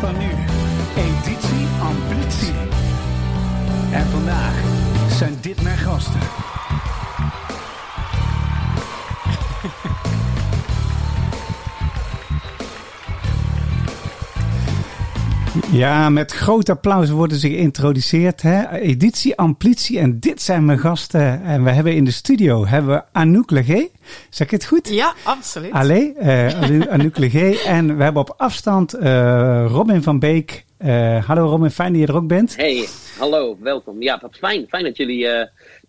van 0.00 0.18
nu. 0.18 0.30
Editie 0.96 1.66
Ambitie. 1.82 2.54
En 3.92 4.06
vandaag 4.06 4.54
zijn 5.18 5.38
dit 5.40 5.62
mijn 5.62 5.78
gasten. 5.78 6.20
Ja, 15.72 16.08
met 16.08 16.32
groot 16.32 16.68
applaus 16.68 17.10
worden 17.10 17.38
ze 17.38 17.48
geïntroduceerd. 17.48 18.42
Hè? 18.42 18.70
Editie 18.78 19.36
Amplitie 19.36 19.98
en 19.98 20.20
dit 20.20 20.42
zijn 20.42 20.64
mijn 20.64 20.78
gasten. 20.78 21.42
En 21.42 21.64
we 21.64 21.70
hebben 21.70 21.94
in 21.94 22.04
de 22.04 22.10
studio 22.10 22.66
hebben 22.66 22.94
we 22.94 23.02
Anouk 23.12 23.50
Legé. 23.50 23.88
Zeg 24.30 24.46
ik 24.46 24.52
het 24.52 24.64
goed? 24.64 24.88
Ja, 24.88 25.14
absoluut. 25.22 25.72
Allee, 25.72 26.14
uh, 26.18 26.90
Anouk 26.92 27.18
Legé. 27.18 27.56
En 27.66 27.96
we 27.96 28.02
hebben 28.02 28.22
op 28.22 28.34
afstand 28.36 28.94
uh, 28.94 29.66
Robin 29.68 30.02
van 30.02 30.18
Beek. 30.18 30.64
Uh, 30.78 31.24
hallo 31.26 31.46
Robin, 31.46 31.70
fijn 31.70 31.92
dat 31.92 32.00
je 32.00 32.06
er 32.06 32.16
ook 32.16 32.26
bent. 32.26 32.56
Hey, 32.56 32.88
hallo, 33.18 33.56
welkom. 33.60 34.02
Ja, 34.02 34.18
wat 34.22 34.36
fijn. 34.36 34.66
Fijn 34.68 34.84
dat 34.84 34.96
jullie 34.96 35.26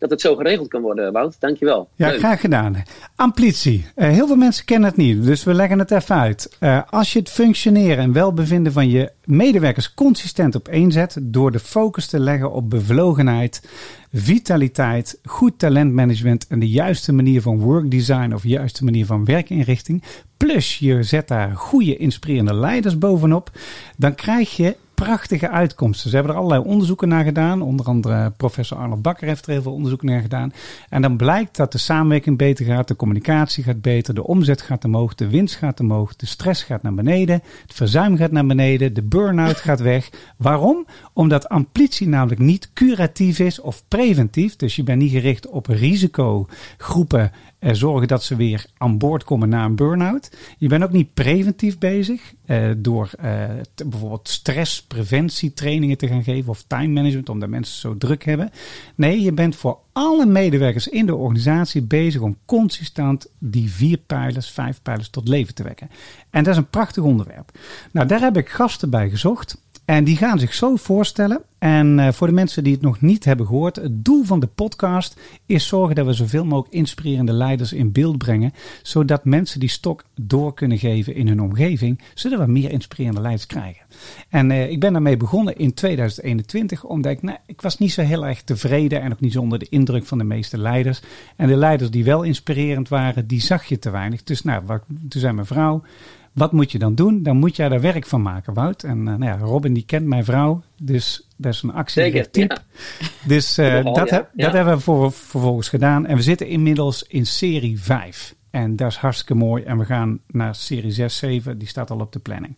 dat 0.02 0.10
het 0.10 0.22
zo 0.22 0.36
geregeld 0.36 0.68
kan 0.68 0.82
worden, 0.82 1.12
Wout. 1.12 1.36
Dankjewel. 1.40 1.90
Ja, 1.96 2.08
Leuk. 2.08 2.20
graag 2.20 2.40
gedaan. 2.40 2.84
Amplitie. 3.16 3.86
Uh, 3.96 4.08
heel 4.08 4.28
veel 4.28 4.36
mensen 4.36 4.66
kennen 4.66 4.90
het 4.90 4.98
niet, 4.98 5.24
dus 5.24 5.44
we 5.44 5.54
leggen 5.54 5.80
het 5.80 5.92
even 5.92 6.16
uit. 6.16 6.58
Uh, 6.60 6.82
als 6.90 7.14
je 7.14 7.20
het 7.20 7.30
functioneren 7.30 7.98
en 7.98 8.14
welbevinden 8.14 8.72
van 8.72 8.90
je 8.90 9.12
medewerkers 9.26 9.94
consistent 9.94 10.56
op 10.56 10.68
één 10.68 10.92
zet, 10.92 11.18
door 11.22 11.52
de 11.52 11.60
focus 11.60 12.08
te 12.08 12.20
leggen 12.20 12.52
op 12.52 12.70
bevlogenheid, 12.70 13.70
vitaliteit, 14.14 15.20
goed 15.24 15.60
talentmanagement 15.60 16.48
en 16.48 16.60
de 16.60 16.70
juiste 16.70 17.14
manier 17.14 17.42
van 17.42 17.60
workdesign 17.60 18.34
of 18.34 18.44
juiste 18.44 18.84
manier 18.84 19.06
van 19.06 19.26
werkinrichting, 19.26 20.04
plus 20.38 20.80
je 20.80 21.04
zet 21.04 21.28
daar 21.28 21.56
goede 21.56 21.98
inspirerende 21.98 22.54
leiders 22.54 22.98
bovenop, 22.98 23.52
dan 23.98 24.16
krijg 24.16 24.56
je 24.56 24.76
prachtige 25.06 25.50
uitkomsten. 25.50 26.10
Ze 26.10 26.16
hebben 26.16 26.34
er 26.34 26.40
allerlei 26.42 26.64
onderzoeken 26.64 27.08
naar 27.08 27.24
gedaan. 27.24 27.62
Onder 27.62 27.86
andere 27.86 28.32
professor 28.38 28.78
Arnold 28.78 29.02
Bakker 29.02 29.28
heeft 29.28 29.46
er 29.46 29.52
heel 29.52 29.62
veel 29.62 29.74
onderzoeken 29.74 30.08
naar 30.08 30.22
gedaan. 30.22 30.54
En 30.90 31.02
dan 31.02 31.18
blijkt 31.18 31.56
dat 31.56 31.72
de 31.72 31.78
samenwerking 31.78 32.38
beter 32.38 32.66
gaat, 32.66 32.88
de 32.88 32.96
communicatie 32.96 33.64
gaat 33.64 33.82
beter, 33.82 34.14
de 34.14 34.24
omzet 34.24 34.62
gaat 34.62 34.86
omhoog, 34.86 35.16
de 35.16 35.30
winst 35.30 35.56
gaat 35.56 35.80
omhoog, 35.80 36.16
de 36.16 36.26
stress 36.26 36.64
gaat 36.64 36.82
naar 36.82 36.94
beneden, 36.94 37.42
het 37.62 37.74
verzuim 37.74 38.18
gaat 38.18 38.32
naar 38.32 38.46
beneden, 38.46 38.94
de 38.94 39.04
burn-out 39.04 39.58
gaat 39.68 39.80
weg. 39.80 40.10
Waarom? 40.38 40.86
Omdat 41.14 41.50
amplitie 41.50 42.08
namelijk 42.08 42.42
niet 42.42 42.70
curatief 42.74 43.40
is 43.40 43.62
of 43.62 43.84
preventief. 43.88 44.56
Dus 44.56 44.76
je 44.76 44.84
bent 44.84 45.02
niet 45.02 45.12
gericht 45.12 45.48
op 45.48 45.68
risicogroepen 45.68 47.32
uh, 47.62 47.74
zorgen 47.74 48.08
dat 48.08 48.24
ze 48.24 48.36
weer 48.36 48.66
aan 48.78 48.98
boord 48.98 49.24
komen 49.24 49.50
na 49.50 49.66
een 49.66 49.76
burn-out. 49.76 50.32
Je 50.58 50.68
bent 50.68 50.84
ook 50.84 50.92
niet 50.92 51.14
preventief 51.14 51.78
bezig 51.78 52.34
uh, 52.46 52.72
door 52.78 53.12
uh, 53.24 53.50
te, 53.74 53.86
bijvoorbeeld 53.86 54.30
stresspreventietrainingen 54.30 55.98
te 55.98 56.08
gaan 56.08 56.24
geven 56.24 56.50
of 56.50 56.64
time 56.68 56.88
management, 56.88 57.30
omdat 57.30 57.50
mensen 57.50 57.80
zo 57.80 57.98
druk 57.98 58.26
hebben. 58.26 58.52
Nee, 58.96 59.22
je 59.22 59.32
bent 59.32 59.56
voor 59.56 59.80
alle 59.92 60.26
medewerkers 60.26 60.88
in 60.88 61.06
de 61.06 61.16
organisatie 61.16 61.82
bezig 61.82 62.22
om 62.22 62.38
consistent 62.46 63.28
die 63.40 63.72
vier 63.72 63.98
pijlers, 63.98 64.50
vijf 64.50 64.82
pijlers 64.82 65.10
tot 65.10 65.28
leven 65.28 65.54
te 65.54 65.64
wekken. 65.64 65.90
En 66.30 66.44
dat 66.44 66.54
is 66.54 66.60
een 66.60 66.70
prachtig 66.70 67.04
onderwerp. 67.04 67.52
Nou, 67.92 68.08
daar 68.08 68.22
heb 68.22 68.38
ik 68.38 68.50
gasten 68.50 68.90
bij 68.90 69.10
gezocht. 69.10 69.61
En 69.92 70.04
die 70.04 70.18
gaan 70.18 70.40
zich 70.40 70.54
zo 70.54 70.76
voorstellen. 70.76 71.42
En 71.60 71.98
uh, 71.98 72.12
voor 72.12 72.28
de 72.28 72.34
mensen 72.34 72.64
die 72.64 72.74
het 72.74 72.82
nog 72.82 73.02
niet 73.02 73.26
hebben 73.26 73.46
gehoord, 73.46 73.76
het 73.76 74.06
doel 74.06 74.24
van 74.24 74.40
de 74.40 74.48
podcast 74.48 75.20
is 75.46 75.68
zorgen 75.68 75.96
dat 75.96 76.06
we 76.06 76.14
zoveel 76.14 76.46
mogelijk 76.46 76.74
inspirerende 76.74 77.34
leiders 77.34 77.74
in 77.74 77.92
beeld 77.92 78.18
brengen, 78.18 78.54
zodat 78.82 79.26
mensen 79.26 79.60
die 79.60 79.70
stok 79.70 80.04
door 80.22 80.54
kunnen 80.54 80.78
geven 80.78 81.16
in 81.16 81.28
hun 81.28 81.42
omgeving, 81.42 82.02
zodat 82.14 82.40
we 82.40 82.52
meer 82.52 82.72
inspirerende 82.72 83.22
leiders 83.22 83.48
krijgen. 83.48 83.86
En 84.30 84.50
uh, 84.50 84.70
ik 84.70 84.80
ben 84.80 84.94
daarmee 84.94 85.18
begonnen 85.18 85.58
in 85.58 85.74
2021, 85.74 86.84
omdat 86.84 87.12
ik, 87.12 87.22
nou, 87.22 87.38
ik 87.46 87.62
was 87.62 87.78
niet 87.78 87.92
zo 87.92 88.02
heel 88.02 88.26
erg 88.26 88.42
tevreden 88.42 89.02
en 89.02 89.12
ook 89.12 89.20
niet 89.20 89.34
zonder 89.34 89.60
de 89.60 89.70
indruk 89.70 90.06
van 90.06 90.18
de 90.18 90.24
meeste 90.24 90.58
leiders. 90.58 91.02
En 91.36 91.48
de 91.48 91.56
leiders 91.56 91.92
die 91.92 92.04
wel 92.04 92.24
inspirerend 92.24 92.90
waren, 92.90 93.28
die 93.28 93.42
zag 93.42 93.66
je 93.66 93.80
te 93.80 93.90
weinig. 93.90 94.24
Dus 94.24 94.42
nou, 94.42 94.64
toen 95.10 95.22
zei 95.22 95.34
mijn 95.34 95.48
vrouw, 95.48 95.84
wat 96.32 96.52
moet 96.52 96.72
je 96.72 96.80
dan 96.80 96.96
doen? 96.96 97.24
Dan 97.24 97.38
moet 97.38 97.56
jij 97.56 97.70
daar 97.70 97.82
werk 97.82 98.06
van 98.06 98.22
maken, 98.22 98.54
Wout. 98.54 98.84
En 98.84 98.98
uh, 98.98 99.04
nou 99.04 99.24
ja, 99.24 99.38
Robin 99.38 99.74
die 99.74 99.86
kent 99.86 100.06
mijn 100.06 100.26
vrouw, 100.26 100.62
dus 100.82 101.28
dat 101.38 101.54
is 101.54 101.62
een 101.62 101.74
actie 101.74 102.30
type. 102.30 102.62
Ja. 103.00 103.10
Dus 103.28 103.58
uh, 103.58 103.84
dat, 103.84 104.10
ja. 104.10 104.16
heb, 104.16 104.30
ja. 104.36 104.46
dat 104.46 104.54
hebben 104.54 104.74
we 104.76 104.80
voor, 104.80 105.12
vervolgens 105.12 105.70
gedaan. 105.70 106.06
En 106.06 106.16
we 106.16 106.22
zitten 106.22 106.48
inmiddels 106.48 107.04
in 107.04 107.26
serie 107.26 107.82
5. 107.82 108.36
En 108.52 108.76
dat 108.76 108.92
is 108.92 108.98
hartstikke 108.98 109.36
mooi. 109.36 109.64
En 109.64 109.78
we 109.78 109.86
gaan 109.86 110.20
naar 110.28 110.56
serie 110.56 110.92
6, 110.92 111.18
7. 111.18 111.58
Die 111.58 111.68
staat 111.68 111.92
al 111.92 112.00
op 112.00 112.12
de 112.12 112.20
planning. 112.20 112.56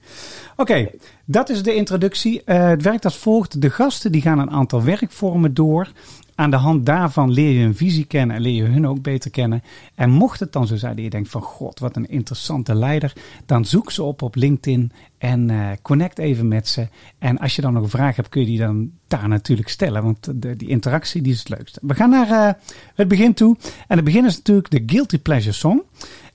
Oké, 0.51 0.61
okay, 0.61 0.91
dat 1.25 1.49
is 1.49 1.63
de 1.63 1.75
introductie. 1.75 2.41
Uh, 2.45 2.67
het 2.67 2.81
werkt 2.81 3.05
als 3.05 3.17
volgt. 3.17 3.61
De 3.61 3.69
gasten 3.69 4.11
die 4.11 4.21
gaan 4.21 4.39
een 4.39 4.51
aantal 4.51 4.83
werkvormen 4.83 5.53
door. 5.53 5.91
Aan 6.35 6.51
de 6.51 6.55
hand 6.55 6.85
daarvan 6.85 7.31
leer 7.31 7.51
je 7.51 7.63
hun 7.63 7.75
visie 7.75 8.05
kennen 8.05 8.35
en 8.35 8.41
leer 8.41 8.53
je 8.53 8.63
hun 8.63 8.87
ook 8.87 9.01
beter 9.01 9.31
kennen. 9.31 9.63
En 9.95 10.09
mocht 10.09 10.39
het 10.39 10.53
dan 10.53 10.67
zo 10.67 10.75
zijn 10.75 10.95
dat 10.95 11.03
je 11.03 11.09
denkt 11.09 11.29
van 11.29 11.41
god, 11.41 11.79
wat 11.79 11.95
een 11.95 12.09
interessante 12.09 12.75
leider, 12.75 13.13
dan 13.45 13.65
zoek 13.65 13.91
ze 13.91 14.03
op 14.03 14.21
op 14.21 14.35
LinkedIn 14.35 14.91
en 15.17 15.49
uh, 15.49 15.69
connect 15.81 16.17
even 16.17 16.47
met 16.47 16.67
ze. 16.67 16.87
En 17.17 17.37
als 17.37 17.55
je 17.55 17.61
dan 17.61 17.73
nog 17.73 17.83
een 17.83 17.89
vraag 17.89 18.15
hebt, 18.15 18.29
kun 18.29 18.41
je 18.41 18.47
die 18.47 18.57
dan 18.57 18.91
daar 19.07 19.27
natuurlijk 19.27 19.69
stellen, 19.69 20.03
want 20.03 20.41
de, 20.41 20.55
die 20.55 20.67
interactie 20.67 21.21
die 21.21 21.33
is 21.33 21.39
het 21.39 21.49
leukste. 21.49 21.79
We 21.81 21.93
gaan 21.93 22.09
naar 22.09 22.29
uh, 22.29 22.49
het 22.95 23.07
begin 23.07 23.33
toe. 23.33 23.57
En 23.87 23.95
het 23.95 24.05
begin 24.05 24.25
is 24.25 24.35
natuurlijk 24.35 24.71
de 24.71 24.83
Guilty 24.85 25.19
Pleasure 25.19 25.55
Song. 25.55 25.81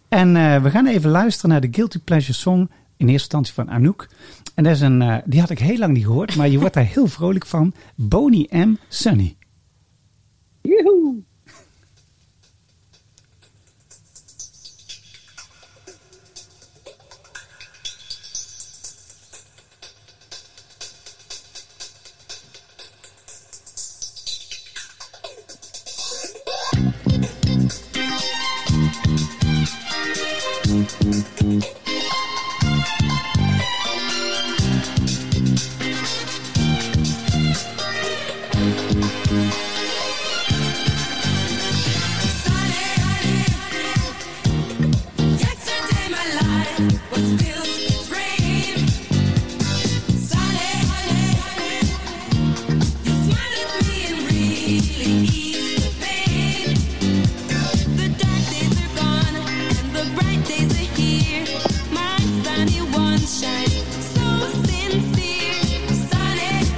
En 0.08 0.34
uh, 0.34 0.62
we 0.62 0.70
gaan 0.70 0.87
even 0.87 1.10
luisteren 1.10 1.50
naar 1.50 1.60
de 1.60 1.69
Guilty 1.70 1.98
Pleasure 1.98 2.32
Song 2.32 2.60
in 2.97 3.08
eerste 3.08 3.37
instantie 3.37 3.54
van 3.54 3.70
Anouk. 3.70 4.08
En 4.54 4.64
dat 4.64 4.72
is 4.72 4.81
een, 4.81 5.22
die 5.25 5.41
had 5.41 5.50
ik 5.50 5.58
heel 5.58 5.78
lang 5.78 5.92
niet 5.92 6.04
gehoord, 6.04 6.37
maar 6.37 6.48
je 6.48 6.58
wordt 6.58 6.75
daar 6.75 6.84
heel 6.84 7.06
vrolijk 7.06 7.47
van. 7.47 7.72
Boney 7.94 8.47
M. 8.50 8.75
Sunny. 8.88 9.38
Yoo-hoo! 10.68 11.24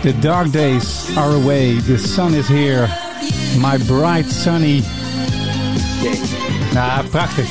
The 0.02 0.18
dark 0.18 0.50
days 0.50 1.16
are 1.16 1.34
away. 1.34 1.78
The 1.80 1.98
sun 1.98 2.34
is 2.34 2.48
here. 2.48 2.88
My 3.58 3.78
bright 3.84 4.30
sunny. 4.30 4.82
Nou, 6.72 7.08
prachtig. 7.08 7.48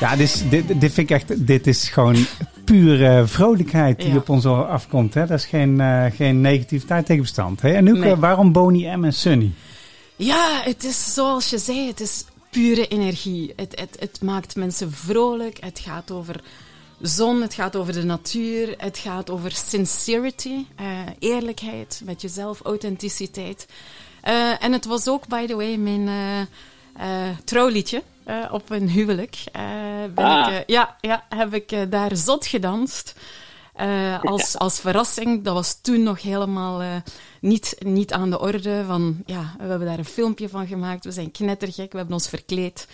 Ja, 0.00 0.16
dit, 0.16 0.44
dit, 0.50 0.80
dit 0.80 0.92
vind 0.92 1.10
ik 1.10 1.16
echt. 1.16 1.46
Dit 1.46 1.66
is 1.66 1.88
gewoon 1.88 2.26
pure 2.64 3.26
vrolijkheid 3.26 3.98
die 3.98 4.08
ja. 4.08 4.16
op 4.16 4.28
ons 4.28 4.46
afkomt. 4.46 5.14
Hè? 5.14 5.26
Dat 5.26 5.38
is 5.38 5.44
geen, 5.46 5.80
uh, 5.80 6.04
geen 6.14 6.40
negativiteit 6.40 7.06
tegen 7.06 7.22
bestand. 7.22 7.60
Hè? 7.60 7.72
En 7.72 7.84
nu, 7.84 7.98
nee. 7.98 8.16
waarom 8.16 8.52
Bonnie 8.52 8.96
M 8.96 9.04
en 9.04 9.14
Sunny? 9.14 9.52
Ja, 10.16 10.60
het 10.64 10.84
is 10.84 11.14
zoals 11.14 11.50
je 11.50 11.58
zei, 11.58 11.86
het 11.86 12.00
is 12.00 12.24
pure 12.50 12.88
energie. 12.88 13.52
Het, 13.56 13.80
het, 13.80 13.96
het 13.98 14.22
maakt 14.22 14.56
mensen 14.56 14.92
vrolijk. 14.92 15.56
Het 15.60 15.78
gaat 15.78 16.10
over 16.10 16.40
zon, 17.06 17.42
het 17.42 17.54
gaat 17.54 17.76
over 17.76 17.92
de 17.92 18.04
natuur, 18.04 18.74
het 18.78 18.98
gaat 18.98 19.30
over 19.30 19.50
sincerity, 19.52 20.66
uh, 20.80 20.86
eerlijkheid 21.18 22.00
met 22.04 22.22
jezelf, 22.22 22.60
authenticiteit. 22.60 23.66
Uh, 24.24 24.62
en 24.62 24.72
het 24.72 24.84
was 24.84 25.08
ook, 25.08 25.26
by 25.26 25.46
the 25.46 25.56
way, 25.56 25.76
mijn 25.76 26.08
uh, 26.98 27.28
trouwliedje 27.44 28.02
op 28.50 28.70
een 28.70 28.88
huwelijk. 28.88 29.36
ben 30.14 30.24
ah. 30.24 30.54
ik, 30.54 30.62
ja, 30.66 30.96
ja, 31.00 31.24
heb 31.28 31.54
ik 31.54 31.90
daar 31.90 32.16
zot 32.16 32.46
gedanst. 32.46 33.14
als, 34.22 34.58
als 34.58 34.80
verrassing, 34.80 35.44
dat 35.44 35.54
was 35.54 35.80
toen 35.80 36.02
nog 36.02 36.22
helemaal 36.22 37.02
niet, 37.40 37.76
niet 37.78 38.12
aan 38.12 38.30
de 38.30 38.40
orde. 38.40 38.84
Van, 38.86 39.22
ja, 39.26 39.54
we 39.58 39.64
hebben 39.64 39.88
daar 39.88 39.98
een 39.98 40.04
filmpje 40.04 40.48
van 40.48 40.66
gemaakt, 40.66 41.04
we 41.04 41.12
zijn 41.12 41.30
knettergek, 41.30 41.92
we 41.92 41.98
hebben 41.98 42.14
ons 42.14 42.28
verkleed. 42.28 42.86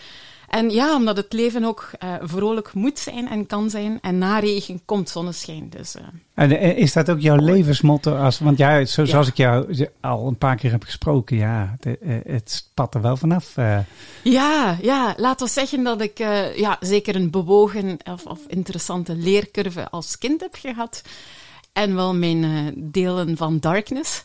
En 0.51 0.71
ja, 0.71 0.95
omdat 0.95 1.17
het 1.17 1.33
leven 1.33 1.65
ook 1.65 1.91
uh, 2.05 2.15
vrolijk 2.21 2.75
moet 2.75 2.99
zijn 2.99 3.29
en 3.29 3.47
kan 3.47 3.71
zijn. 3.71 3.99
En 4.01 4.19
na 4.19 4.39
regen 4.39 4.81
komt 4.85 5.09
zonneschijn. 5.09 5.69
Dus, 5.69 5.97
uh. 5.97 6.03
En 6.35 6.77
is 6.77 6.93
dat 6.93 7.11
ook 7.11 7.21
jouw 7.21 7.37
levensmotto? 7.37 8.17
Als, 8.17 8.39
want 8.39 8.59
ja, 8.59 8.85
zo, 8.85 9.05
zoals 9.05 9.29
ik 9.29 9.37
jou 9.37 9.87
al 10.01 10.27
een 10.27 10.39
paar 10.39 10.57
keer 10.57 10.71
heb 10.71 10.83
gesproken, 10.83 11.37
ja, 11.37 11.77
de, 11.81 12.23
het 12.27 12.51
spat 12.51 12.95
er 12.95 13.01
wel 13.01 13.17
vanaf. 13.17 13.57
Uh. 13.57 13.79
Ja, 14.23 14.77
ja, 14.83 15.15
laten 15.17 15.47
we 15.47 15.53
zeggen 15.53 15.83
dat 15.83 16.01
ik 16.01 16.19
ja, 16.57 16.77
zeker 16.81 17.15
een 17.15 17.31
bewogen 17.31 17.99
of, 18.05 18.27
of 18.27 18.39
interessante 18.47 19.15
leercurve 19.15 19.91
als 19.91 20.19
kind 20.19 20.41
heb 20.41 20.55
gehad. 20.55 21.03
En 21.73 21.95
wel 21.95 22.15
mijn 22.15 22.73
delen 22.77 23.37
van 23.37 23.59
darkness. 23.59 24.25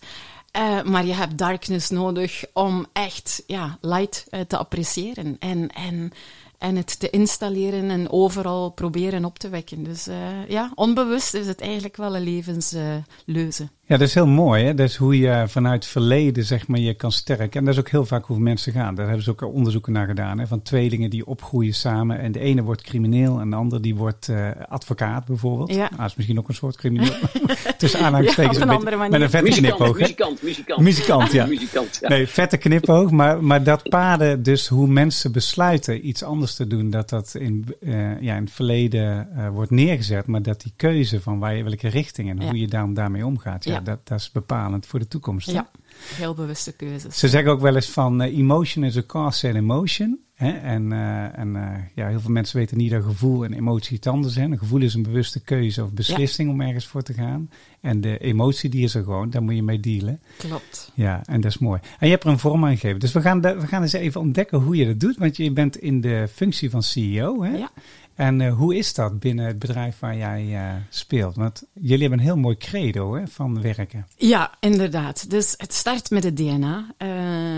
Uh, 0.56 0.84
maar 0.84 1.06
je 1.06 1.14
hebt 1.14 1.38
darkness 1.38 1.90
nodig 1.90 2.46
om 2.54 2.86
echt 2.94 3.44
ja, 3.48 3.78
light 3.82 4.26
uh, 4.30 4.40
te 4.40 4.58
appreciëren. 4.58 5.36
En, 5.40 5.70
en 5.70 6.12
en 6.58 6.76
het 6.76 7.00
te 7.00 7.10
installeren 7.10 7.90
en 7.90 8.10
overal 8.10 8.70
proberen 8.70 9.26
op 9.26 9.40
te 9.40 9.50
wekken. 9.50 9.84
Dus 9.84 10.08
uh, 10.08 10.48
ja, 10.48 10.72
onbewust 10.76 11.34
is 11.34 11.48
het 11.48 11.62
eigenlijk 11.62 11.96
wel 11.96 12.16
een 12.16 12.24
levensleuze. 12.24 13.70
Ja, 13.88 13.98
dat 13.98 14.08
is 14.08 14.14
heel 14.14 14.28
mooi. 14.28 14.64
Hè? 14.64 14.74
Dat 14.74 14.90
is 14.90 14.96
hoe 14.96 15.20
je 15.20 15.44
vanuit 15.48 15.86
verleden 15.86 16.44
zeg 16.44 16.68
maar, 16.68 16.80
je 16.80 16.94
kan 16.94 17.12
sterken. 17.12 17.60
En 17.60 17.66
dat 17.66 17.74
is 17.74 17.80
ook 17.80 17.90
heel 17.90 18.06
vaak 18.06 18.26
hoe 18.26 18.40
mensen 18.40 18.74
gaan. 18.74 18.96
Daar 18.96 19.06
hebben 19.06 19.24
ze 19.24 19.32
ook 19.32 19.42
onderzoeken 19.42 19.94
naar 19.94 20.08
gedaan. 20.08 20.40
Hè? 20.40 20.48
Van 20.48 20.62
tweelingen 20.62 21.10
die 21.10 21.26
opgroeien 21.26 21.74
samen. 21.74 22.20
En 22.20 22.32
de 22.32 22.40
ene 22.40 22.62
wordt 22.62 22.82
crimineel 22.82 23.40
en 23.40 23.50
de 23.50 23.56
ander 23.56 23.82
die 23.82 23.96
wordt 23.96 24.28
uh, 24.28 24.50
advocaat 24.68 25.26
bijvoorbeeld. 25.26 25.74
Ja. 25.74 25.84
Ah, 25.84 25.98
dat 25.98 26.10
is 26.10 26.16
misschien 26.16 26.40
ook 26.40 26.48
een 26.48 26.56
soort 26.56 26.78
crimineel. 26.78 27.14
Tussen 27.78 28.00
aanhalingstekens. 28.00 28.58
Ja, 28.58 28.68
een 28.68 28.84
met 28.84 29.22
een 29.22 29.30
vette 29.30 29.42
muzikant, 29.42 29.76
knipoog. 29.76 30.00
Muzikant, 30.00 30.42
muzikant. 30.42 30.82
Muzikant, 30.82 31.32
ja. 31.32 31.46
muzikant, 31.56 31.98
ja. 32.02 32.08
Nee, 32.10 32.28
vette 32.28 32.58
knipoog. 32.58 33.12
Maar, 33.12 33.44
maar 33.44 33.64
dat 33.64 33.90
paden 33.90 34.44
dus 34.44 34.68
hoe 34.68 34.88
mensen 34.88 35.32
besluiten 35.32 36.08
iets 36.08 36.24
anders 36.24 36.56
te 36.56 36.68
doen, 36.68 36.90
dat 36.90 37.10
dat 37.10 37.36
in, 37.40 37.66
uh, 37.80 38.22
ja, 38.22 38.36
in 38.36 38.44
het 38.44 38.52
verleden 38.52 39.28
uh, 39.38 39.50
wordt 39.50 39.72
neergezet, 39.72 40.28
maar 40.28 40.42
dat 40.42 40.62
die 40.62 40.74
keuze 40.76 41.22
van 41.22 41.40
waar 41.40 41.56
je, 41.56 41.64
welke 41.64 41.88
richting 41.88 42.30
en 42.30 42.40
ja. 42.40 42.46
hoe 42.46 42.60
je 42.60 42.68
daar, 42.68 42.94
daarmee 42.94 43.26
omgaat, 43.26 43.64
ja, 43.64 43.75
ja, 43.76 43.82
Dat, 43.82 44.08
dat 44.08 44.20
is 44.20 44.32
bepalend 44.32 44.86
voor 44.86 45.00
de 45.00 45.08
toekomst. 45.08 45.52
Ja, 45.52 45.70
heel 46.16 46.34
bewuste 46.34 46.72
keuzes. 46.72 47.20
Ze 47.20 47.28
zeggen 47.28 47.52
ook 47.52 47.62
wel 47.62 47.76
eens 47.76 47.90
van 47.90 48.22
uh, 48.22 48.38
emotion 48.38 48.84
is 48.84 48.98
a 48.98 49.04
cause 49.06 49.48
and 49.48 49.56
emotion. 49.56 50.20
Hè? 50.36 50.52
En, 50.52 50.92
uh, 50.92 51.38
en 51.38 51.56
uh, 51.56 51.72
ja, 51.96 52.08
heel 52.08 52.20
veel 52.20 52.32
mensen 52.32 52.58
weten 52.58 52.78
niet 52.78 52.92
dat 52.92 53.04
gevoel 53.04 53.44
en 53.46 53.54
emotie 53.54 53.96
het 53.96 54.08
anders 54.08 54.34
zijn. 54.34 54.52
Een 54.52 54.58
gevoel 54.58 54.82
is 54.82 54.94
een 54.94 55.04
bewuste 55.04 55.40
keuze 55.40 55.84
of 55.84 55.92
beslissing 55.92 56.48
ja. 56.48 56.54
om 56.54 56.62
ergens 56.62 56.88
voor 56.88 57.02
te 57.02 57.14
gaan. 57.14 57.50
En 57.82 58.02
de 58.02 58.18
emotie 58.18 58.70
die 58.70 58.84
is 58.84 58.96
er 58.96 59.04
gewoon, 59.04 59.30
daar 59.30 59.44
moet 59.44 59.56
je 59.56 59.64
mee 59.64 59.80
dealen. 59.80 60.22
Klopt. 60.38 60.92
Ja, 60.94 61.22
en 61.26 61.42
dat 61.42 61.52
is 61.52 61.58
mooi. 61.58 61.80
En 62.00 62.06
je 62.06 62.12
hebt 62.12 62.24
er 62.24 62.30
een 62.30 62.40
vorm 62.40 62.66
aan 62.66 62.78
gegeven. 62.78 63.00
Dus 63.00 63.12
we 63.12 63.22
gaan, 63.22 63.42
de, 63.42 63.56
we 63.60 63.68
gaan 63.68 63.82
eens 63.82 63.94
even 63.94 64.22
ontdekken 64.22 64.60
hoe 64.60 64.76
je 64.76 64.86
dat 64.86 65.00
doet. 65.00 65.18
Want 65.18 65.38
je 65.38 65.52
bent 65.52 65.78
in 65.78 66.02
de 66.02 66.28
functie 66.34 66.70
van 66.70 66.84
CEO. 66.84 67.44
Hè? 67.44 67.58
Ja. 67.58 67.72
En 68.16 68.40
uh, 68.40 68.54
hoe 68.54 68.76
is 68.76 68.94
dat 68.94 69.20
binnen 69.20 69.46
het 69.46 69.60
bedrijf 69.60 70.00
waar 70.00 70.18
jij 70.18 70.46
uh, 70.46 70.74
speelt? 70.90 71.36
Want 71.36 71.64
jullie 71.74 72.00
hebben 72.00 72.20
een 72.20 72.26
heel 72.26 72.38
mooi 72.38 72.58
credo 72.58 73.16
hè, 73.16 73.28
van 73.28 73.62
werken. 73.62 74.08
Ja, 74.18 74.52
inderdaad. 74.60 75.30
Dus 75.30 75.54
het 75.58 75.74
start 75.74 76.10
met 76.10 76.24
het 76.24 76.38
DNA. 76.38 76.94
Uh, 76.98 77.08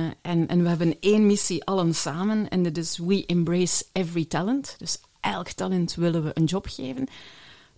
en, 0.06 0.48
en 0.48 0.63
we 0.63 0.69
hebben 0.69 0.98
één 1.00 1.25
missie 1.25 1.63
allen 1.63 1.95
samen. 1.95 2.50
En 2.50 2.63
dat 2.63 2.77
is 2.77 2.98
We 2.98 3.25
Embrace 3.25 3.86
Every 3.92 4.25
Talent. 4.25 4.75
Dus 4.77 5.00
elk 5.19 5.51
talent 5.51 5.95
willen 5.95 6.24
we 6.24 6.31
een 6.33 6.45
job 6.45 6.68
geven. 6.68 7.07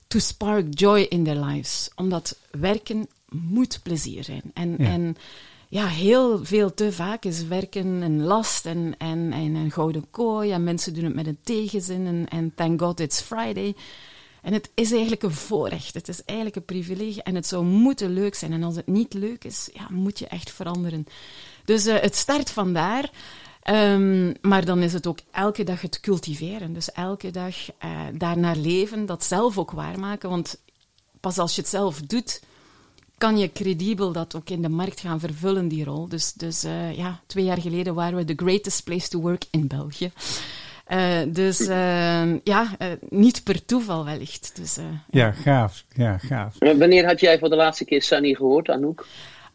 To 0.07 0.19
spark 0.19 0.79
joy 0.79 0.99
in 1.09 1.23
their 1.23 1.45
lives. 1.45 1.89
Omdat 1.95 2.37
werken 2.51 3.07
moet 3.29 3.79
plezier 3.83 4.23
zijn. 4.23 4.43
En, 4.53 4.75
ja. 4.77 4.85
en 4.85 5.17
ja, 5.69 5.87
heel 5.87 6.45
veel 6.45 6.73
te 6.73 6.91
vaak 6.91 7.25
is 7.25 7.43
werken 7.43 7.85
een 7.85 8.23
last 8.23 8.65
en, 8.65 8.95
en, 8.97 9.33
en 9.33 9.55
een 9.55 9.71
gouden 9.71 10.05
kooi. 10.11 10.51
En 10.51 10.63
mensen 10.63 10.93
doen 10.93 11.03
het 11.03 11.15
met 11.15 11.27
een 11.27 11.39
tegenzin. 11.43 12.27
En, 12.29 12.51
thank 12.55 12.81
God 12.81 12.99
it's 12.99 13.21
Friday. 13.21 13.75
En 14.41 14.53
het 14.53 14.69
is 14.73 14.91
eigenlijk 14.91 15.23
een 15.23 15.31
voorrecht. 15.31 15.93
Het 15.93 16.07
is 16.07 16.23
eigenlijk 16.25 16.57
een 16.57 16.65
privilege. 16.65 17.23
En 17.23 17.35
het 17.35 17.47
zou 17.47 17.65
moeten 17.65 18.13
leuk 18.13 18.35
zijn. 18.35 18.53
En 18.53 18.63
als 18.63 18.75
het 18.75 18.87
niet 18.87 19.13
leuk 19.13 19.43
is, 19.43 19.69
ja, 19.73 19.87
moet 19.89 20.19
je 20.19 20.27
echt 20.27 20.51
veranderen. 20.51 21.05
Dus 21.65 21.87
uh, 21.87 21.99
het 21.99 22.15
start 22.15 22.49
vandaar. 22.49 23.11
Um, 23.69 24.33
maar 24.41 24.65
dan 24.65 24.81
is 24.81 24.93
het 24.93 25.07
ook 25.07 25.19
elke 25.31 25.63
dag 25.63 25.81
het 25.81 25.99
cultiveren. 25.99 26.73
Dus 26.73 26.91
elke 26.91 27.31
dag 27.31 27.55
uh, 27.85 28.01
daarnaar 28.13 28.55
leven, 28.55 29.05
dat 29.05 29.23
zelf 29.23 29.57
ook 29.57 29.71
waarmaken. 29.71 30.29
Want 30.29 30.59
pas 31.19 31.37
als 31.37 31.55
je 31.55 31.61
het 31.61 31.69
zelf 31.69 32.01
doet, 32.01 32.41
kan 33.19 33.37
je 33.37 33.51
credibel 33.51 34.11
dat 34.11 34.35
ook 34.35 34.49
in 34.49 34.61
de 34.61 34.69
markt 34.69 34.99
gaan 34.99 35.19
vervullen, 35.19 35.67
die 35.67 35.83
rol. 35.83 36.07
Dus, 36.07 36.33
dus 36.33 36.63
uh, 36.63 36.97
ja, 36.97 37.19
twee 37.25 37.43
jaar 37.43 37.61
geleden 37.61 37.93
waren 37.93 38.15
we 38.17 38.25
the 38.25 38.43
greatest 38.45 38.83
place 38.83 39.07
to 39.07 39.19
work 39.19 39.43
in 39.51 39.67
België. 39.67 40.11
Uh, 40.87 41.19
dus 41.27 41.59
uh, 41.59 42.37
ja, 42.43 42.77
niet 43.09 43.43
per 43.43 43.65
toeval 43.65 44.05
wellicht. 44.05 44.51
Dus, 44.55 44.77
ja, 45.09 45.31
gaaf. 45.31 45.83
Ja, 45.93 46.17
gaaf. 46.17 46.55
Wanneer 46.59 47.05
had 47.05 47.19
jij 47.19 47.39
voor 47.39 47.49
de 47.49 47.55
laatste 47.55 47.85
keer 47.85 48.01
Sunny 48.01 48.33
gehoord, 48.33 48.69
Anouk? 48.69 49.05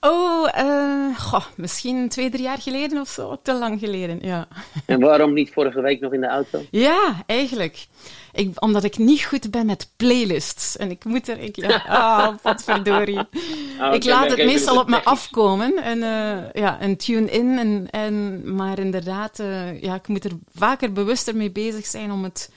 Oh, 0.01 0.49
uh, 0.59 1.19
goh, 1.19 1.45
misschien 1.57 2.09
twee, 2.09 2.31
drie 2.31 2.43
jaar 2.43 2.61
geleden 2.61 3.01
of 3.01 3.09
zo. 3.09 3.39
Te 3.43 3.55
lang 3.55 3.81
geleden, 3.81 4.19
ja. 4.23 4.49
En 4.87 5.01
waarom 5.01 5.33
niet 5.33 5.53
vorige 5.53 5.81
week 5.81 6.01
nog 6.01 6.13
in 6.13 6.21
de 6.21 6.27
auto? 6.27 6.63
Ja, 6.71 7.23
eigenlijk. 7.27 7.87
Ik, 8.35 8.63
omdat 8.63 8.85
ik 8.85 8.99
niet 8.99 9.23
goed 9.23 9.51
ben 9.51 9.67
met 9.67 9.91
playlists. 9.97 10.77
En 10.77 10.91
ik 10.91 11.05
moet 11.05 11.29
er... 11.29 11.39
Ik, 11.39 11.57
ja, 11.57 11.85
oh, 11.89 12.35
wat 12.43 12.63
verdorie. 12.63 13.27
Ik 13.93 14.05
laat 14.05 14.31
het 14.31 14.45
meestal 14.45 14.79
op 14.79 14.89
me 14.89 15.05
afkomen. 15.05 15.83
En, 15.83 15.99
uh, 15.99 16.53
ja, 16.53 16.81
en 16.81 16.97
tune 16.97 17.31
in. 17.31 17.59
En, 17.59 17.87
en, 17.91 18.43
maar 18.55 18.79
inderdaad, 18.79 19.39
uh, 19.39 19.83
ja, 19.83 19.95
ik 19.95 20.09
moet 20.09 20.25
er 20.25 20.33
vaker 20.55 20.93
bewuster 20.93 21.37
mee 21.37 21.51
bezig 21.51 21.87
zijn 21.87 22.13
om 22.13 22.25
het 22.25 22.51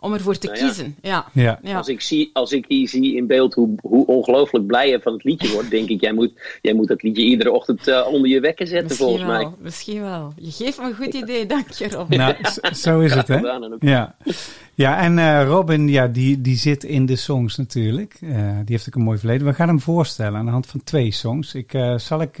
om 0.00 0.12
ervoor 0.12 0.38
te 0.38 0.46
Nou 0.46 0.58
ja. 0.58 0.64
kiezen. 0.64 0.96
Ja. 1.02 1.26
Ja. 1.32 1.58
Ja. 1.62 1.76
Als 1.76 1.88
ik, 1.88 2.00
zie, 2.00 2.30
als 2.32 2.52
ik 2.52 2.64
hier 2.68 2.88
zie 2.88 3.16
in 3.16 3.26
beeld 3.26 3.54
hoe, 3.54 3.74
hoe 3.82 4.06
ongelooflijk 4.06 4.66
blij 4.66 4.88
je 4.88 5.00
van 5.00 5.12
het 5.12 5.24
liedje 5.24 5.52
wordt, 5.52 5.70
denk 5.70 5.88
ik, 5.88 6.00
jij 6.00 6.12
moet, 6.12 6.32
jij 6.62 6.72
moet 6.72 6.88
dat 6.88 7.02
liedje 7.02 7.22
iedere 7.22 7.52
ochtend 7.52 7.88
uh, 7.88 8.06
onder 8.10 8.30
je 8.30 8.40
wekker 8.40 8.66
zetten, 8.66 8.86
Misschien 8.86 9.06
volgens 9.06 9.26
wel, 9.26 9.40
mij. 9.40 9.50
misschien 9.60 10.00
wel. 10.00 10.32
Je 10.36 10.50
geeft 10.50 10.78
me 10.78 10.84
een 10.84 10.94
goed 10.94 11.14
idee, 11.14 11.46
dank 11.46 11.70
je 11.70 11.88
Rob. 11.88 12.08
Nou, 12.08 12.34
zo 12.72 13.00
is 13.00 13.14
het, 13.14 13.28
hè? 13.28 13.38
Ja, 13.80 14.16
ja 14.74 14.98
en 14.98 15.18
uh, 15.18 15.44
Robin, 15.44 15.88
ja, 15.88 16.06
die, 16.06 16.40
die 16.40 16.56
zit 16.56 16.84
in 16.84 17.06
de 17.06 17.16
songs 17.16 17.56
natuurlijk. 17.56 18.18
Uh, 18.20 18.30
die 18.32 18.64
heeft 18.66 18.86
ook 18.88 18.94
een 18.94 19.02
mooi 19.02 19.18
verleden. 19.18 19.46
We 19.46 19.54
gaan 19.54 19.68
hem 19.68 19.80
voorstellen 19.80 20.38
aan 20.38 20.44
de 20.44 20.50
hand 20.50 20.66
van 20.66 20.84
twee 20.84 21.10
songs. 21.10 21.54
Ik, 21.54 21.74
uh, 21.74 21.98
zal 21.98 22.20
ik 22.20 22.38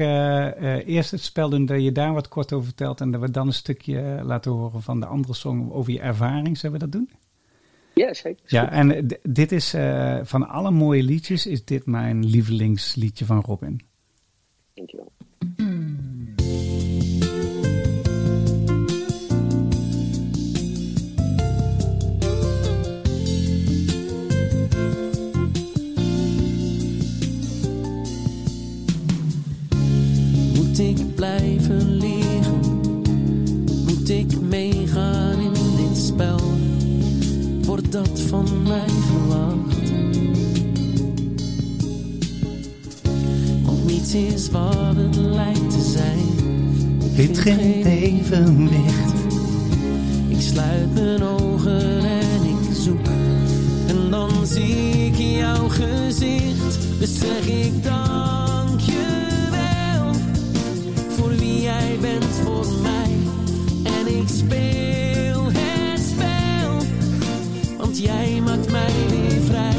eerst 0.86 1.10
het 1.10 1.22
spel 1.22 1.48
doen 1.48 1.66
dat 1.66 1.82
je 1.82 1.92
daar 1.92 2.14
wat 2.14 2.28
kort 2.28 2.52
over 2.52 2.66
vertelt... 2.66 3.00
en 3.00 3.10
dat 3.10 3.20
we 3.20 3.30
dan 3.30 3.46
een 3.46 3.52
stukje 3.52 4.20
laten 4.24 4.50
horen 4.52 4.82
van 4.82 5.00
de 5.00 5.06
andere 5.06 5.34
song 5.34 5.72
over 5.72 5.92
je 5.92 6.00
ervaring. 6.00 6.58
Zullen 6.58 6.78
we 6.78 6.84
dat 6.84 6.92
doen? 6.92 7.08
Ja, 7.94 8.14
zeker. 8.14 8.42
Ja, 8.46 8.70
en 8.70 9.06
dit 9.22 9.52
is 9.52 9.70
van 10.22 10.48
alle 10.48 10.70
mooie 10.70 11.02
liedjes... 11.02 11.46
is 11.46 11.64
dit 11.64 11.86
mijn 11.86 12.26
lievelingsliedje 12.26 13.24
van 13.24 13.40
Robin. 13.40 13.80
Dankjewel. 14.74 15.12
Moet 30.54 30.78
ik 30.78 31.14
blijven 31.14 31.96
liegen? 31.96 32.60
Moet 33.86 34.08
ik 34.08 34.40
meegaan 34.40 35.40
in 35.40 35.52
dit 35.76 35.96
spel? 35.96 36.49
Dat 37.90 38.20
van 38.20 38.62
mij 38.62 38.88
verwacht? 38.88 39.90
Want 43.62 43.86
niets 43.86 44.14
is 44.14 44.50
wat 44.50 44.96
het 44.96 45.16
lijkt 45.16 45.70
te 45.70 45.80
zijn. 45.80 46.18
Ik 47.02 47.10
Vind 47.14 47.38
geen 47.38 47.86
evenwicht. 47.86 49.12
Ik 50.28 50.40
sluit 50.40 50.94
mijn 50.94 51.22
ogen 51.22 52.04
en 52.04 52.42
ik 52.42 52.74
zoek. 52.74 53.06
En 53.86 54.10
dan 54.10 54.46
zie 54.46 55.06
ik 55.06 55.16
jouw 55.16 55.68
gezicht. 55.68 56.78
Dus 56.98 57.18
zeg 57.18 57.46
ik 57.46 57.82
dank 57.82 58.80
je 58.80 59.26
wel. 59.50 60.12
Voor 61.08 61.36
wie 61.36 61.60
jij 61.60 61.98
bent 62.00 62.24
voor 62.24 62.66
mij. 62.82 63.16
En 63.82 64.20
ik 64.20 64.28
speel 64.28 65.19
jij 68.00 68.40
maakt 68.40 68.70
mij 68.70 68.92
weer 69.08 69.40
vrij. 69.42 69.76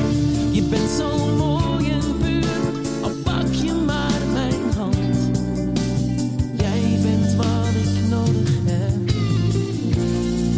Je 0.52 0.64
bent 0.64 0.90
zo 0.90 1.36
mooi 1.36 1.92
en 1.92 2.18
puur. 2.20 2.46
Al 3.02 3.12
pak 3.24 3.54
je 3.54 3.74
maar 3.86 4.22
mijn 4.34 4.74
hand. 4.78 5.30
Jij 6.58 7.00
bent 7.02 7.36
wat 7.36 7.68
ik 7.74 8.10
nodig 8.10 8.52
heb. 8.64 9.16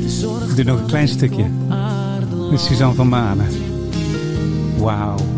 Zorg 0.09 0.49
Ik 0.49 0.55
doe 0.55 0.65
nog 0.65 0.79
een 0.79 0.87
klein 0.87 1.07
stukje. 1.07 1.45
Met 2.51 2.59
Suzanne 2.59 2.93
van 2.95 3.07
Manen. 3.07 3.47
Wauw. 4.77 5.32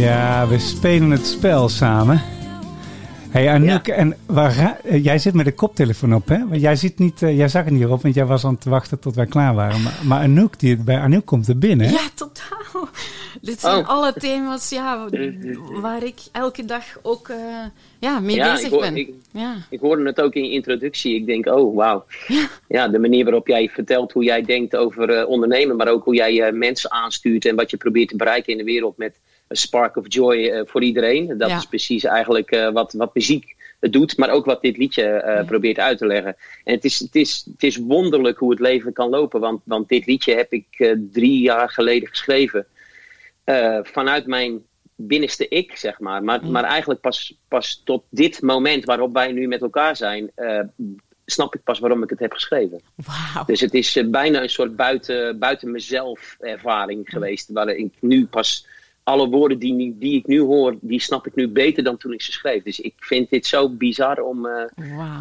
Ja, 0.00 0.48
we 0.48 0.58
spelen 0.58 1.10
het 1.10 1.26
spel 1.26 1.68
samen. 1.68 2.22
Hey 3.30 3.48
Anouk, 3.50 3.88
en 3.88 4.16
waar, 4.26 4.80
eh, 4.84 5.04
jij 5.04 5.18
zit 5.18 5.34
met 5.34 5.44
de 5.44 5.52
koptelefoon 5.52 6.14
op, 6.14 6.28
hè? 6.28 6.48
Want 6.48 6.60
jij, 6.60 6.76
ziet 6.76 6.98
niet, 6.98 7.22
eh, 7.22 7.36
jij 7.36 7.48
zag 7.48 7.64
het 7.64 7.72
niet 7.72 7.86
op, 7.86 8.02
want 8.02 8.14
jij 8.14 8.24
was 8.24 8.44
aan 8.44 8.54
het 8.54 8.64
wachten 8.64 8.98
tot 8.98 9.14
wij 9.14 9.26
klaar 9.26 9.54
waren. 9.54 9.82
Maar, 9.82 10.00
maar 10.04 10.20
Anouk, 10.20 10.58
die, 10.58 10.76
bij 10.76 10.98
Anouk 10.98 11.26
komt 11.26 11.48
er 11.48 11.58
binnen. 11.58 11.86
hè? 11.86 11.92
Ja, 11.92 12.00
totaal. 12.14 12.88
Dit 13.40 13.60
zijn 13.60 13.76
Oh. 13.76 13.88
alle 13.88 14.12
thema's 14.12 14.68
ja, 14.70 15.08
waar 15.82 16.02
ik 16.02 16.14
elke 16.32 16.64
dag 16.64 16.84
ook 17.02 17.28
eh, 17.28 17.36
ja, 17.98 18.20
mee 18.20 18.36
Ja, 18.36 18.50
bezig 18.52 18.66
ik 18.66 18.72
hoor- 18.72 18.80
ben. 18.80 18.96
ik- 18.96 19.10
ja. 19.32 19.54
Ik 19.70 19.80
hoorde 19.80 20.04
het 20.06 20.20
ook 20.20 20.34
in 20.34 20.44
je 20.44 20.50
introductie. 20.52 21.14
Ik 21.14 21.26
denk, 21.26 21.46
oh 21.46 21.76
wauw. 21.76 22.04
Ja, 22.68 22.88
de 22.88 22.98
manier 22.98 23.24
waarop 23.24 23.46
jij 23.46 23.68
vertelt 23.72 24.12
hoe 24.12 24.24
jij 24.24 24.42
denkt 24.42 24.76
over 24.76 25.10
eh, 25.10 25.28
ondernemen, 25.28 25.76
maar 25.76 25.88
ook 25.88 26.04
hoe 26.04 26.14
jij 26.14 26.42
eh, 26.42 26.52
mensen 26.52 26.90
aanstuurt 26.92 27.44
en 27.44 27.56
wat 27.56 27.70
je 27.70 27.76
probeert 27.76 28.08
te 28.08 28.16
bereiken 28.16 28.52
in 28.52 28.58
de 28.58 28.64
wereld 28.64 28.96
met 28.96 29.14
spark 29.48 29.96
of 29.96 30.04
joy 30.08 30.48
eh, 30.48 30.60
voor 30.64 30.82
iedereen. 30.82 31.38
Dat 31.38 31.48
Ja. 31.48 31.56
is 31.56 31.66
precies 31.66 32.04
eigenlijk 32.04 32.50
eh, 32.50 32.70
wat, 32.70 32.92
wat 32.92 33.14
muziek 33.14 33.56
doet, 33.80 34.16
maar 34.16 34.30
ook 34.30 34.44
wat 34.44 34.62
dit 34.62 34.76
liedje 34.76 35.02
eh, 35.02 35.46
probeert 35.46 35.78
uit 35.78 35.98
te 35.98 36.06
leggen. 36.06 36.36
En 36.64 36.74
het 36.74 36.84
is, 36.84 36.98
het, 36.98 37.14
is, 37.14 37.46
het 37.52 37.62
is 37.62 37.76
wonderlijk 37.76 38.38
hoe 38.38 38.50
het 38.50 38.60
leven 38.60 38.92
kan 38.92 39.08
lopen, 39.08 39.40
want, 39.40 39.60
want 39.64 39.88
dit 39.88 40.06
liedje 40.06 40.34
heb 40.34 40.52
ik 40.52 40.96
drie 41.12 41.40
jaar 41.40 41.70
geleden 41.70 42.08
geschreven. 42.08 42.66
Vanuit 43.82 44.26
mijn 44.26 44.62
binnenste 44.96 45.48
ik, 45.48 45.76
zeg 45.76 46.00
maar. 46.00 46.22
Maar, 46.24 46.46
maar 46.46 46.64
eigenlijk 46.64 47.00
pas, 47.00 47.38
pas 47.48 47.82
tot 47.84 48.02
dit 48.10 48.42
moment 48.42 48.84
waarop 48.84 49.12
wij 49.12 49.32
nu 49.32 49.46
met 49.46 49.62
elkaar 49.62 49.96
zijn, 49.96 50.30
snap 51.26 51.54
ik 51.54 51.62
pas 51.62 51.78
waarom 51.78 52.02
ik 52.02 52.10
het 52.10 52.18
heb 52.18 52.32
geschreven. 52.32 52.80
Dus 53.46 53.60
het 53.60 53.74
is 53.74 54.00
bijna 54.06 54.42
een 54.42 54.50
soort 54.50 54.76
buiten, 54.76 55.38
buiten 55.38 55.70
mezelf 55.70 56.36
ervaring 56.40 57.08
geweest, 57.08 57.50
waar 57.52 57.68
ik 57.68 57.92
nu 58.00 58.26
pas 58.26 58.66
alle 59.08 59.28
woorden 59.28 59.58
die, 59.58 59.96
die 59.98 60.16
ik 60.18 60.26
nu 60.26 60.40
hoor, 60.40 60.76
die 60.80 61.00
snap 61.00 61.26
ik 61.26 61.34
nu 61.34 61.48
beter 61.48 61.82
dan 61.84 61.96
toen 61.96 62.12
ik 62.12 62.22
ze 62.22 62.32
schreef. 62.32 62.62
Dus 62.62 62.80
ik 62.80 62.94
vind 62.96 63.30
dit 63.30 63.46
zo 63.46 63.68
bizar 63.68 64.20
om, 64.20 64.46
eh, 64.46 64.64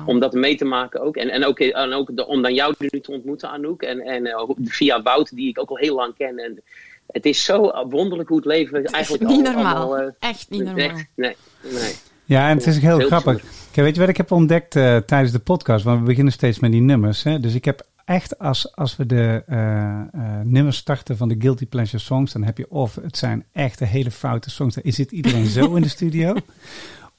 om 0.06 0.20
dat 0.20 0.34
mee 0.34 0.56
te 0.56 0.66
maken 0.66 1.02
ook. 1.02 1.16
En, 1.16 1.30
en 1.30 1.46
ook, 1.46 1.60
en 1.60 1.94
ook 1.94 2.16
de- 2.16 2.28
om 2.28 2.42
dan 2.42 2.54
jou 2.54 2.74
nu 2.78 3.00
te 3.00 3.12
ontmoeten, 3.12 3.50
Anouk. 3.50 3.82
En, 3.82 4.00
en 4.00 4.26
eh, 4.26 4.50
via 4.64 5.02
Wout, 5.02 5.36
die 5.36 5.50
ik 5.50 5.60
ook 5.60 5.70
al 5.70 5.78
heel 5.78 5.96
lang 5.96 6.14
ken. 6.18 6.38
En 6.38 6.62
het 7.08 7.26
is 7.26 7.44
zo 7.44 7.86
wonderlijk 7.90 8.30
hoe 8.30 8.38
het 8.38 8.46
leven 8.46 8.86
eigenlijk 8.86 9.28
niet 9.28 9.48
al- 9.48 9.54
normaal. 9.54 9.76
allemaal, 9.76 9.98
eh, 9.98 10.30
Echt 10.30 10.50
niet 10.50 10.64
normaal. 10.64 10.84
Echt, 10.88 11.08
nee, 11.16 11.36
nee. 11.62 11.94
Ja, 12.26 12.50
en 12.50 12.58
het 12.58 12.68
is 12.68 12.76
ook 12.76 12.82
heel 12.82 12.98
Heel 12.98 13.08
grappig. 13.08 13.38
Kijk, 13.72 13.86
weet 13.86 13.94
je 13.96 14.00
wat 14.02 14.10
ik 14.10 14.18
heb 14.18 14.32
ontdekt 14.32 14.72
tijdens 15.06 15.32
de 15.32 15.40
podcast? 15.40 15.84
Want 15.84 16.00
we 16.00 16.06
beginnen 16.06 16.34
steeds 16.34 16.60
met 16.60 16.72
die 16.72 16.82
nummers. 16.82 17.24
Hè? 17.24 17.40
Dus 17.40 17.56
ik 17.56 17.66
heb 17.66 17.86
echt, 18.08 18.40
als, 18.40 18.76
als 18.76 18.96
we 18.96 19.06
de 19.06 19.44
eh, 19.48 20.00
eh, 20.00 20.06
nummers 20.44 20.78
starten 20.78 21.18
van 21.18 21.28
de 21.28 21.36
Guilty 21.40 21.66
Pleasure 21.66 21.98
songs, 22.04 22.34
dan 22.34 22.44
heb 22.44 22.58
je 22.58 22.70
of 22.72 22.96
het 22.96 23.18
zijn 23.18 23.46
echte 23.52 23.86
hele 23.86 24.12
foute 24.12 24.50
songs. 24.50 24.76
Dan 24.76 24.92
zit 24.92 25.12
iedereen 25.12 25.46
zo 25.46 25.76
in 25.76 25.82
de 25.82 25.88
studio. 25.90 26.34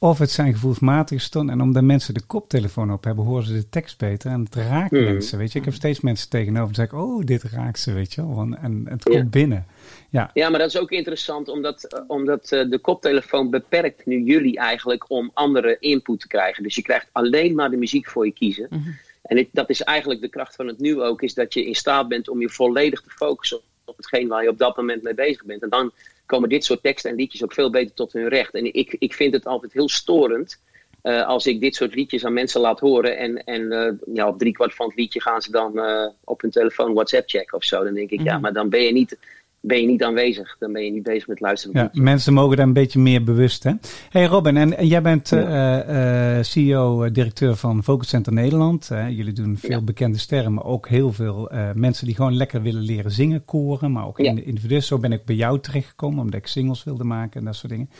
Of 0.00 0.18
het 0.18 0.30
zijn 0.30 0.52
gevoelsmatige 0.52 1.20
stonden. 1.20 1.54
En 1.54 1.60
omdat 1.60 1.82
mensen 1.82 2.14
de 2.14 2.22
koptelefoon 2.26 2.92
op 2.92 3.04
hebben, 3.04 3.24
horen 3.24 3.46
ze 3.46 3.52
de 3.52 3.68
tekst 3.68 3.98
beter. 3.98 4.30
En 4.30 4.40
het 4.40 4.54
raakt 4.54 4.90
Hmm. 4.90 5.04
mensen, 5.04 5.38
weet 5.38 5.52
je. 5.52 5.58
Ik 5.58 5.64
heb 5.64 5.74
steeds 5.74 6.00
mensen 6.00 6.28
tegenover. 6.28 6.64
Dan 6.66 6.74
zeg 6.74 6.84
ik, 6.84 6.92
oh, 6.92 7.24
dit 7.24 7.42
raakt 7.42 7.78
ze, 7.78 7.92
weet 7.92 8.12
je 8.14 8.26
wel. 8.26 8.40
En, 8.40 8.58
en 8.58 8.86
het 8.88 9.04
Ja. 9.12 9.18
komt 9.18 9.30
binnen. 9.30 9.66
Ja, 10.08 10.30
Ja, 10.34 10.48
maar 10.50 10.58
dat 10.58 10.68
is 10.68 10.78
ook 10.78 10.90
interessant, 10.90 11.48
omdat, 11.48 11.84
eh, 11.84 12.00
omdat 12.06 12.52
eh, 12.52 12.70
de 12.70 12.78
koptelefoon 12.78 13.50
beperkt 13.50 14.06
nu 14.06 14.22
jullie 14.22 14.58
eigenlijk 14.58 15.10
om 15.10 15.30
andere 15.34 15.76
input 15.80 16.20
te 16.20 16.28
krijgen. 16.28 16.62
Dus 16.62 16.74
je 16.74 16.82
krijgt 16.82 17.08
alleen 17.12 17.54
maar 17.54 17.70
de 17.70 17.76
muziek 17.76 18.08
voor 18.08 18.26
je 18.26 18.32
kiezen. 18.32 18.66
Mhm. 18.70 18.88
En 19.28 19.48
dat 19.52 19.70
is 19.70 19.82
eigenlijk 19.82 20.20
de 20.20 20.28
kracht 20.28 20.54
van 20.54 20.66
het 20.66 20.78
nu 20.78 21.00
ook, 21.00 21.22
is 21.22 21.34
dat 21.34 21.54
je 21.54 21.66
in 21.66 21.74
staat 21.74 22.08
bent 22.08 22.28
om 22.28 22.40
je 22.40 22.48
volledig 22.48 23.00
te 23.00 23.10
focussen 23.10 23.60
op, 23.84 23.96
hetgeen 23.96 24.28
waar 24.28 24.42
je 24.42 24.48
op 24.48 24.58
dat 24.58 24.76
moment 24.76 25.02
mee 25.02 25.14
bezig 25.14 25.44
bent. 25.44 25.62
En 25.62 25.68
dan 25.68 25.92
komen 26.26 26.48
dit 26.48 26.64
soort 26.64 26.82
teksten 26.82 27.10
en 27.10 27.16
liedjes 27.16 27.44
ook 27.44 27.52
veel 27.52 27.70
beter 27.70 27.94
tot 27.94 28.12
hun 28.12 28.28
recht. 28.28 28.54
En 28.54 28.74
ik, 28.74 28.96
ik 28.98 29.14
vind 29.14 29.34
het 29.34 29.46
altijd 29.46 29.72
heel 29.72 29.88
storend 29.88 30.60
eh, 31.02 31.26
als 31.26 31.46
ik 31.46 31.60
dit 31.60 31.74
soort 31.74 31.94
liedjes 31.94 32.24
aan 32.24 32.32
mensen 32.32 32.60
laat 32.60 32.80
horen. 32.80 33.16
En, 33.16 33.44
en 33.44 33.72
eh, 33.72 33.92
ja, 34.14 34.28
op 34.28 34.38
driekwart 34.38 34.74
van 34.74 34.86
het 34.86 34.96
liedje 34.96 35.20
gaan 35.20 35.42
ze 35.42 35.50
dan 35.50 35.78
eh, 35.78 36.08
op 36.24 36.40
hun 36.40 36.50
telefoon 36.50 36.94
WhatsApp 36.94 37.28
checken 37.28 37.56
of 37.56 37.64
zo. 37.64 37.84
Dan 37.84 37.94
denk 37.94 38.10
ik, 38.10 38.22
ja, 38.22 38.38
maar 38.38 38.52
dan 38.52 38.68
ben 38.68 38.82
je 38.82 38.92
niet 38.92 39.18
ben 39.60 39.80
je 39.80 39.86
niet 39.86 40.02
aanwezig. 40.02 40.56
Dan 40.58 40.72
ben 40.72 40.84
je 40.84 40.90
niet 40.90 41.02
bezig 41.02 41.26
met 41.28 41.40
luisteren. 41.40 41.90
Ja, 41.92 42.02
mensen 42.02 42.32
mogen 42.32 42.56
daar 42.56 42.66
een 42.66 42.72
beetje 42.72 42.98
meer 42.98 43.24
bewust. 43.24 43.62
Hè? 43.62 43.72
Hey 44.10 44.24
Robin, 44.24 44.56
en, 44.56 44.76
en 44.76 44.86
jij 44.86 45.02
bent 45.02 45.32
eh, 45.32 46.36
eh, 46.38 46.44
CEO, 46.44 47.02
eh, 47.02 47.12
directeur 47.12 47.56
van 47.56 47.82
Focus 47.82 48.08
Center 48.08 48.32
Nederland. 48.32 48.88
jullie 49.10 49.32
doen 49.32 49.56
veel 49.56 49.70
Ja. 49.70 49.80
bekende 49.80 50.18
sterren, 50.18 50.54
maar 50.54 50.64
ook 50.64 50.88
heel 50.88 51.12
veel 51.12 51.50
mensen 51.74 52.06
die 52.06 52.14
gewoon 52.14 52.36
lekker 52.36 52.62
willen 52.62 52.82
leren 52.82 53.10
zingen, 53.10 53.44
koren, 53.44 53.92
maar 53.92 54.06
ook 54.06 54.18
Ja. 54.18 54.28
in 54.28 54.34
de 54.34 54.44
individueel. 54.44 54.80
Zo 54.82 54.98
ben 54.98 55.12
ik 55.12 55.24
bij 55.24 55.36
jou 55.36 55.60
terechtgekomen, 55.60 56.18
omdat 56.20 56.40
ik 56.40 56.46
singles 56.46 56.84
wilde 56.84 57.04
maken 57.04 57.38
en 57.40 57.46
dat 57.46 57.56
soort 57.56 57.72
dingen. 57.72 57.90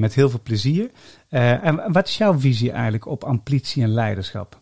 Met 0.00 0.14
heel 0.14 0.30
veel 0.30 0.40
plezier. 0.42 0.90
En 1.28 1.92
wat 1.92 2.08
is 2.08 2.18
jouw 2.18 2.38
visie 2.38 2.70
eigenlijk 2.70 3.06
op 3.06 3.24
ambitie 3.24 3.82
en 3.82 3.88
leiderschap? 3.88 4.60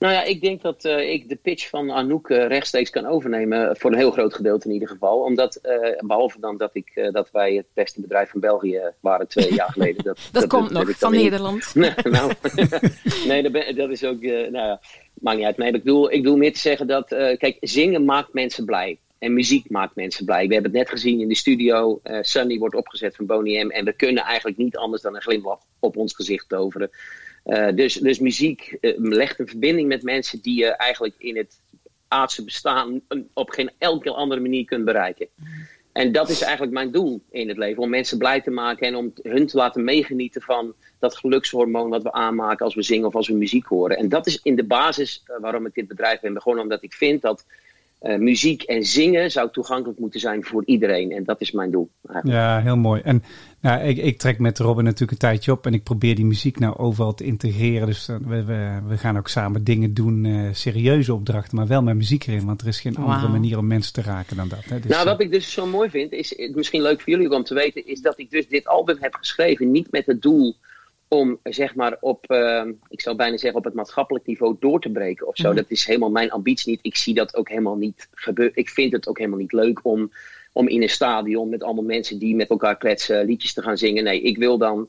Nou 0.00 0.12
ja, 0.12 0.22
ik 0.22 0.40
denk 0.40 0.62
dat 0.62 0.84
eh, 0.84 1.10
ik 1.12 1.28
de 1.28 1.36
pitch 1.36 1.68
van 1.68 1.90
Anouk 1.90 2.30
eh, 2.30 2.46
rechtstreeks 2.46 2.90
kan 2.90 3.06
overnemen. 3.06 3.76
Voor 3.76 3.90
een 3.92 3.98
heel 3.98 4.10
groot 4.10 4.34
gedeelte 4.34 4.66
in 4.68 4.72
ieder 4.74 4.88
geval. 4.88 5.18
Omdat, 5.18 5.54
eh, 5.56 5.98
behalve 5.98 6.40
dan 6.40 6.56
dat, 6.56 6.70
ik, 6.72 7.08
dat 7.12 7.30
wij 7.30 7.54
het 7.54 7.66
beste 7.74 8.00
bedrijf 8.00 8.30
van 8.30 8.40
België 8.40 8.80
waren 9.00 9.28
twee 9.28 9.54
jaar 9.54 9.72
geleden. 9.72 10.04
Dat, 10.04 10.18
Dat, 10.32 10.46
komt 10.46 10.70
nog 10.70 10.90
van 10.98 11.14
in- 11.14 11.22
Nederland. 11.22 11.72
Nee, 11.74 11.92
nou, 12.02 12.32
nee 13.26 13.42
dat, 13.42 13.52
ben- 13.52 13.76
dat 13.76 13.90
is 13.90 14.04
ook, 14.04 14.20
nou 14.22 14.52
ja, 14.52 14.80
maakt 15.14 15.36
niet 15.36 15.46
uit. 15.46 15.56
Nee, 15.56 15.72
ik 15.72 15.82
bedoel, 15.84 16.12
ik 16.12 16.22
bedoel 16.22 16.36
meer 16.36 16.52
te 16.52 16.60
zeggen 16.60 16.86
dat, 16.86 17.08
kijk, 17.08 17.56
zingen 17.60 18.04
maakt 18.04 18.32
mensen 18.32 18.64
blij. 18.64 18.98
En 19.18 19.32
muziek 19.32 19.70
maakt 19.70 19.94
mensen 19.94 20.24
blij. 20.24 20.46
We 20.46 20.52
hebben 20.52 20.70
het 20.70 20.80
net 20.80 20.90
gezien 20.90 21.20
in 21.20 21.28
de 21.28 21.34
studio. 21.36 22.00
Sunny 22.20 22.58
wordt 22.58 22.74
opgezet 22.74 23.16
van 23.16 23.26
Boney 23.26 23.64
M. 23.64 23.70
En 23.70 23.84
we 23.84 23.92
kunnen 23.92 24.22
eigenlijk 24.22 24.56
niet 24.56 24.76
anders 24.76 25.02
dan 25.02 25.14
een 25.14 25.22
glimlach 25.22 25.60
op 25.78 25.96
ons 25.96 26.14
gezicht 26.14 26.48
toveren. 26.48 26.90
Eh, 27.44 27.68
dus, 27.74 27.94
dus 27.94 28.18
muziek 28.18 28.76
eh, 28.80 28.94
legt 28.96 29.38
een 29.38 29.48
verbinding 29.48 29.88
met 29.88 30.02
mensen 30.02 30.40
die 30.40 30.58
je 30.58 30.66
eigenlijk 30.66 31.14
in 31.18 31.36
het 31.36 31.60
aardse 32.08 32.44
bestaan 32.44 33.00
op 33.32 33.50
geen 33.50 33.70
elke 33.78 34.10
andere 34.10 34.40
manier 34.40 34.64
kunt 34.64 34.84
bereiken. 34.84 35.28
En 35.92 36.12
dat 36.12 36.28
is 36.28 36.40
eigenlijk 36.40 36.72
mijn 36.72 36.90
doel 36.90 37.22
in 37.30 37.48
het 37.48 37.56
leven. 37.56 37.82
Om 37.82 37.90
mensen 37.90 38.18
blij 38.18 38.40
te 38.40 38.50
maken 38.50 38.86
en 38.86 38.96
om 38.96 39.12
hun 39.22 39.46
te 39.46 39.56
laten 39.56 39.84
meegenieten 39.84 40.42
van 40.42 40.74
dat 40.98 41.16
gelukshormoon 41.16 41.88
wat 41.88 42.02
we 42.02 42.12
aanmaken 42.12 42.64
als 42.64 42.74
we 42.74 42.82
zingen 42.82 43.06
of 43.06 43.14
als 43.14 43.28
we 43.28 43.34
muziek 43.34 43.66
horen. 43.66 43.96
En 43.96 44.08
dat 44.08 44.26
is 44.26 44.40
in 44.42 44.56
de 44.56 44.64
basis 44.64 45.22
eh, 45.24 45.36
waarom 45.40 45.66
ik 45.66 45.74
dit 45.74 45.88
bedrijf 45.88 46.20
ben 46.20 46.34
begonnen. 46.34 46.62
Omdat 46.62 46.82
ik 46.82 46.92
vind 46.92 47.22
dat 47.22 47.44
eh, 48.00 48.18
muziek 48.18 48.62
en 48.62 48.84
zingen 48.84 49.30
zou 49.30 49.50
toegankelijk 49.52 49.98
moeten 49.98 50.20
zijn 50.20 50.44
voor 50.44 50.62
iedereen. 50.64 51.12
En 51.12 51.24
dat 51.24 51.40
is 51.40 51.50
mijn 51.50 51.70
doel. 51.70 51.90
eigenlijk. 52.06 52.40
Ja, 52.40 52.60
heel 52.60 52.76
mooi. 52.76 53.00
En 53.00 53.22
nou, 53.60 53.80
ik, 53.82 53.96
ik 53.96 54.18
trek 54.18 54.38
met 54.38 54.58
Robin 54.58 54.84
natuurlijk 54.84 55.10
een 55.10 55.18
tijdje 55.18 55.52
op 55.52 55.66
en 55.66 55.74
ik 55.74 55.82
probeer 55.82 56.14
die 56.14 56.24
muziek 56.24 56.58
nou 56.58 56.76
overal 56.76 57.14
te 57.14 57.24
integreren. 57.24 57.86
Dus 57.86 58.08
eh, 58.08 58.16
we, 58.26 58.44
we, 58.44 58.78
we 58.86 58.98
gaan 58.98 59.18
ook 59.18 59.28
samen 59.28 59.64
dingen 59.64 59.94
doen, 59.94 60.24
eh, 60.24 60.48
serieuze 60.52 61.14
opdrachten, 61.14 61.56
maar 61.56 61.66
wel 61.66 61.82
met 61.82 61.96
muziek 61.96 62.26
erin. 62.26 62.46
Want 62.46 62.60
er 62.60 62.66
is 62.66 62.80
geen 62.80 62.96
andere 62.96 63.28
manier 63.28 63.58
om 63.58 63.66
mensen 63.66 63.92
te 63.92 64.02
raken 64.02 64.36
dan 64.36 64.48
dat. 64.48 64.64
Hè. 64.64 64.80
Dus, 64.80 64.90
nou, 64.90 65.04
wat 65.04 65.20
ik 65.20 65.30
dus 65.30 65.52
zo 65.52 65.66
mooi 65.66 65.90
vind, 65.90 66.12
is 66.12 66.50
misschien 66.54 66.82
leuk 66.82 67.00
voor 67.00 67.12
jullie 67.12 67.30
om 67.30 67.44
te 67.44 67.54
weten, 67.54 67.86
is 67.86 68.00
dat 68.00 68.18
ik 68.18 68.30
dus 68.30 68.48
dit 68.48 68.66
album 68.66 68.96
heb 69.00 69.14
geschreven. 69.14 69.70
Niet 69.70 69.90
met 69.90 70.06
het 70.06 70.22
doel 70.22 70.56
om, 71.12 71.38
zeg 71.42 71.74
maar, 71.74 71.96
op, 72.00 72.30
eh, 72.30 72.64
ik 72.88 73.00
zou 73.00 73.16
bijna 73.16 73.36
zeggen, 73.36 73.58
op 73.58 73.64
het 73.64 73.74
maatschappelijk 73.74 74.26
niveau 74.26 74.56
door 74.60 74.80
te 74.80 74.90
breken 74.90 75.26
of 75.26 75.36
zo. 75.36 75.52
Dat 75.52 75.64
is 75.68 75.84
helemaal 75.84 76.10
mijn 76.10 76.30
ambitie 76.30 76.70
niet. 76.70 76.80
Ik 76.82 76.96
zie 76.96 77.14
dat 77.14 77.36
ook 77.36 77.48
helemaal 77.48 77.76
niet 77.76 78.08
gebeuren. 78.14 78.56
Ik 78.56 78.68
vind 78.68 78.92
het 78.92 79.08
ook 79.08 79.18
helemaal 79.18 79.38
niet 79.38 79.52
leuk 79.52 79.80
om, 79.82 80.12
om 80.52 80.68
in 80.68 80.82
een 80.82 80.88
stadion 80.88 81.48
met 81.48 81.62
allemaal 81.62 81.84
mensen 81.84 82.18
die 82.18 82.34
met 82.34 82.48
elkaar 82.48 82.76
kletsen 82.76 83.24
liedjes 83.24 83.52
te 83.52 83.62
gaan 83.62 83.76
zingen. 83.76 84.04
Nee, 84.04 84.20
ik 84.20 84.36
wil 84.36 84.58
dan. 84.58 84.88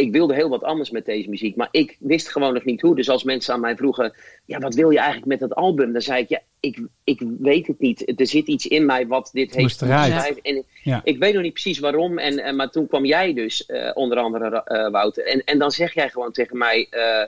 Ik 0.00 0.12
wilde 0.12 0.34
heel 0.34 0.48
wat 0.48 0.62
anders 0.62 0.90
met 0.90 1.04
deze 1.04 1.28
muziek, 1.28 1.56
maar 1.56 1.68
ik 1.70 1.96
wist 1.98 2.28
gewoon 2.28 2.54
nog 2.54 2.64
niet 2.64 2.80
hoe. 2.80 2.96
Dus 2.96 3.08
als 3.08 3.24
mensen 3.24 3.54
aan 3.54 3.60
mij 3.60 3.76
vroegen: 3.76 4.12
Ja, 4.44 4.58
wat 4.58 4.74
wil 4.74 4.90
je 4.90 4.98
eigenlijk 4.98 5.26
met 5.26 5.40
dat 5.40 5.54
album? 5.54 5.92
Dan 5.92 6.02
zei 6.02 6.22
ik: 6.22 6.28
Ja, 6.28 6.40
ik, 6.60 6.80
ik 7.04 7.22
weet 7.38 7.66
het 7.66 7.78
niet. 7.78 8.20
Er 8.20 8.26
zit 8.26 8.46
iets 8.46 8.66
in 8.66 8.86
mij 8.86 9.06
wat 9.06 9.30
dit 9.32 9.50
heeft 9.50 9.62
moest 9.62 9.82
eruit. 9.82 10.12
beschrijven. 10.12 10.42
En 10.42 10.64
Ja. 10.82 11.00
ik 11.04 11.18
weet 11.18 11.34
nog 11.34 11.42
niet 11.42 11.52
precies 11.52 11.78
waarom. 11.78 12.18
En, 12.18 12.38
en, 12.38 12.56
maar 12.56 12.70
toen 12.70 12.86
kwam 12.86 13.04
jij 13.04 13.34
dus, 13.34 13.66
eh, 13.66 13.90
onder 13.94 14.18
andere 14.18 14.62
eh, 14.64 14.90
Wouter. 14.90 15.26
En, 15.26 15.44
en 15.44 15.58
dan 15.58 15.70
zeg 15.70 15.94
jij 15.94 16.08
gewoon 16.08 16.32
tegen 16.32 16.58
mij: 16.58 16.86
eh, 16.90 17.26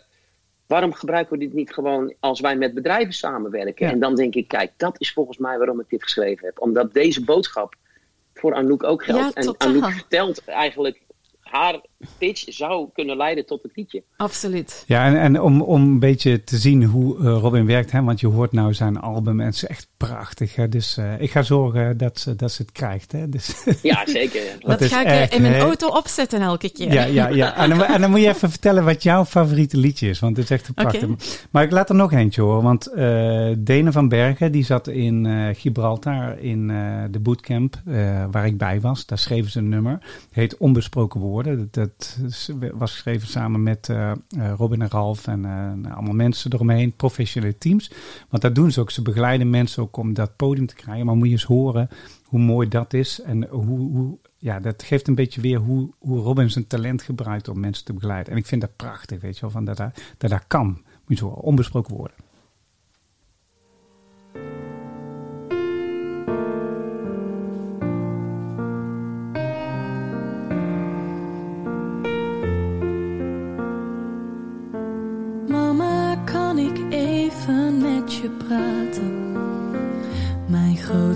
waarom 0.66 0.92
gebruiken 0.92 1.32
we 1.38 1.44
dit 1.44 1.52
niet 1.52 1.72
gewoon 1.72 2.14
als 2.20 2.40
wij 2.40 2.56
met 2.56 2.74
bedrijven 2.74 3.14
samenwerken? 3.14 3.86
Ja. 3.86 3.92
En 3.92 4.00
dan 4.00 4.14
denk 4.14 4.34
ik: 4.34 4.48
kijk, 4.48 4.72
dat 4.76 5.00
is 5.00 5.12
volgens 5.12 5.38
mij 5.38 5.58
waarom 5.58 5.80
ik 5.80 5.88
dit 5.88 6.02
geschreven 6.02 6.46
heb. 6.46 6.60
Omdat 6.60 6.92
deze 6.94 7.24
boodschap 7.24 7.74
voor 8.34 8.54
Anouk 8.54 8.82
ook 8.84 9.04
geldt. 9.04 9.34
Ja, 9.34 9.42
en. 9.42 9.54
Anouk 9.58 9.90
vertelt 9.90 10.44
eigenlijk 10.44 11.00
haar 11.40 11.80
pitch 12.18 12.44
zou 12.46 12.88
kunnen 12.92 13.16
leiden 13.16 13.46
tot 13.46 13.62
het 13.62 13.72
liedje. 13.74 14.02
Absoluut. 14.16 14.84
Ja, 14.86 15.06
en, 15.06 15.20
en 15.20 15.40
om, 15.40 15.62
om 15.62 15.82
een 15.82 15.98
beetje 15.98 16.44
te 16.44 16.56
zien 16.56 16.84
hoe 16.84 17.18
eh, 17.18 17.22
Robin 17.24 17.66
werkt, 17.66 17.92
hè, 17.92 18.02
want 18.02 18.20
je 18.20 18.26
hoort 18.26 18.52
nou 18.52 18.74
zijn 18.74 19.00
album 19.00 19.40
en 19.40 19.46
het 19.46 19.54
is 19.54 19.66
echt 19.66 19.88
prachtig. 19.96 20.56
Hè, 20.56 20.68
dus 20.68 20.96
eh, 20.96 21.20
ik 21.20 21.30
ga 21.30 21.42
zorgen 21.42 21.96
dat 21.96 22.18
ze, 22.18 22.36
dat 22.36 22.52
ze 22.52 22.62
het 22.62 22.72
krijgt. 22.72 23.12
Hè, 23.12 23.28
dus, 23.28 23.64
Ja, 23.82 24.06
zeker. 24.06 24.40
Dat 24.60 24.84
ga 24.84 25.00
ik 25.00 25.06
echt 25.06 25.30
eh, 25.30 25.36
in 25.36 25.42
mijn 25.42 25.60
auto 25.60 25.88
opzetten 25.88 26.40
elke 26.40 26.70
keer. 26.70 26.92
ja, 26.92 27.04
ja, 27.04 27.28
ja. 27.28 27.56
En, 27.56 27.68
dan, 27.70 27.84
en 27.84 28.00
dan 28.00 28.10
moet 28.10 28.20
je 28.20 28.28
even 28.28 28.50
vertellen 28.50 28.84
wat 28.84 29.02
jouw 29.02 29.24
favoriete 29.24 29.76
liedje 29.76 30.08
is, 30.08 30.18
want 30.18 30.36
het 30.36 30.44
is 30.44 30.50
echt 30.50 30.68
een 30.68 30.74
prachtig. 30.74 31.02
Oké. 31.02 31.24
Maar 31.50 31.62
ik 31.62 31.70
laat 31.70 31.88
er 31.88 31.94
nog 31.94 32.12
eentje 32.12 32.42
horen, 32.42 32.62
want 32.62 32.86
eh 32.86 33.50
Dene 33.58 33.92
van 33.92 34.08
Bergen, 34.08 34.52
die 34.52 34.64
zat 34.64 34.88
in 34.88 35.26
eh, 35.26 35.48
Gibraltar 35.52 36.38
in 36.38 36.70
eh, 36.70 37.02
de 37.10 37.20
bootcamp 37.20 37.80
eh, 37.86 38.24
waar 38.30 38.46
ik 38.46 38.58
bij 38.58 38.80
was. 38.80 39.06
Daar 39.06 39.18
schreven 39.18 39.50
ze 39.50 39.58
een 39.58 39.68
nummer. 39.68 39.92
Het 39.92 40.34
heet 40.34 40.56
Onbesproken 40.56 41.20
Woorden. 41.20 41.68
Dat, 41.70 41.90
is- 42.26 42.50
was 42.72 42.92
geschreven 42.92 43.28
samen 43.28 43.62
met 43.62 43.88
eh, 43.88 44.10
eh, 44.10 44.16
Robin 44.56 44.82
en 44.82 44.90
Ralf 44.90 45.26
en 45.26 45.44
eh, 45.44 45.94
allemaal 45.94 46.14
mensen 46.14 46.52
eromheen, 46.52 46.92
professionele 46.96 47.58
teams. 47.58 47.90
Want 48.28 48.42
dat 48.42 48.54
doen 48.54 48.70
ze 48.70 48.80
ook. 48.80 48.90
Ze 48.90 49.02
begeleiden 49.02 49.50
mensen 49.50 49.82
ook 49.82 49.96
om 49.96 50.14
dat 50.14 50.36
podium 50.36 50.66
te 50.66 50.74
krijgen. 50.74 51.06
Maar 51.06 51.16
moet 51.16 51.26
je 51.26 51.32
eens 51.32 51.44
horen 51.44 51.88
hoe 52.24 52.40
mooi 52.40 52.68
dat 52.68 52.94
is 52.94 53.20
en 53.20 53.46
hoe, 53.48 53.78
hoe 53.78 54.18
ja, 54.36 54.60
dat 54.60 54.82
geeft 54.82 55.08
een 55.08 55.14
beetje 55.14 55.40
weer 55.40 55.58
hoe, 55.58 55.90
hoe 55.98 56.20
Robin 56.20 56.50
zijn 56.50 56.66
talent 56.66 57.02
gebruikt 57.02 57.48
om 57.48 57.60
mensen 57.60 57.84
te 57.84 57.92
begeleiden. 57.92 58.32
En 58.32 58.38
ik 58.38 58.46
vind 58.46 58.60
dat 58.60 58.76
prachtig, 58.76 59.20
weet 59.20 59.34
je 59.34 59.40
wel, 59.40 59.50
van 59.50 59.64
dat, 59.64 59.76
dat, 59.76 60.00
dat 60.18 60.44
kan. 60.46 60.66
Moet 60.66 61.18
je 61.18 61.24
zo 61.24 61.26
onbesproken 61.26 61.96
woorden. 61.96 62.16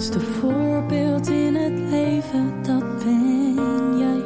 Grootste 0.06 0.32
voorbeeld 0.40 1.28
in 1.28 1.54
het 1.54 1.90
leven, 1.90 2.62
dat 2.62 3.04
ben 3.04 3.98
jij. 3.98 4.22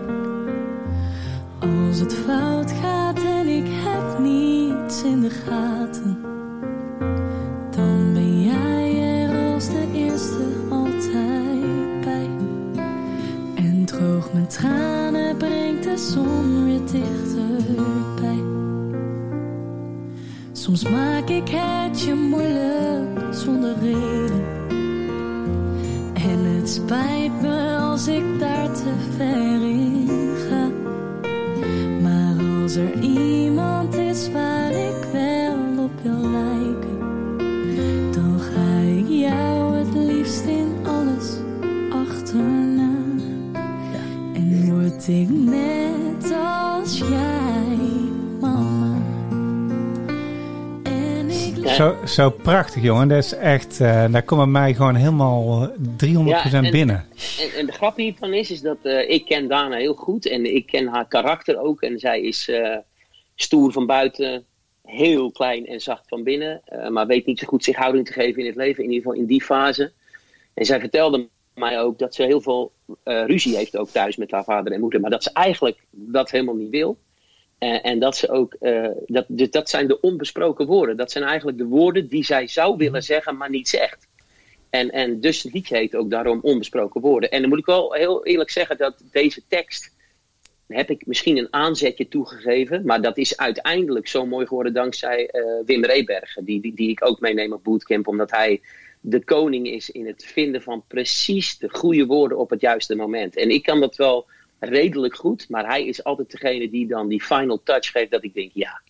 Als 1.59 1.99
het 1.99 2.15
fout 2.15 2.73
gaat 2.73 3.23
en 3.23 3.49
ik 3.49 3.67
heb 3.67 4.19
niets 4.19 5.03
in 5.03 5.21
de 5.21 5.31
gaten, 5.31 6.19
dan 7.71 8.13
ben 8.13 8.43
jij 8.43 9.03
er 9.03 9.55
als 9.55 9.69
de 9.69 9.87
eerste 9.95 10.45
altijd 10.71 12.01
bij. 12.05 12.29
En 13.55 13.85
droog 13.85 14.33
mijn 14.33 14.49
tranen, 14.49 15.37
brengt 15.37 15.85
de 15.85 15.97
zon 15.97 16.65
weer 16.65 16.81
dichterbij. 16.81 18.43
Soms 20.53 20.89
maak 20.89 21.29
ik 21.29 21.49
het 21.49 22.03
je 22.03 22.15
moeilijk 22.15 23.35
zonder 23.35 23.75
reden. 23.81 24.20
Spijt 26.91 27.43
me 27.43 27.77
als 27.77 28.07
ik 28.07 28.30
Zo, 51.81 51.97
zo 52.07 52.31
prachtig, 52.31 52.83
jongen. 52.83 53.09
Dat 53.09 53.19
is 53.25 53.33
echt, 53.33 53.81
eh 53.81 54.13
daar 54.13 54.23
komt 54.23 54.51
mij 54.51 54.75
gewoon 54.75 54.95
helemaal 54.95 55.63
eh, 55.63 55.69
300% 55.97 56.27
Ja, 56.27 56.53
en- 56.53 56.71
binnen. 56.71 57.07
En, 57.39 57.59
en 57.59 57.67
de 57.67 57.73
grap 57.73 57.97
hiervan 57.97 58.33
is, 58.33 58.51
is 58.51 58.61
dat 58.61 58.77
eh, 58.83 59.11
ik 59.11 59.25
ken 59.25 59.49
Dana 59.49 59.77
heel 59.77 59.95
goed 59.95 60.27
en 60.27 60.55
ik 60.55 60.67
ken 60.67 60.87
haar 60.87 61.09
karakter 61.09 61.59
ook. 61.61 61.83
En 61.83 61.99
zij 61.99 62.21
is 62.21 62.49
eh, 62.49 62.77
stoer 63.35 63.73
van 63.73 63.87
buiten, 63.87 64.45
heel 64.83 65.31
klein 65.31 65.67
en 65.67 65.81
zacht 65.81 66.09
van 66.09 66.23
binnen. 66.23 66.61
eh, 66.65 66.89
maar 66.89 67.07
weet 67.07 67.27
niet 67.27 67.39
zo 67.39 67.47
goed 67.47 67.65
zich 67.65 67.77
houding 67.77 68.07
te 68.07 68.13
geven 68.13 68.41
in 68.41 68.47
het 68.47 68.57
leven, 68.57 68.85
in 68.85 68.91
ieder 68.91 69.05
geval 69.05 69.21
in 69.21 69.27
die 69.27 69.43
fase. 69.43 69.93
En 70.55 70.65
zij 70.65 70.81
vertelde 70.81 71.29
mij 71.55 71.81
ook 71.81 71.99
dat 71.99 72.15
ze 72.15 72.23
heel 72.23 72.41
veel 72.41 72.73
eh, 73.03 73.25
ruzie 73.27 73.57
heeft 73.57 73.77
ook 73.77 73.89
thuis 73.89 74.17
met 74.17 74.31
haar 74.31 74.45
vader 74.45 74.73
en 74.73 74.81
moeder. 74.81 75.01
Maar 75.01 75.11
dat 75.11 75.23
ze 75.23 75.31
eigenlijk 75.33 75.79
dat 75.91 76.31
helemaal 76.31 76.55
niet 76.57 76.71
wil. 76.71 76.99
Eh, 77.61 77.87
en 77.87 77.99
dat 77.99 78.17
ze 78.17 78.29
ook, 78.29 78.55
eh, 78.55 78.89
dat, 79.07 79.25
dus 79.29 79.51
dat 79.51 79.69
zijn 79.69 79.87
de 79.87 80.01
onbesproken 80.01 80.67
woorden. 80.67 80.97
Dat 80.97 81.11
zijn 81.11 81.25
eigenlijk 81.25 81.59
de 81.59 81.65
woorden 81.65 82.09
die 82.09 82.25
zij 82.25 82.47
zou 82.47 82.77
willen 82.77 83.03
zeggen, 83.03 83.37
maar 83.37 83.51
niet 83.51 83.69
zegt. 83.69 84.09
En, 84.71 84.91
en 84.91 85.21
dus 85.21 85.43
het 85.43 85.53
liedje 85.53 85.77
heet 85.77 85.95
ook 85.95 86.11
daarom 86.11 86.39
Onbesproken 86.43 87.01
Woorden. 87.01 87.31
En 87.31 87.41
dan 87.41 87.49
moet 87.49 87.59
ik 87.59 87.67
wel 87.67 87.93
heel 87.93 88.27
eerlijk 88.27 88.51
zeggen 88.51 88.77
dat 88.77 89.03
deze 89.13 89.43
tekst. 89.49 89.99
heb 90.67 90.91
ik 90.91 91.07
misschien 91.07 91.37
een 91.37 91.53
aanzetje 91.53 92.09
toegegeven. 92.09 92.85
Maar 92.85 93.03
dat 93.03 93.19
is 93.19 93.37
uiteindelijk 93.37 94.09
zo 94.09 94.27
mooi 94.27 94.47
geworden 94.47 94.73
dankzij 94.73 95.27
eh, 95.27 95.43
Wim 95.65 95.85
Rebergen. 95.85 96.45
Die, 96.45 96.61
die, 96.61 96.75
die 96.75 96.91
ik 96.91 97.07
ook 97.07 97.21
meeneem 97.21 97.53
op 97.53 97.65
Bootcamp. 97.65 98.07
Omdat 98.07 98.31
hij 98.31 98.61
de 99.01 99.25
koning 99.25 99.67
is 99.67 99.91
in 99.91 100.07
het 100.07 100.25
vinden 100.25 100.63
van 100.63 100.85
precies 100.89 101.59
de 101.59 101.69
goede 101.69 102.07
woorden 102.07 102.39
op 102.39 102.51
het 102.51 102.61
juiste 102.61 102.95
moment. 102.95 103.37
En 103.37 103.51
ik 103.51 103.63
kan 103.63 103.81
dat 103.81 103.97
wel 103.97 104.27
redelijk 104.61 105.17
goed. 105.17 105.47
Maar 105.49 105.67
hij 105.67 105.87
is 105.87 106.05
altijd 106.05 106.31
degene 106.31 106.71
die 106.71 106.87
dan 106.87 107.09
die 107.09 107.23
final 107.23 107.61
touch 107.65 107.91
geeft. 107.91 108.11
Dat 108.11 108.25
ik 108.25 108.35
denk, 108.35 108.51
ja, 108.55 108.81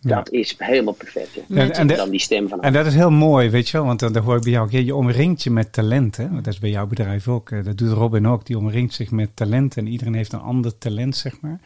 dat 0.00 0.30
is 0.30 0.54
helemaal 0.58 0.94
perfect. 0.94 1.40
En, 1.48 1.86
dan 1.86 2.10
die 2.10 2.20
stem 2.20 2.48
van 2.48 2.60
en 2.60 2.72
dat 2.72 2.86
is 2.86 2.94
heel 2.94 3.10
mooi, 3.10 3.50
weet 3.50 3.68
je 3.68 3.76
wel. 3.76 3.86
Want 3.86 4.00
dan 4.00 4.12
dan 4.12 4.22
hoor 4.22 4.36
ik 4.36 4.42
bij 4.42 4.52
jou, 4.52 4.78
je 4.84 4.94
omringt 4.94 5.42
je 5.42 5.50
met 5.50 5.72
talenten. 5.72 6.34
Dat 6.34 6.46
is 6.46 6.58
bij 6.58 6.70
jouw 6.70 6.86
bedrijf 6.86 7.28
ook. 7.28 7.50
eh, 7.50 7.64
Dat 7.64 7.78
doet 7.78 7.92
Robin 7.92 8.26
ook. 8.26 8.46
Die 8.46 8.58
omringt 8.58 8.94
zich 8.94 9.10
met 9.10 9.36
talenten. 9.36 9.84
En 9.84 9.90
iedereen 9.92 10.14
heeft 10.14 10.32
een 10.32 10.40
ander 10.40 10.78
talent, 10.78 11.16
zeg 11.16 11.40
maar. 11.40 11.60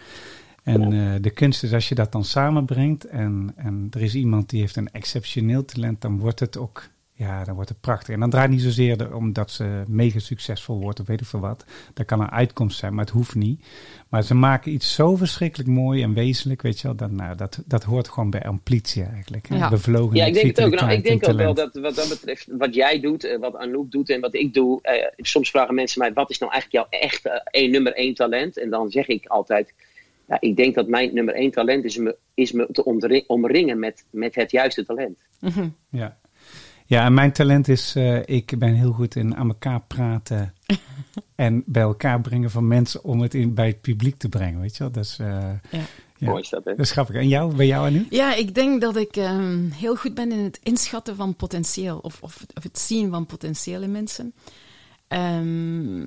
En 0.62 0.92
eh, 0.92 1.12
de 1.20 1.30
kunst 1.30 1.62
is 1.62 1.72
als 1.72 1.88
je 1.88 1.94
dat 1.94 2.12
dan 2.12 2.24
samenbrengt. 2.24 3.04
En, 3.06 3.52
en 3.56 3.86
er 3.90 4.02
is 4.02 4.14
iemand 4.14 4.50
die 4.50 4.60
heeft 4.60 4.76
een 4.76 4.90
exceptioneel 4.92 5.64
talent. 5.64 6.00
Dan 6.00 6.18
wordt 6.18 6.40
het 6.40 6.58
ook, 6.58 6.88
ja, 7.16 7.44
dan 7.44 7.54
wordt 7.54 7.68
het 7.68 7.80
prachtig. 7.80 8.14
En 8.14 8.20
dan 8.20 8.30
draait 8.30 8.46
het 8.46 8.54
niet 8.56 8.64
zozeer 8.64 9.00
er 9.00 9.14
om 9.16 9.32
dat 9.32 9.50
ze 9.50 9.82
mega 9.86 10.18
succesvol 10.18 10.80
wordt 10.80 11.00
of 11.00 11.06
weet 11.06 11.20
ik 11.20 11.26
veel 11.26 11.40
wat. 11.40 11.64
Dat 11.94 12.06
kan 12.06 12.20
een 12.20 12.30
uitkomst 12.30 12.78
zijn, 12.78 12.94
maar 12.94 13.04
het 13.04 13.14
hoeft 13.14 13.34
niet. 13.34 13.64
Maar 14.08 14.22
ze 14.22 14.34
maken 14.34 14.72
iets 14.72 14.94
zo 14.94 15.16
verschrikkelijk 15.16 15.70
mooi 15.70 16.02
en 16.02 16.14
wezenlijk, 16.14 16.62
weet 16.62 16.80
je 16.80 16.86
wel. 16.86 16.96
Dat, 16.96 17.10
nou, 17.10 17.36
dat, 17.36 17.62
dat 17.66 17.82
hoort 17.84 18.08
gewoon 18.08 18.30
bij 18.30 18.42
ambitie 18.42 19.02
eigenlijk. 19.04 19.48
Ja. 19.48 19.68
Bevlogenheid, 19.70 20.16
Ja, 20.16 20.26
ik 20.26 20.34
denk 20.34 20.56
het 20.56 20.64
ook. 20.66 20.80
Nou, 20.80 20.92
ik 20.92 21.04
denk 21.04 21.22
en 21.22 21.30
ook 21.30 21.36
wel 21.38 21.54
dat 21.54 21.74
wat 21.74 21.94
dat 21.94 22.08
betreft, 22.08 22.46
wat 22.58 22.74
jij 22.74 23.00
doet, 23.00 23.24
eh, 23.24 23.38
wat 23.38 23.56
Anouk 23.56 23.90
doet 23.90 24.10
en 24.10 24.20
wat 24.20 24.34
ik 24.34 24.54
doe. 24.54 24.82
eh, 24.82 25.06
soms 25.16 25.50
vragen 25.50 25.74
mensen 25.74 25.98
mij, 26.00 26.12
wat 26.12 26.30
is 26.30 26.38
nou 26.38 26.52
eigenlijk 26.52 26.90
jouw 26.90 27.00
echte 27.00 27.28
één 27.50 27.70
nummer 27.70 27.92
één 27.94 28.14
talent? 28.14 28.58
En 28.58 28.70
dan 28.70 28.90
zeg 28.90 29.06
ik 29.06 29.26
altijd, 29.26 29.74
ja, 30.28 30.36
ik 30.40 30.56
denk 30.56 30.74
dat 30.74 30.88
mijn 30.88 31.14
nummer 31.14 31.34
één 31.34 31.50
talent 31.50 31.84
is 31.84 31.96
me, 31.96 32.16
is 32.34 32.52
me 32.52 32.68
te 32.72 32.84
omri- 32.84 33.24
omringen 33.26 33.78
met, 33.78 34.04
met 34.10 34.34
het 34.34 34.50
juiste 34.50 34.84
talent. 34.84 35.18
Ja. 35.90 36.16
Ja, 36.86 37.04
en 37.04 37.14
mijn 37.14 37.32
talent 37.32 37.68
is, 37.68 37.94
eh, 37.94 38.20
ik 38.24 38.58
ben 38.58 38.74
heel 38.74 38.92
goed 38.92 39.16
in 39.16 39.36
aan 39.36 39.48
elkaar 39.48 39.80
praten 39.80 40.54
en 41.34 41.62
bij 41.66 41.82
elkaar 41.82 42.20
brengen 42.20 42.50
van 42.50 42.68
mensen 42.68 43.04
om 43.04 43.20
het 43.20 43.34
in, 43.34 43.54
bij 43.54 43.66
het 43.66 43.80
publiek 43.80 44.16
te 44.16 44.28
brengen, 44.28 44.60
weet 44.60 44.76
je 44.76 44.82
wel. 44.82 44.92
Dat 44.92 45.04
is, 45.04 45.18
eh, 45.18 45.26
Ja. 45.26 45.80
ja. 46.18 46.28
Mooi 46.30 46.42
is 46.42 46.48
dat, 46.48 46.64
hè? 46.64 46.70
dat 46.70 46.86
is 46.86 46.92
grappig. 46.92 47.14
En 47.16 47.28
jou, 47.28 47.56
bij 47.56 47.66
jou 47.66 47.86
en 47.86 47.92
nu? 47.92 48.06
Ja, 48.10 48.34
ik 48.34 48.54
denk 48.54 48.80
dat 48.80 48.96
ik 48.96 49.16
ehm, 49.16 49.70
heel 49.70 49.96
goed 49.96 50.14
ben 50.14 50.32
in 50.32 50.38
het 50.38 50.60
inschatten 50.62 51.16
van 51.16 51.34
potentieel. 51.34 51.98
Of, 51.98 52.22
of, 52.22 52.44
of 52.54 52.62
het 52.62 52.78
zien 52.78 53.10
van 53.10 53.26
potentieel 53.26 53.82
in 53.82 53.92
mensen. 53.92 54.32
Ehm, 55.08 56.06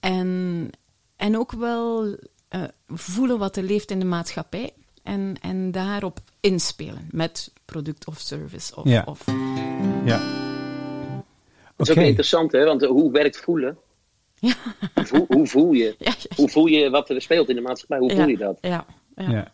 en, 0.00 0.70
en 1.16 1.38
ook 1.38 1.52
wel 1.52 2.16
eh, 2.48 2.62
voelen 2.88 3.38
wat 3.38 3.56
er 3.56 3.62
leeft 3.62 3.90
in 3.90 3.98
de 3.98 4.04
maatschappij. 4.04 4.72
En, 5.02 5.34
en 5.40 5.70
daarop 5.70 6.20
inspelen 6.40 7.08
met 7.10 7.52
product 7.72 8.06
of 8.06 8.18
service. 8.18 8.76
Of, 8.76 8.84
Ja. 8.84 9.02
of, 9.06 9.24
Ja. 10.04 10.18
Dat 11.76 11.86
is 11.86 11.90
Oké. 11.90 12.00
ook 12.00 12.06
interessant, 12.06 12.52
hè? 12.52 12.64
Want 12.64 12.82
eh, 12.82 12.88
hoe 12.88 13.12
werkt 13.12 13.36
voelen? 13.40 13.78
Ja. 14.34 14.54
Hoe, 14.94 15.06
voel- 15.06 15.24
hoe 15.28 15.46
voel 15.46 15.72
je? 15.72 15.84
ja, 15.98 16.12
ja, 16.18 16.36
Hoe 16.36 16.48
voel 16.48 16.66
je 16.66 16.90
wat 16.90 17.10
er 17.10 17.22
speelt 17.22 17.48
in 17.48 17.54
de 17.54 17.60
maatschappij? 17.60 17.98
Hoe 17.98 18.10
ja, 18.10 18.16
voel 18.16 18.26
je 18.26 18.36
dat? 18.36 18.58
Ja, 18.60 18.86
ja. 19.16 19.30
Ja. 19.30 19.52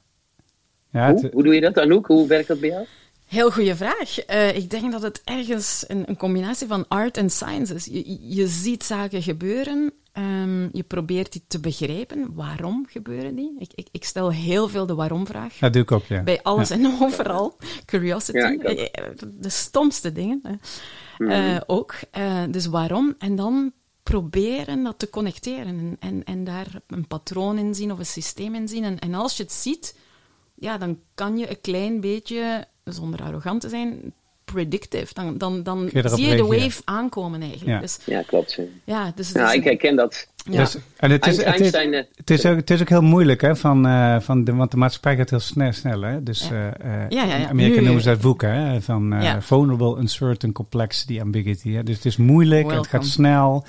Ja, 0.90 1.07
het- 1.07 1.20
Hoe, 1.20 1.31
hoe 1.33 1.42
doe 1.42 1.55
je 1.55 1.61
dat, 1.61 1.79
Anouk? 1.79 2.07
Hoe 2.07 2.27
werkt 2.27 2.48
dat 2.48 2.61
bij 2.61 2.68
jou? 2.68 2.87
Heel 3.27 3.50
goede 3.50 3.77
vraag. 3.77 4.18
Eh, 4.18 4.57
ik 4.57 4.70
denk 4.70 4.92
dat 4.92 5.03
het 5.03 5.20
ergens 5.24 5.85
een, 5.88 6.03
een 6.09 6.16
combinatie 6.16 6.66
van 6.66 6.85
art 6.88 7.16
en 7.16 7.31
science 7.31 7.74
is. 7.74 7.85
Je, 7.85 8.35
je 8.35 8.46
ziet 8.46 8.85
zaken 8.85 9.22
gebeuren, 9.22 9.92
ehm, 10.14 10.68
je 10.72 10.83
probeert 10.83 11.33
die 11.33 11.44
te 11.48 11.61
begrijpen. 11.61 12.35
Waarom 12.35 12.87
gebeuren 12.88 13.35
die? 13.35 13.55
Ik, 13.59 13.70
ik, 13.74 13.88
ik 13.92 14.05
stel 14.05 14.33
heel 14.33 14.68
veel 14.68 14.87
de 14.87 14.94
waarom-vraag. 14.94 15.59
dat 15.59 15.72
doe 15.72 15.83
ik 15.83 15.92
ook, 15.92 16.05
ja. 16.05 16.22
Bij 16.22 16.42
alles 16.42 16.68
Ja. 16.68 16.74
en 16.74 16.87
overal. 17.00 17.57
Curiosity. 17.85 18.38
Ja, 18.38 18.53
ook. 18.53 18.62
Eh, 18.62 19.05
De 19.35 19.48
stomste 19.48 20.12
dingen. 20.12 20.40
hè. 20.42 20.53
Mhm. 21.18 21.31
Eh, 21.31 21.61
ook. 21.66 21.94
Eh, 22.11 22.42
dus 22.50 22.66
waarom? 22.66 23.14
En 23.18 23.37
dan 23.37 23.72
proberen 24.03 24.83
dat 24.83 24.98
te 24.98 25.11
connecteren 25.11 25.66
en, 25.66 25.96
en, 26.00 26.24
en 26.24 26.44
daar 26.44 26.81
een 26.87 27.07
patroon 27.07 27.59
in 27.59 27.74
zien 27.74 27.92
of 27.92 27.98
een 27.98 28.07
systeem 28.07 28.55
in 28.55 28.68
zien. 28.68 28.85
En, 28.85 28.98
en 28.98 29.14
als 29.14 29.37
je 29.37 29.42
het 29.42 29.53
ziet, 29.53 29.96
ja, 30.55 30.79
dan 30.79 30.98
kan 31.14 31.37
je 31.38 31.50
een 31.50 31.61
klein 31.61 32.00
beetje, 32.00 32.66
zonder 32.85 33.22
arrogant 33.22 33.61
te 33.61 33.68
zijn, 33.68 34.14
predictive. 34.55 35.14
Dan, 35.14 35.38
dan, 35.38 35.62
dan 35.62 35.88
je 35.93 36.09
zie 36.09 36.27
je 36.27 36.37
de 36.37 36.45
wave 36.45 36.83
aankomen 36.85 37.40
eigenlijk. 37.40 37.71
Ja. 37.71 37.81
Dus, 37.81 37.99
Ja, 38.05 38.23
klopt. 38.27 38.59
ja, 38.85 39.12
dus, 39.14 39.33
Nou, 39.33 39.47
dus- 39.47 39.55
ik 39.55 39.64
herken 39.64 39.97
dat. 39.97 40.29
ja. 40.51 40.59
Dus, 40.59 40.77
en 40.97 41.11
het 41.11 41.27
is, 41.27 41.37
het 41.45 41.61
is, 41.61 41.71
eh, 41.73 42.03
het 42.14 42.31
is, 42.31 42.47
ook, 42.47 42.57
het 42.57 42.71
is 42.71 42.81
ook 42.81 42.88
heel 42.88 43.03
moeilijk, 43.03 43.40
hè, 43.40 43.57
van, 43.57 43.87
eh, 43.87 44.21
van 44.21 44.45
de, 44.45 44.55
want 44.55 44.71
de 44.71 44.77
maatschappij 44.77 45.17
gaat 45.17 45.31
heel 45.31 45.38
snel, 45.40 45.73
snel 45.73 46.01
hè. 46.03 46.23
Dus 46.23 46.49
Ja. 46.49 46.75
eh, 46.81 47.03
eh, 47.03 47.09
Ja, 47.09 47.23
ja, 47.25 47.29
ja. 47.29 47.37
in 47.37 47.49
Amerika 47.49 47.79
Nu- 47.79 47.85
noemen 47.85 48.03
ze 48.03 48.09
dat 48.09 48.21
VUCA, 48.21 48.49
hè, 48.49 48.81
van 48.81 49.12
eh, 49.12 49.23
Ja. 49.23 49.43
Vulnerable, 49.43 49.99
Uncertain, 49.99 50.53
Complexity, 50.53 51.21
Ambiguity. 51.21 51.73
Hè. 51.73 51.83
Dus 51.83 51.97
het 51.97 52.05
is 52.05 52.17
moeilijk, 52.17 52.71
het 52.73 52.87
gaat 52.87 53.07
snel 53.07 53.64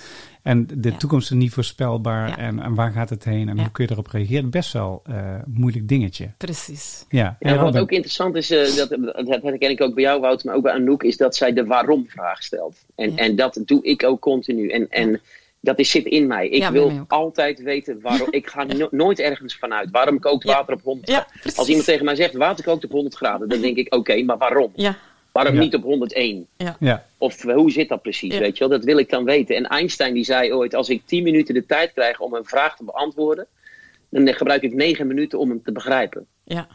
en 0.45 0.67
de 0.73 0.89
Ja. 0.89 0.97
toekomst 0.97 1.31
is 1.31 1.37
niet 1.37 1.51
voorspelbaar. 1.53 2.27
Ja. 2.27 2.37
En, 2.37 2.59
en 2.59 2.75
waar 2.75 2.91
gaat 2.91 3.09
het 3.09 3.23
heen 3.23 3.49
en 3.49 3.55
Ja. 3.55 3.61
hoe 3.61 3.71
kun 3.71 3.85
je 3.85 3.91
erop 3.91 4.07
reageren? 4.07 4.49
Best 4.49 4.73
wel 4.73 5.01
eh, 5.05 5.15
een 5.15 5.43
moeilijk 5.53 5.87
dingetje. 5.87 6.31
Precies. 6.37 7.05
Ja, 7.09 7.35
Ja, 7.39 7.49
En 7.49 7.61
wat 7.61 7.77
ook 7.77 7.91
interessant 7.91 8.35
is, 8.35 8.51
eh, 8.51 8.75
dat, 8.75 8.89
dat 9.27 9.41
herken 9.41 9.69
ik 9.69 9.81
ook 9.81 9.93
bij 9.93 10.03
jou, 10.03 10.21
Wout, 10.21 10.43
maar 10.43 10.55
ook 10.55 10.63
bij 10.63 10.73
Anouk, 10.73 11.03
is 11.03 11.17
dat 11.17 11.35
zij 11.35 11.53
de 11.53 11.65
waarom-vraag 11.65 12.43
stelt. 12.43 12.75
En, 12.95 13.11
Ja. 13.11 13.17
en 13.17 13.35
dat 13.35 13.61
doe 13.65 13.83
ik 13.83 14.03
ook 14.03 14.19
continu. 14.21 14.69
En, 14.69 14.89
en 14.89 15.21
dat 15.59 15.79
is, 15.79 15.89
zit 15.91 16.05
in 16.05 16.27
mij. 16.27 16.47
Ik 16.49 16.61
Ja, 16.61 16.71
wil 16.71 16.89
mij 16.91 17.03
altijd 17.07 17.61
weten 17.61 18.01
waarom. 18.01 18.27
ik 18.39 18.47
ga 18.47 18.63
no- 18.63 18.87
nooit 18.91 19.19
ergens 19.19 19.55
vanuit. 19.55 19.91
Waarom 19.91 20.19
kookt 20.19 20.43
Ja. 20.43 20.53
water 20.53 20.73
op 20.73 20.81
100 20.83 21.09
Ja, 21.09 21.25
graden? 21.29 21.57
Als 21.57 21.67
iemand 21.67 21.85
tegen 21.85 22.05
mij 22.05 22.15
zegt, 22.15 22.33
water 22.35 22.63
kookt 22.65 22.83
op 22.83 22.91
100 22.91 23.15
graden, 23.15 23.49
dan 23.49 23.61
denk 23.61 23.77
ik, 23.77 23.93
oké, 23.95 24.23
maar 24.23 24.37
waarom? 24.37 24.71
Ja, 25.35 25.41
Waarom 25.41 25.53
Ja. 25.55 25.61
niet 25.65 25.75
op 25.75 25.83
101? 25.83 26.47
ja. 26.57 26.75
Ja, 26.79 27.05
Of 27.17 27.41
hoe 27.41 27.71
zit 27.71 27.89
dat 27.89 28.01
precies? 28.01 28.33
Ja. 28.33 28.39
Weet 28.39 28.57
je 28.57 28.67
wel? 28.67 28.77
Dat 28.77 28.83
wil 28.85 28.97
ik 28.97 29.09
dan 29.09 29.23
weten. 29.23 29.55
En 29.55 29.67
Einstein 29.67 30.13
die 30.13 30.23
zei 30.23 30.53
ooit: 30.53 30.73
als 30.75 30.89
ik 30.89 31.01
10 31.05 31.23
minuten 31.23 31.53
de 31.53 31.65
tijd 31.65 31.93
krijg 31.93 32.19
om 32.19 32.33
een 32.33 32.45
vraag 32.45 32.75
te 32.75 32.83
beantwoorden, 32.83 33.45
dan 34.09 34.33
gebruik 34.33 34.61
ik 34.61 34.73
9 34.73 35.07
minuten 35.07 35.39
om 35.39 35.49
hem 35.49 35.61
te 35.63 35.71
begrijpen. 35.71 36.25
ja. 36.43 36.67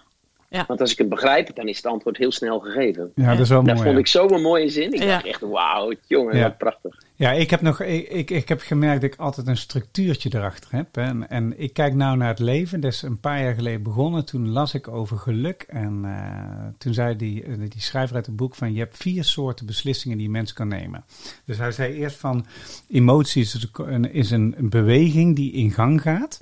Want 0.67 0.81
als 0.81 0.93
ik 0.93 0.99
hem 0.99 1.09
begrijp, 1.09 1.55
dan 1.55 1.69
is 1.69 1.77
het 1.77 1.87
antwoord 1.87 2.17
heel 2.17 2.33
snel 2.33 2.59
gegeven. 2.59 3.13
ja, 3.15 3.31
dat 3.31 3.41
is 3.41 3.49
wel 3.49 3.59
Dat 3.63 3.67
mooi. 3.75 3.79
vond 3.87 3.95
ja. 3.95 4.01
ik 4.01 4.07
zo'n 4.07 4.43
mooie 4.43 4.69
zin. 4.69 4.93
Ik 4.93 5.03
Ja. 5.03 5.07
dacht 5.07 5.27
echt, 5.27 5.41
wauw, 5.41 5.93
jongen, 6.07 6.37
Ja. 6.37 6.43
wat 6.43 6.59
prachtig. 6.59 7.03
Ja, 7.21 7.33
ik 7.33 7.51
heb, 7.51 7.61
nog, 7.61 7.81
ik, 7.81 8.09
ik, 8.09 8.31
ik 8.31 8.49
heb 8.49 8.61
gemerkt 8.61 9.01
dat 9.01 9.13
ik 9.13 9.19
altijd 9.19 9.47
een 9.47 9.57
structuurtje 9.57 10.31
erachter 10.35 10.73
heb. 10.73 10.95
hè. 10.95 11.03
En, 11.03 11.31
en 11.31 11.61
ik 11.61 11.73
kijk 11.73 11.95
nou 11.95 12.17
naar 12.17 12.29
het 12.29 12.39
leven. 12.39 12.81
Dat 12.81 12.93
is 12.93 13.03
een 13.03 13.21
paar 13.21 13.43
jaar 13.43 13.55
geleden 13.55 13.83
begonnen. 13.83 14.25
Toen 14.25 14.49
las 14.49 14.75
ik 14.75 14.89
over 14.89 15.19
geluk. 15.19 15.65
En 15.69 16.05
eh, 16.05 16.67
toen 16.79 16.95
zei 16.95 17.17
die, 17.17 17.43
eh, 17.45 17.59
die 17.59 17.81
schrijver 17.81 18.17
uit 18.17 18.27
het 18.27 18.37
boek 18.37 18.55
van... 18.55 18.73
je 18.73 18.79
hebt 18.79 18.97
vier 18.97 19.25
soorten 19.25 19.67
beslissingen 19.67 20.17
die 20.17 20.27
een 20.27 20.33
mens 20.33 20.53
kan 20.53 20.69
nemen. 20.69 21.05
Dus 21.45 21.59
hij 21.59 21.73
zei 21.73 21.95
eerst 21.95 22.17
van... 22.17 22.47
emoties 22.89 23.55
is 23.55 23.69
een, 23.73 24.13
is 24.13 24.31
een, 24.31 24.55
een 24.59 24.71
beweging 24.71 25.37
die 25.37 25.53
in 25.53 25.71
gang 25.71 26.03
gaat. 26.03 26.41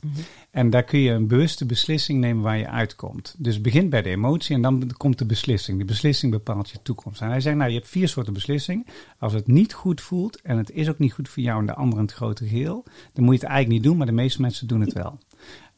En 0.50 0.70
daar 0.70 0.84
kun 0.84 0.98
je 0.98 1.10
een 1.10 1.26
bewuste 1.26 1.66
beslissing 1.66 2.20
nemen 2.20 2.42
waar 2.42 2.58
je 2.58 2.68
uitkomt. 2.68 3.34
Dus 3.38 3.54
het 3.54 3.62
begint 3.62 3.90
bij 3.90 4.02
de 4.02 4.10
emotie 4.10 4.54
en 4.54 4.62
dan 4.62 4.90
komt 4.96 5.18
de 5.18 5.26
beslissing. 5.26 5.78
De 5.78 5.84
beslissing 5.84 6.32
bepaalt 6.32 6.70
je 6.70 6.82
toekomst. 6.82 7.20
En 7.20 7.28
hij 7.28 7.40
zei, 7.40 7.54
nou, 7.54 7.70
je 7.70 7.76
hebt 7.76 7.88
vier 7.88 8.08
soorten 8.08 8.32
beslissingen. 8.32 8.86
Als 9.18 9.32
het 9.32 9.46
niet 9.46 9.72
goed 9.72 10.00
voelt 10.00 10.40
en 10.40 10.56
het 10.56 10.67
is 10.72 10.88
ook 10.88 10.98
niet 10.98 11.12
goed 11.12 11.28
voor 11.28 11.42
jou 11.42 11.60
en 11.60 11.66
de 11.66 11.74
ander 11.74 11.98
in 11.98 12.04
het 12.04 12.14
grote 12.14 12.46
geheel, 12.46 12.84
dan 13.12 13.24
moet 13.24 13.34
je 13.34 13.40
het 13.40 13.50
eigenlijk 13.50 13.68
niet 13.68 13.82
doen, 13.82 13.96
maar 13.96 14.06
de 14.06 14.12
meeste 14.12 14.40
mensen 14.40 14.66
doen 14.66 14.80
het 14.80 14.92
wel. 14.92 15.18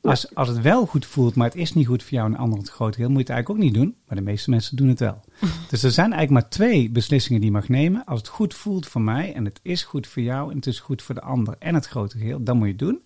Als, 0.03 0.35
als 0.35 0.48
het 0.48 0.61
wel 0.61 0.87
goed 0.87 1.07
voelt, 1.07 1.35
maar 1.35 1.46
het 1.46 1.57
is 1.57 1.74
niet 1.74 1.87
goed 1.87 2.03
voor 2.03 2.12
jou 2.12 2.26
en 2.26 2.33
de 2.33 2.38
ander 2.38 2.59
in 2.59 2.64
het 2.64 2.72
grote 2.72 2.94
geheel, 2.94 3.11
moet 3.11 3.26
je 3.26 3.33
het 3.33 3.33
eigenlijk 3.33 3.64
ook 3.64 3.66
niet 3.66 3.83
doen, 3.83 3.94
maar 4.07 4.16
de 4.16 4.22
meeste 4.22 4.50
mensen 4.50 4.76
doen 4.76 4.88
het 4.88 5.00
wel. 5.00 5.20
Dus 5.70 5.83
er 5.83 5.90
zijn 5.90 6.12
eigenlijk 6.12 6.42
maar 6.42 6.50
twee 6.50 6.90
beslissingen 6.90 7.40
die 7.40 7.50
je 7.50 7.57
mag 7.57 7.68
nemen. 7.68 8.05
Als 8.05 8.18
het 8.18 8.29
goed 8.29 8.55
voelt 8.55 8.87
voor 8.87 9.00
mij 9.00 9.35
en 9.35 9.44
het 9.44 9.61
is 9.62 9.85
goed 9.85 10.07
voor 10.07 10.22
jou 10.22 10.50
en 10.50 10.57
het 10.57 10.66
is 10.66 10.81
goed 10.81 11.03
voor 11.03 11.14
de 11.14 11.20
ander 11.20 11.57
en 11.59 11.74
het 11.74 11.87
grote 11.87 12.18
geheel, 12.18 12.42
dan 12.42 12.57
moet 12.57 12.66
je 12.66 12.72
het 12.72 12.83
doen. 12.83 13.00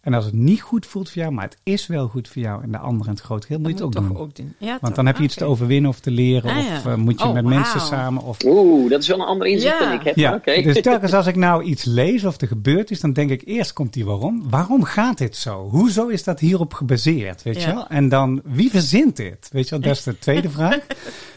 En 0.00 0.14
als 0.14 0.24
het 0.24 0.34
niet 0.34 0.60
goed 0.60 0.86
voelt 0.86 1.10
voor 1.10 1.22
jou, 1.22 1.34
maar 1.34 1.44
het 1.44 1.56
is 1.62 1.86
wel 1.86 2.08
goed 2.08 2.28
voor 2.28 2.42
jou 2.42 2.62
en 2.62 2.70
de 2.72 2.78
ander 2.78 3.06
in 3.06 3.12
het 3.12 3.20
grote 3.20 3.46
geheel, 3.46 3.60
moet 3.62 3.70
je 3.70 3.74
het 3.74 3.84
ook 3.84 3.92
doen. 3.92 4.16
ook 4.18 4.34
doen. 4.36 4.54
Ja, 4.58 4.66
Want 4.68 4.80
toch? 4.80 4.92
dan 4.94 5.06
heb 5.06 5.16
je 5.16 5.22
iets 5.22 5.34
te 5.34 5.44
Oké. 5.44 5.52
overwinnen 5.52 5.90
of 5.90 6.00
te 6.00 6.10
leren. 6.10 6.50
Ah, 6.50 6.56
of 6.58 6.86
eh, 6.86 6.94
moet 6.94 7.20
je 7.20 7.26
Oh, 7.26 7.32
met 7.32 7.44
mensen 7.44 7.80
samen. 7.80 8.22
Of, 8.22 8.36
Oeh, 8.44 8.90
dat 8.90 9.00
is 9.00 9.08
wel 9.08 9.20
een 9.20 9.26
ander 9.26 9.46
inzicht 9.46 9.78
Ja. 9.78 9.84
dan 9.84 9.92
ik 9.92 10.02
heb. 10.02 10.16
ja, 10.16 10.34
Oké. 10.34 10.62
dus 10.62 10.80
telkens 10.90 11.12
als 11.14 11.26
ik 11.26 11.36
nou 11.36 11.62
iets 11.62 11.84
lees 11.84 12.24
of 12.24 12.40
er 12.40 12.46
gebeurd 12.46 12.90
is, 12.90 13.00
dan 13.00 13.12
denk 13.12 13.30
ik 13.30 13.42
eerst 13.44 13.72
komt 13.72 13.92
die 13.92 14.04
waarom. 14.04 14.42
Waarom 14.50 14.82
gaat 14.84 15.18
dit 15.18 15.36
zo? 15.36 15.68
Hoezo 15.70 16.06
is 16.08 16.24
dat 16.24 16.40
hierop 16.40 16.74
gebaseerd? 16.74 17.42
Weet 17.42 17.60
Ja. 17.62 17.68
je 17.68 17.74
wel? 17.74 17.86
En 17.88 18.08
dan, 18.08 18.40
wie 18.44 18.70
verzint 18.70 19.16
dit? 19.16 19.48
Weet 19.52 19.64
je 19.64 19.70
wel, 19.70 19.80
dat 19.80 19.96
is 19.96 20.02
de 20.02 20.18
tweede 20.18 20.50
vraag. 20.50 20.78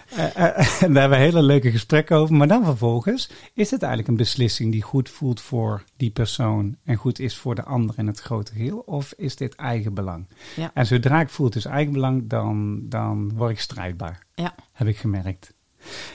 Eh, 0.10 0.36
eh, 0.36 0.84
en 0.84 0.94
daar 0.94 1.02
hebben 1.02 1.10
we 1.10 1.24
hele 1.24 1.42
leuke 1.42 1.72
gesprekken 1.72 2.18
over. 2.18 2.36
Maar 2.36 2.48
dan 2.48 2.64
vervolgens, 2.64 3.30
is 3.54 3.72
het 3.72 3.82
eigenlijk 3.82 4.12
een 4.12 4.18
beslissing 4.18 4.72
die 4.72 4.82
goed 4.82 5.10
voelt 5.10 5.42
voor 5.42 5.84
die 5.98 6.12
persoon 6.12 6.76
en 6.84 6.96
goed 6.96 7.20
is 7.20 7.38
voor 7.38 7.56
de 7.56 7.64
ander 7.64 7.96
in 7.98 8.08
het 8.08 8.20
grote 8.20 8.52
geheel? 8.52 8.78
Of 8.78 9.14
is 9.18 9.36
dit 9.36 9.56
eigenbelang? 9.56 10.28
Ja. 10.56 10.72
En 10.74 10.86
zodra 10.86 11.22
ik 11.22 11.30
voel 11.30 11.46
het 11.46 11.56
is 11.56 11.66
eigenbelang, 11.66 12.30
dan, 12.30 12.82
dan 12.90 13.32
word 13.36 13.52
ik 13.52 13.60
strijdbaar. 13.60 14.26
Ja. 14.36 14.56
Heb 14.72 14.88
ik 14.88 14.98
gemerkt. 14.98 15.54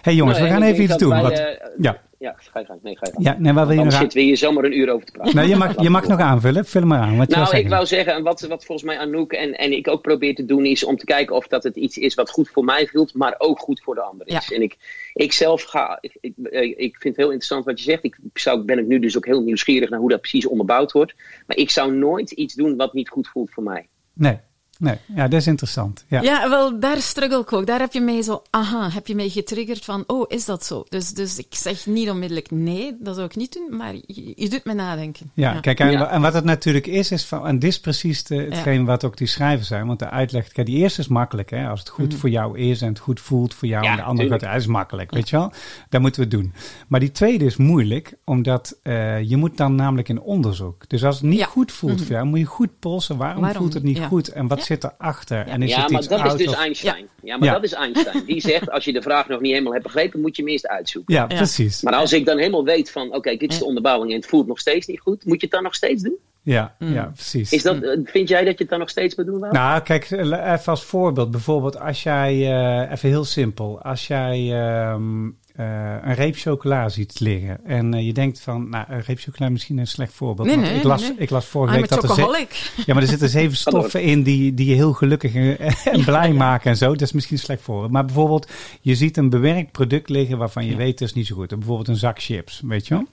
Hey 0.02 0.14
jongens, 0.14 0.38
Nou, 0.38 0.48
we 0.48 0.54
en 0.54 0.60
gaan 0.60 0.70
even 0.72 0.84
iets 0.84 0.96
doen. 0.96 1.10
wij, 1.10 1.22
Wat, 1.22 1.38
eh, 1.38 1.46
ja. 1.78 2.00
Ja, 2.18 2.34
ga 2.36 2.58
je 2.60 2.66
gang. 2.66 2.82
Nee, 2.82 2.96
ga 2.96 3.06
je 3.06 3.12
gang. 3.12 3.24
ja, 3.24 3.36
nee, 3.38 3.52
wat 3.52 3.66
wil 3.66 3.76
je 3.76 3.84
nog 3.84 3.92
zitten 3.92 4.18
we 4.18 4.24
hier 4.24 4.36
zomaar 4.36 4.64
een 4.64 4.78
uur 4.78 4.90
over 4.90 5.06
te 5.06 5.12
praten. 5.12 5.34
Nou, 5.36 5.48
je 5.48 5.56
mag, 5.56 5.82
je 5.82 5.90
mag 5.90 6.06
nog 6.06 6.20
aanvullen. 6.20 6.64
Vul 6.64 6.82
maar 6.86 6.98
aan. 6.98 7.16
Wat 7.16 7.28
Nou, 7.28 7.42
ik 7.42 7.48
zeggen. 7.48 7.70
wou 7.70 7.86
zeggen, 7.86 8.14
en 8.14 8.22
wat, 8.22 8.40
wat 8.40 8.64
volgens 8.64 8.86
mij 8.86 8.98
Anouk 8.98 9.32
en, 9.32 9.58
en 9.58 9.72
ik 9.72 9.88
ook 9.88 10.02
probeer 10.02 10.34
te 10.34 10.44
doen, 10.44 10.64
is 10.64 10.84
om 10.84 10.96
te 10.96 11.04
kijken 11.04 11.36
of 11.36 11.46
dat 11.46 11.62
het 11.62 11.76
iets 11.76 11.98
is 11.98 12.14
wat 12.14 12.30
goed 12.30 12.48
voor 12.48 12.64
mij 12.64 12.86
voelt, 12.86 13.14
maar 13.14 13.34
ook 13.38 13.58
goed 13.58 13.80
voor 13.82 13.94
de 13.94 14.00
ander 14.00 14.26
is. 14.26 14.46
Ja. 14.48 14.54
En 14.56 14.62
ik, 14.62 14.76
ik 15.14 15.32
zelf 15.32 15.62
ga, 15.62 15.98
ik, 16.00 16.16
ik, 16.20 16.32
eh, 16.42 16.62
ik 16.62 16.96
vind 16.98 17.02
het 17.02 17.16
heel 17.16 17.24
interessant 17.24 17.64
wat 17.64 17.78
je 17.78 17.84
zegt. 17.84 18.04
Ik 18.04 18.16
zou, 18.34 18.62
ben 18.62 18.78
ik 18.78 18.86
nu 18.86 18.98
dus 18.98 19.16
ook 19.16 19.26
heel 19.26 19.42
nieuwsgierig 19.42 19.90
naar 19.90 20.00
hoe 20.00 20.10
dat 20.10 20.20
precies 20.20 20.46
onderbouwd 20.46 20.92
wordt. 20.92 21.14
Maar 21.46 21.56
ik 21.56 21.70
zou 21.70 21.92
nooit 21.92 22.30
iets 22.30 22.54
doen 22.54 22.76
wat 22.76 22.92
niet 22.92 23.08
goed 23.08 23.28
voelt 23.28 23.50
voor 23.50 23.62
mij. 23.62 23.88
Nee, 24.12 24.38
nee. 24.80 24.96
Ja, 25.14 25.28
dat 25.28 25.40
is 25.40 25.46
interessant. 25.46 26.04
Ja. 26.08 26.20
Ja, 26.22 26.48
wel, 26.48 26.80
daar 26.80 27.00
struggle 27.00 27.40
ik 27.40 27.52
ook. 27.52 27.66
Daar 27.66 27.80
heb 27.80 27.92
je 27.92 28.00
mij 28.00 28.22
zo, 28.22 28.42
aha, 28.50 28.90
heb 28.90 29.06
je 29.06 29.14
mij 29.14 29.28
getriggerd 29.28 29.84
van, 29.84 30.04
oh, 30.06 30.24
is 30.28 30.44
dat 30.44 30.64
zo? 30.64 30.84
Dus, 30.88 31.10
dus 31.12 31.38
ik 31.38 31.46
zeg 31.50 31.86
niet 31.86 32.10
onmiddellijk 32.10 32.50
nee, 32.50 32.96
dat 33.00 33.14
zou 33.14 33.26
ik 33.26 33.36
niet 33.36 33.52
doen, 33.52 33.76
maar 33.76 33.94
je, 34.06 34.32
je 34.36 34.48
doet 34.48 34.64
me 34.64 34.74
nadenken. 34.74 35.30
Ja, 35.34 35.60
kijk, 35.60 35.80
en, 35.80 35.90
Ja. 35.90 36.08
en 36.10 36.20
wat 36.20 36.34
het 36.34 36.44
natuurlijk 36.44 36.86
is, 36.86 37.10
is 37.10 37.24
van, 37.24 37.46
en 37.46 37.58
dit 37.58 37.70
is 37.70 37.80
precies 37.80 38.24
de, 38.24 38.36
hetgeen 38.36 38.84
wat 38.84 39.04
ook 39.04 39.16
die 39.16 39.26
schrijvers 39.26 39.68
zijn, 39.68 39.86
want 39.86 39.98
de 39.98 40.10
uitleg, 40.10 40.48
kijk, 40.48 40.66
die 40.66 40.76
eerste 40.76 41.00
is 41.00 41.08
makkelijk, 41.08 41.50
hè, 41.50 41.68
als 41.68 41.80
het 41.80 41.88
goed 41.88 42.14
voor 42.14 42.28
jou 42.30 42.58
is 42.58 42.82
en 42.82 42.88
het 42.88 42.98
goed 42.98 43.20
voelt 43.20 43.54
voor 43.54 43.68
jou 43.68 43.84
Ja, 43.84 43.90
en 43.90 43.96
de 43.96 44.02
andere 44.02 44.28
gaat, 44.28 44.40
dat 44.40 44.54
is 44.54 44.66
makkelijk, 44.66 45.10
weet 45.10 45.28
je 45.28 45.36
wel, 45.36 45.52
dat 45.88 46.00
moeten 46.00 46.22
we 46.22 46.28
doen. 46.28 46.52
Maar 46.88 47.00
die 47.00 47.12
tweede 47.12 47.44
is 47.44 47.56
moeilijk, 47.56 48.14
omdat 48.24 48.78
eh, 48.82 49.22
je 49.22 49.36
moet 49.36 49.56
dan 49.56 49.74
namelijk 49.74 50.08
in 50.08 50.20
onderzoek. 50.20 50.88
Dus 50.88 51.04
als 51.04 51.14
het 51.20 51.24
niet 51.24 51.38
Ja. 51.38 51.44
goed 51.46 51.72
voelt 51.72 52.02
voor 52.02 52.12
jou, 52.12 52.26
moet 52.26 52.38
je 52.38 52.44
goed 52.44 52.78
polsen, 52.78 53.16
waarom, 53.16 53.40
Waarom? 53.42 53.60
voelt 53.62 53.74
het 53.74 53.82
niet 53.82 53.96
Ja. 53.96 54.06
goed 54.06 54.28
en 54.28 54.46
wat 54.46 54.58
Ja. 54.58 54.64
Zit 54.70 54.84
erachter 54.84 55.46
en 55.46 55.62
is 55.62 55.70
ja, 55.70 55.80
het 55.82 55.90
maar 55.90 56.00
iets 56.00 56.08
dat 56.08 56.24
is 56.26 56.34
dus 56.34 56.46
of- 56.46 56.54
Einstein. 56.60 57.08
Ja, 57.22 57.36
maar 57.36 57.48
Ja. 57.48 57.54
dat 57.54 57.64
is 57.64 57.72
Einstein. 57.72 58.24
Die 58.26 58.40
zegt, 58.40 58.70
als 58.70 58.84
je 58.84 58.92
de 58.92 59.02
vraag 59.02 59.28
nog 59.28 59.40
niet 59.40 59.50
helemaal 59.52 59.72
hebt 59.72 59.84
begrepen, 59.84 60.20
moet 60.20 60.36
je 60.36 60.42
hem 60.42 60.50
eerst 60.50 60.66
uitzoeken. 60.66 61.14
Ja, 61.14 61.26
precies. 61.26 61.82
Maar 61.82 61.94
als 61.94 62.12
ik 62.12 62.24
dan 62.26 62.38
helemaal 62.38 62.64
weet 62.64 62.90
van, 62.90 63.14
oké, 63.14 63.36
dit 63.36 63.52
is 63.52 63.58
de 63.58 63.64
onderbouwing 63.64 64.10
en 64.10 64.16
het 64.16 64.26
voelt 64.26 64.46
nog 64.46 64.58
steeds 64.58 64.86
niet 64.86 65.00
goed, 65.00 65.24
moet 65.24 65.40
je 65.40 65.46
het 65.46 65.50
dan 65.54 65.62
nog 65.62 65.74
steeds 65.74 66.02
doen? 66.02 66.16
Ja, 66.42 66.74
ja, 66.78 67.10
precies. 67.14 67.52
Is 67.52 67.62
dat, 67.62 67.82
eh, 67.82 67.98
vind 68.04 68.28
jij 68.28 68.44
dat 68.44 68.52
je 68.52 68.58
het 68.58 68.68
dan 68.68 68.78
nog 68.78 68.90
steeds 68.90 69.14
moet 69.14 69.26
doen? 69.26 69.40
Nou, 69.50 69.80
kijk, 69.82 70.10
even 70.10 70.60
als 70.64 70.84
voorbeeld. 70.84 71.30
Bijvoorbeeld 71.30 71.80
als 71.80 72.02
jij, 72.02 72.32
eh, 72.32 72.90
even 72.92 73.08
heel 73.08 73.24
simpel, 73.24 73.80
als 73.82 74.06
jij 74.06 74.38
ehm, 74.52 75.26
eh, 75.26 75.32
een 75.62 76.14
reep 76.14 76.36
chocola 76.36 76.88
ziet 76.88 77.20
liggen 77.20 77.64
en 77.64 77.94
eh, 77.94 78.06
je 78.06 78.12
denkt 78.12 78.40
van, 78.40 78.68
nou, 78.68 78.84
een 78.88 79.00
reep 79.00 79.18
chocola 79.18 79.46
is 79.46 79.52
misschien 79.52 79.78
een 79.78 79.86
slecht 79.86 80.12
voorbeeld. 80.12 80.48
Nee, 80.48 80.56
want 80.56 80.68
nee, 80.68 80.78
ik, 80.78 80.84
las, 80.84 81.00
nee, 81.00 81.14
ik 81.16 81.30
las 81.30 81.46
vorige 81.46 81.74
I'm 81.74 81.80
week 81.80 81.90
dat 81.90 82.18
er, 82.18 82.48
ja, 82.86 82.94
maar 82.94 83.02
er 83.02 83.08
zitten 83.08 83.28
zeven 83.28 83.56
stoffen 83.66 84.02
in 84.02 84.22
die, 84.22 84.54
die 84.54 84.68
je 84.68 84.74
heel 84.74 84.92
gelukkig 84.92 85.34
en, 85.34 85.58
en 85.94 86.04
blij 86.04 86.32
maken 86.32 86.70
en 86.70 86.76
zo. 86.76 86.90
Dat 86.92 87.00
is 87.00 87.12
misschien 87.12 87.36
een 87.36 87.42
slecht 87.42 87.62
voorbeeld. 87.62 87.92
Maar 87.92 88.04
bijvoorbeeld, 88.04 88.50
je 88.80 88.94
ziet 88.94 89.16
een 89.16 89.30
bewerkt 89.30 89.72
product 89.72 90.08
liggen 90.08 90.38
waarvan 90.38 90.66
je 90.66 90.76
weet 90.76 90.98
dat 90.98 91.08
is 91.08 91.14
niet 91.14 91.26
zo 91.26 91.34
goed. 91.34 91.48
Bijvoorbeeld 91.48 91.88
een 91.88 91.96
zak 91.96 92.20
chips, 92.20 92.62
weet 92.64 92.86
je 92.86 92.94
wel. 92.94 93.06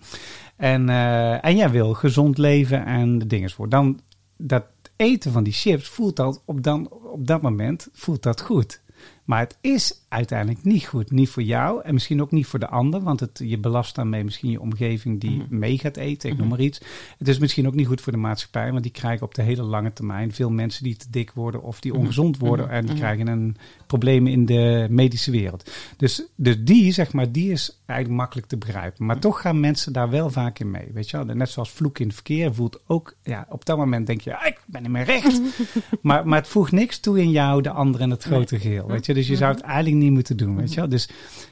En, 0.58 0.90
eh, 0.90 1.46
en 1.46 1.56
jij 1.56 1.70
wil 1.70 1.94
gezond 1.94 2.38
leven 2.38 2.86
en 2.86 3.20
de 3.20 3.28
dingen 3.28 3.50
voor. 3.50 3.70
Dan 3.70 4.00
dat 4.38 4.64
eten 4.96 5.32
van 5.32 5.44
die 5.44 5.54
chips 5.54 5.88
voelt 5.88 6.16
dat 6.16 6.42
op, 6.46 6.64
dan, 6.64 6.90
op 6.92 7.28
dat 7.28 7.42
moment 7.42 7.88
voelt 7.94 8.24
dat 8.24 8.42
goed. 8.42 8.82
Maar 9.28 9.40
het 9.40 9.58
is 9.62 10.06
uiteindelijk 10.10 10.64
niet 10.64 10.86
goed. 10.86 11.12
Niet 11.12 11.30
voor 11.30 11.44
jou 11.44 11.82
en 11.84 11.94
misschien 11.94 12.22
ook 12.22 12.32
niet 12.32 12.48
voor 12.48 12.60
de 12.60 12.68
ander. 12.68 13.02
Want 13.02 13.20
het, 13.20 13.42
je 13.44 13.58
belast 13.58 13.96
daarmee 13.96 14.24
misschien 14.24 14.52
je 14.52 14.62
omgeving 14.62 15.20
die 15.20 15.46
mee 15.50 15.78
gaat 15.78 15.98
eten. 15.98 16.30
Ik 16.30 16.38
noem 16.38 16.48
maar 16.48 16.60
iets. 16.60 16.82
Het 17.18 17.28
is 17.28 17.38
misschien 17.40 17.68
ook 17.68 17.76
niet 17.76 17.88
goed 17.88 18.02
voor 18.02 18.12
de 18.12 18.18
maatschappij. 18.18 18.72
Want 18.72 18.84
die 18.84 18.92
krijgen 18.92 19.26
op 19.26 19.36
de 19.36 19.42
hele 19.42 19.64
lange 19.64 19.94
termijn 19.94 20.34
veel 20.34 20.50
mensen 20.50 20.84
die 20.84 20.96
te 20.96 21.10
dik 21.10 21.32
worden. 21.32 21.64
Of 21.64 21.80
die 21.80 21.94
ongezond 21.94 22.38
worden. 22.38 22.70
En 22.70 22.86
die 22.86 22.96
krijgen 22.96 23.28
een 23.28 23.58
probleem 23.88 24.28
in 24.28 24.46
de 24.46 24.88
medische 24.90 25.32
wereld. 25.32 25.72
Dus, 25.98 26.24
dus 26.36 26.64
die, 26.64 26.92
zeg 26.92 27.14
maar, 27.14 27.32
die 27.32 27.52
is 27.52 27.82
eigenlijk 27.86 28.20
makkelijk 28.20 28.48
te 28.48 28.58
begrijpen. 28.58 29.06
Maar 29.06 29.20
toch 29.20 29.42
gaan 29.42 29.60
mensen 29.60 29.94
daar 29.94 30.10
wel 30.10 30.30
vaak 30.30 30.60
in 30.60 30.72
mee. 30.72 30.88
Weet 30.94 31.10
je 31.10 31.18
wel? 31.18 31.36
Net 31.36 31.50
zoals 31.50 31.72
vloek 31.72 32.00
in 32.00 32.06
het 32.06 32.16
verkeer 32.16 32.54
voelt 32.54 32.80
ook... 32.88 33.16
Ja, 33.24 33.46
op 33.50 33.66
dat 33.66 33.78
moment 33.78 34.08
denk 34.08 34.22
je, 34.22 34.38
ah, 34.38 34.46
ik 34.46 34.60
ben 34.66 34.82
niet 34.82 34.92
meer 34.92 35.04
recht. 35.04 35.42
maar, 36.02 36.28
maar 36.28 36.40
het 36.40 36.48
voegt 36.48 36.72
niks 36.72 37.00
toe 37.00 37.20
in 37.20 37.30
jou, 37.30 37.62
de 37.62 37.70
ander 37.70 38.02
en 38.02 38.10
het 38.10 38.24
grote 38.24 38.60
geheel. 38.60 38.88
Weet 38.88 39.06
je? 39.06 39.14
Dus 39.14 39.28
je 39.28 39.36
zou 39.36 39.54
het 39.54 39.62
eigenlijk 39.62 39.97
niet 39.98 40.12
moeten 40.12 40.38
doen. 40.38 40.56
Weet 40.56 40.74
je 40.74 40.80
wel? 40.80 40.90
Dus 40.90 41.10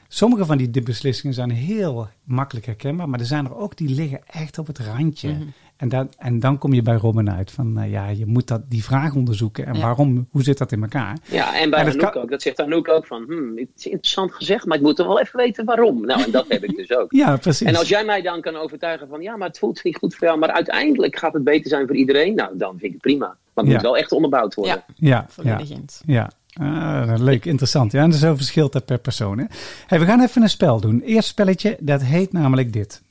Sommige 0.08 0.46
van 0.46 0.58
die 0.58 0.70
di- 0.70 0.82
beslissingen 0.82 1.36
zijn 1.36 1.50
heel 1.52 2.08
makkelijk 2.24 2.66
herkenbaar, 2.66 3.10
maar 3.10 3.20
er 3.20 3.26
zijn 3.26 3.46
er 3.46 3.56
ook 3.56 3.78
die 3.78 3.90
liggen 3.90 4.20
echt 4.26 4.58
op 4.58 4.68
het 4.68 4.80
randje. 4.80 5.30
Mhm. 5.32 5.42
En, 5.78 5.90
dan, 5.90 6.10
en 6.18 6.40
dan 6.40 6.58
kom 6.58 6.74
je 6.74 6.82
bij 6.82 6.96
Robin 6.96 7.32
uit 7.32 7.52
van, 7.52 7.78
eh, 7.80 7.92
ja, 7.92 8.08
je 8.08 8.26
moet 8.26 8.48
dat, 8.48 8.62
die 8.70 8.84
vraag 8.84 9.16
onderzoeken. 9.16 9.66
En 9.66 9.74
Ja. 9.76 9.82
waarom, 9.82 10.28
hoe 10.32 10.44
zit 10.44 10.58
dat 10.58 10.72
in 10.72 10.82
elkaar? 10.82 11.18
Ja, 11.26 11.60
en 11.60 11.70
bij 11.70 11.80
En 11.80 11.86
dat 11.86 11.96
Anouk 11.96 12.12
kan- 12.12 12.22
ook. 12.22 12.30
Dat 12.30 12.42
zegt 12.42 12.60
Anouk 12.62 12.88
ook 12.90 13.06
van, 13.08 13.24
hmm, 13.28 13.58
het 13.58 13.68
is 13.76 13.86
interessant 13.86 14.34
gezegd, 14.34 14.66
maar 14.66 14.78
ik 14.78 14.84
moet 14.84 14.96
toch 14.96 15.08
wel 15.08 15.20
even 15.20 15.38
weten 15.40 15.66
waarom. 15.66 16.06
Nou, 16.06 16.24
en 16.24 16.32
dat 16.32 16.46
heb 16.48 16.64
ik 16.64 16.76
dus 16.76 16.92
ook. 16.98 17.12
Ja, 17.22 17.38
precies. 17.38 17.68
En 17.68 17.76
als 17.76 17.90
jij 17.90 18.06
mij 18.06 18.22
dan 18.22 18.42
kan 18.42 18.56
overtuigen 18.56 19.08
van, 19.08 19.22
ja, 19.22 19.38
maar 19.38 19.48
het 19.48 19.60
voelt 19.60 19.84
niet 19.84 19.98
goed 19.98 20.16
voor 20.16 20.28
jou, 20.28 20.40
maar 20.40 20.52
uiteindelijk 20.52 21.16
gaat 21.18 21.34
het 21.34 21.44
beter 21.44 21.70
zijn 21.70 21.88
voor 21.88 21.96
iedereen, 21.96 22.36
nou, 22.36 22.58
dan 22.58 22.70
vind 22.72 22.84
ik 22.84 22.92
het 22.92 23.02
prima. 23.02 23.26
Maar 23.26 23.64
het 23.64 23.68
Ja. 23.68 23.74
moet 23.74 23.82
wel 23.82 23.98
echt 23.98 24.12
onderbouwd 24.12 24.54
worden. 24.56 24.84
Ja, 24.96 25.26
ja, 25.44 25.60
ja, 25.60 25.60
ja. 26.06 26.30
Ah, 26.62 27.14
leuk, 27.18 27.46
interessant. 27.46 27.92
Ja, 27.92 28.04
en 28.04 28.14
zo 28.14 28.36
verschilt 28.36 28.74
dat 28.74 28.86
per 28.86 28.98
persoon. 28.98 29.38
Hè? 29.38 29.46
Hey, 29.88 30.00
we 30.00 30.06
gaan 30.06 30.22
even 30.22 30.42
een 30.42 30.50
spel 30.50 30.80
doen. 30.80 31.02
Eerst 31.02 31.28
spelletje, 31.28 31.78
dat 31.80 32.02
heet 32.02 32.34
namelijk 32.34 32.74
dit. 32.74 33.02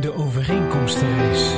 De 0.00 0.14
overeenkomstenrace. 0.14 1.56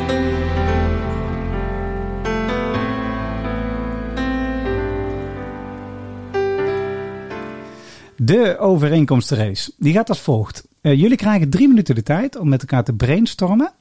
De 8.17 8.59
overeenkomstenrace. 8.59 9.73
Die 9.79 9.93
gaat 9.93 10.09
als 10.09 10.21
volgt. 10.21 10.67
Eh, 10.81 11.01
jullie 11.01 11.17
krijgen 11.17 11.51
drie 11.51 11.69
minuten 11.69 11.95
de 11.95 12.03
tijd 12.03 12.37
om 12.37 12.49
met 12.49 12.61
elkaar 12.61 12.85
te 12.85 12.93
brainstormen. 12.93 13.73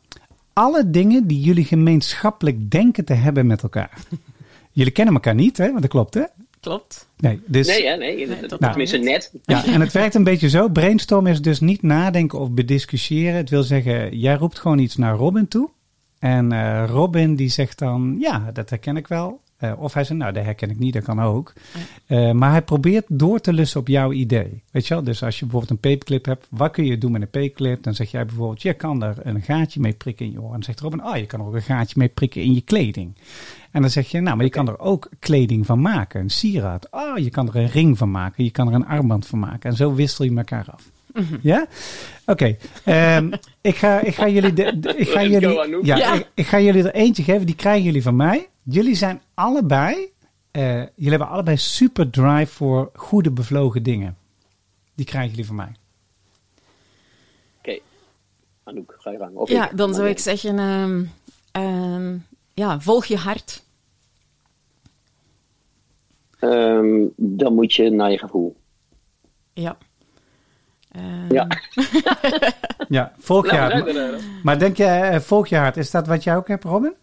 Alle 0.54 0.90
dingen 0.90 1.28
die 1.28 1.40
jullie 1.40 1.66
gemeenschappelijk 1.66 2.72
denken 2.72 3.06
te 3.06 3.14
hebben 3.14 3.48
met 3.48 3.64
elkaar. 3.64 3.98
Jullie 4.76 4.92
kennen 4.92 5.14
elkaar 5.14 5.36
niet, 5.36 5.58
hè? 5.58 5.68
Want 5.68 5.82
dat 5.82 5.90
klopt, 5.92 6.14
hè? 6.14 6.24
Klopt. 6.60 7.08
Nee, 7.18 7.40
dus... 7.46 7.68
Nee, 7.68 7.88
hè? 7.88 7.96
Nee, 7.96 8.16
Nee, 8.16 8.28
dat- 8.28 8.50
totaal 8.50 8.70
tenminste 8.70 8.98
net. 8.98 9.32
Ja, 9.44 9.66
en 9.66 9.82
het 9.82 9.92
werkt 9.92 10.16
een 10.16 10.24
beetje 10.24 10.50
zo. 10.50 10.70
Brainstorm 10.70 11.28
is 11.28 11.42
dus 11.42 11.60
niet 11.60 11.82
nadenken 11.82 12.40
of 12.40 12.52
bediscussiëren. 12.52 13.36
Het 13.36 13.50
wil 13.50 13.64
zeggen, 13.64 14.18
jij 14.18 14.36
roept 14.36 14.60
gewoon 14.60 14.80
iets 14.80 14.96
naar 14.96 15.16
Robin 15.16 15.48
toe. 15.48 15.70
En 16.20 16.52
eh, 16.52 16.84
Robin 16.88 17.36
die 17.36 17.50
zegt 17.50 17.80
dan, 17.80 18.16
ja, 18.20 18.50
dat 18.54 18.70
herken 18.70 18.98
ik 18.98 19.08
wel. 19.08 19.42
Eh, 19.58 19.72
of 19.78 19.94
hij 19.94 20.04
zegt, 20.04 20.20
nou, 20.20 20.34
dat 20.34 20.44
herken 20.44 20.70
ik 20.70 20.80
niet, 20.80 20.94
dat 20.94 21.04
kan 21.04 21.22
ook. 21.22 21.54
Eh, 22.06 22.32
maar 22.32 22.52
hij 22.52 22.62
probeert 22.62 23.06
door 23.08 23.40
te 23.42 23.54
lussen 23.54 23.80
op 23.80 23.88
jouw 23.88 24.12
idee. 24.12 24.64
Weet 24.72 24.88
je 24.88 24.94
wel? 24.94 25.04
Dus 25.04 25.24
als 25.24 25.40
je 25.40 25.46
bijvoorbeeld 25.46 25.72
een 25.72 25.90
paperclip 25.92 26.26
hebt, 26.26 26.48
wat 26.50 26.72
kun 26.72 26.86
je 26.86 26.98
doen 26.98 27.12
met 27.12 27.22
een 27.22 27.30
paperclip? 27.30 27.84
Dan 27.84 27.94
zeg 27.94 28.12
jij 28.12 28.26
bijvoorbeeld, 28.26 28.62
je 28.62 28.74
kan 28.74 29.04
er 29.04 29.16
een 29.24 29.42
gaatje 29.42 29.80
mee 29.80 29.94
prikken 29.94 30.26
in 30.26 30.32
je 30.32 30.38
oor. 30.42 30.46
En 30.48 30.52
dan 30.54 30.64
zegt 30.64 30.80
Robin, 30.80 31.06
oh, 31.06 31.16
je 31.18 31.26
kan 31.26 31.40
er 31.40 31.46
ook 31.48 31.54
een 31.56 31.62
gaatje 31.62 31.96
mee 31.98 32.08
prikken 32.08 32.42
in 32.42 32.54
je 32.54 32.62
kleding. 32.62 33.16
En 33.72 33.82
dan 33.82 33.90
zeg 33.90 34.08
je, 34.12 34.20
nou, 34.22 34.36
maar 34.36 34.46
je 34.46 34.52
kan 34.52 34.68
er 34.68 34.80
ook 34.80 35.10
kleding 35.20 35.66
van 35.66 35.82
maken, 35.82 36.22
een 36.22 36.30
sieraad. 36.30 36.88
Oh, 36.92 37.18
je 37.18 37.30
kan 37.30 37.48
er 37.48 37.56
een 37.56 37.70
ring 37.70 37.98
van 37.98 38.12
maken, 38.12 38.44
je 38.44 38.52
kan 38.52 38.68
er 38.68 38.74
een 38.74 38.88
armband 38.88 39.28
van 39.28 39.40
maken. 39.40 39.70
En 39.70 39.76
zo 39.76 39.94
wissel 39.94 40.26
je 40.26 40.36
elkaar 40.36 40.66
af. 40.72 40.90
Ja? 41.42 41.66
Oké. 42.26 42.56
ehm, 42.84 43.32
ik, 43.62 43.76
ga, 43.76 44.00
ik 44.00 44.16
ga 44.16 44.30
jullie... 44.30 44.54
De, 44.54 44.80
de- 44.80 44.96
ik, 44.98 45.10
ga 45.10 45.24
jullie 45.24 45.86
ja, 45.86 45.96
Ja. 45.98 46.14
Ik, 46.14 46.28
ik 46.34 46.46
ga 46.48 46.60
jullie 46.60 46.84
er 46.84 46.94
eentje 46.94 47.24
geven, 47.24 47.46
die 47.46 47.56
krijgen 47.56 47.84
jullie 47.84 48.02
van 48.02 48.16
mij. 48.16 48.48
Jullie 48.68 48.96
zijn 48.96 49.22
allebei... 49.34 50.14
eh, 50.52 50.74
jullie 50.80 51.10
hebben 51.10 51.28
allebei 51.28 51.58
super 51.58 52.10
drive 52.10 52.54
voor 52.54 52.90
goede 52.94 53.32
bevlogen 53.32 53.84
dingen. 53.84 54.18
Die 54.96 55.06
krijgen 55.06 55.30
jullie 55.30 55.46
van 55.46 55.56
mij. 55.56 55.72
Oké. 57.60 57.80
Anouk, 58.64 58.96
ga 59.00 59.12
je 59.12 59.18
gang. 59.18 59.36
Of 59.36 59.50
Ja, 59.50 59.70
ik? 59.72 59.78
dan 59.78 59.94
zou 59.94 60.08
ik 60.08 60.20
zeggen, 60.20 60.60
ehm, 60.60 61.04
ehm, 61.52 62.18
ja, 62.54 62.80
volg 62.82 63.06
je 63.06 63.18
hart. 63.18 63.64
Ehm, 66.40 67.06
dan 67.16 67.54
moet 67.54 67.74
je 67.74 67.90
naar 67.90 68.12
je 68.12 68.18
gevoel. 68.18 68.56
Ja. 69.54 69.78
Ja. 71.30 71.48
Ja, 72.88 73.14
volg 73.18 73.52
je 73.52 73.58
hart. 73.58 74.14
Maar 74.44 74.60
denk 74.60 74.78
je, 74.78 74.84
eh, 74.86 75.20
volg 75.20 75.48
je 75.48 75.56
hart, 75.56 75.78
is 75.78 75.92
dat 75.92 76.08
wat 76.08 76.24
jij 76.24 76.36
ook 76.36 76.48
hebt, 76.48 76.64
Robin? 76.64 76.94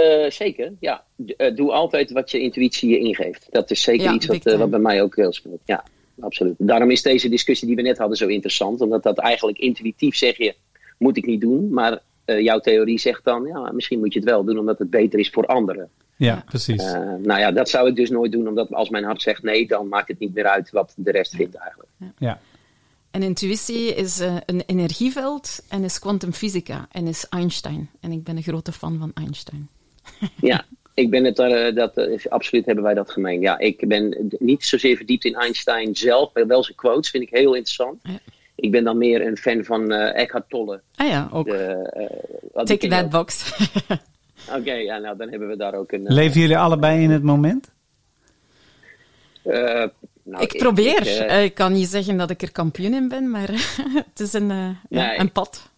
Eh, 0.00 0.30
zeker, 0.30 0.72
ja. 0.80 1.04
Eh, 1.36 1.54
doe 1.54 1.72
altijd 1.72 2.10
wat 2.10 2.30
je 2.30 2.40
intuïtie 2.40 2.90
je 2.90 2.98
ingeeft. 2.98 3.46
Dat 3.50 3.70
is 3.70 3.82
zeker 3.82 4.04
Ja, 4.04 4.12
iets 4.12 4.26
wat, 4.26 4.46
eh, 4.46 4.58
wat 4.58 4.70
bij 4.70 4.78
mij 4.78 5.02
ook 5.02 5.16
heel 5.16 5.32
speelt. 5.32 5.60
Ja, 5.64 5.84
absoluut. 6.20 6.54
Daarom 6.58 6.90
is 6.90 7.02
deze 7.02 7.28
discussie 7.28 7.66
die 7.66 7.76
we 7.76 7.82
net 7.82 7.98
hadden 7.98 8.16
zo 8.16 8.26
interessant. 8.26 8.80
Omdat 8.80 9.02
dat 9.02 9.18
eigenlijk 9.18 9.58
intuïtief 9.58 10.16
zeg 10.16 10.36
je, 10.36 10.54
moet 10.98 11.16
ik 11.16 11.26
niet 11.26 11.40
doen. 11.40 11.72
Maar 11.72 12.02
jouw 12.24 12.58
theorie 12.58 12.98
zegt 12.98 13.24
dan, 13.24 13.46
ja, 13.46 13.72
misschien 13.72 13.98
moet 13.98 14.12
je 14.12 14.18
het 14.18 14.28
wel 14.28 14.44
doen 14.44 14.58
omdat 14.58 14.78
het 14.78 14.90
beter 14.90 15.18
is 15.18 15.30
voor 15.30 15.46
anderen. 15.46 15.88
Ja, 16.16 16.42
precies. 16.46 16.82
Nou 17.22 17.38
ja, 17.40 17.52
dat 17.52 17.68
zou 17.68 17.88
ik 17.88 17.96
dus 17.96 18.10
nooit 18.10 18.32
doen. 18.32 18.48
Omdat 18.48 18.72
als 18.72 18.88
mijn 18.88 19.04
hart 19.04 19.22
zegt 19.22 19.42
nee, 19.42 19.66
dan 19.66 19.88
maakt 19.88 20.08
het 20.08 20.18
niet 20.18 20.34
meer 20.34 20.46
uit 20.46 20.70
wat 20.70 20.94
de 20.96 21.10
rest 21.10 21.36
vindt 21.36 21.54
eigenlijk. 21.54 21.88
ja. 22.18 22.40
En 23.10 23.22
intuïtie 23.22 23.94
is 23.94 24.18
een 24.46 24.62
energieveld 24.66 25.64
en 25.68 25.84
is 25.84 25.98
kwantumfysica 25.98 26.88
en 26.92 27.06
is 27.06 27.28
Einstein. 27.28 27.90
En 28.00 28.12
ik 28.12 28.24
ben 28.24 28.36
een 28.36 28.42
grote 28.42 28.72
fan 28.72 28.98
van 28.98 29.10
Einstein. 29.14 29.68
Ja, 30.40 30.64
ik 30.94 31.10
ben 31.10 31.24
het 31.24 31.36
daar, 31.36 31.50
eh, 31.50 31.74
dat, 31.74 31.96
eh, 31.96 32.26
absoluut 32.28 32.66
hebben 32.66 32.84
wij 32.84 32.94
dat 32.94 33.10
gemeen. 33.10 33.40
Ja, 33.40 33.58
ik 33.58 33.88
ben 33.88 34.30
niet 34.38 34.64
zozeer 34.64 34.96
verdiept 34.96 35.24
in 35.24 35.34
Einstein 35.34 35.96
zelf, 35.96 36.30
maar 36.34 36.46
wel 36.46 36.64
zijn 36.64 36.76
quotes 36.76 37.10
vind 37.10 37.22
ik 37.22 37.30
heel 37.30 37.54
interessant. 37.54 38.00
Ja. 38.02 38.18
Ik 38.54 38.70
ben 38.70 38.84
dan 38.84 38.98
meer 38.98 39.26
een 39.26 39.36
fan 39.36 39.64
van 39.64 39.92
eh 39.92 40.20
Eckhart 40.22 40.48
Tolle. 40.48 40.80
Ah 40.94 41.08
ja, 41.08 41.28
ook. 41.32 41.46
De, 41.46 42.88
that 42.88 43.04
ook. 43.04 43.10
box. 43.10 43.52
Oké, 44.58 44.72
ja, 44.72 44.98
nou 44.98 45.16
dan 45.16 45.28
hebben 45.30 45.48
we 45.48 45.56
daar 45.56 45.74
ook 45.74 45.92
een. 45.92 46.02
Leven 46.02 46.40
jullie 46.40 46.58
allebei 46.58 47.02
in 47.02 47.10
het 47.10 47.22
moment? 47.22 47.70
eh, 49.42 49.84
nou, 50.22 50.42
ik 50.42 50.58
probeer. 50.58 51.06
Ik, 51.06 51.42
ik 51.42 51.54
kan 51.54 51.72
niet 51.72 51.88
zeggen 51.88 52.16
dat 52.16 52.30
ik 52.30 52.42
er 52.42 52.52
kampioen 52.52 52.94
in 52.94 53.08
ben, 53.08 53.30
maar 53.30 53.48
het 54.10 54.20
is 54.20 54.32
een, 54.32 54.76
Nee. 54.88 55.18
een 55.18 55.32
pad. 55.32 55.69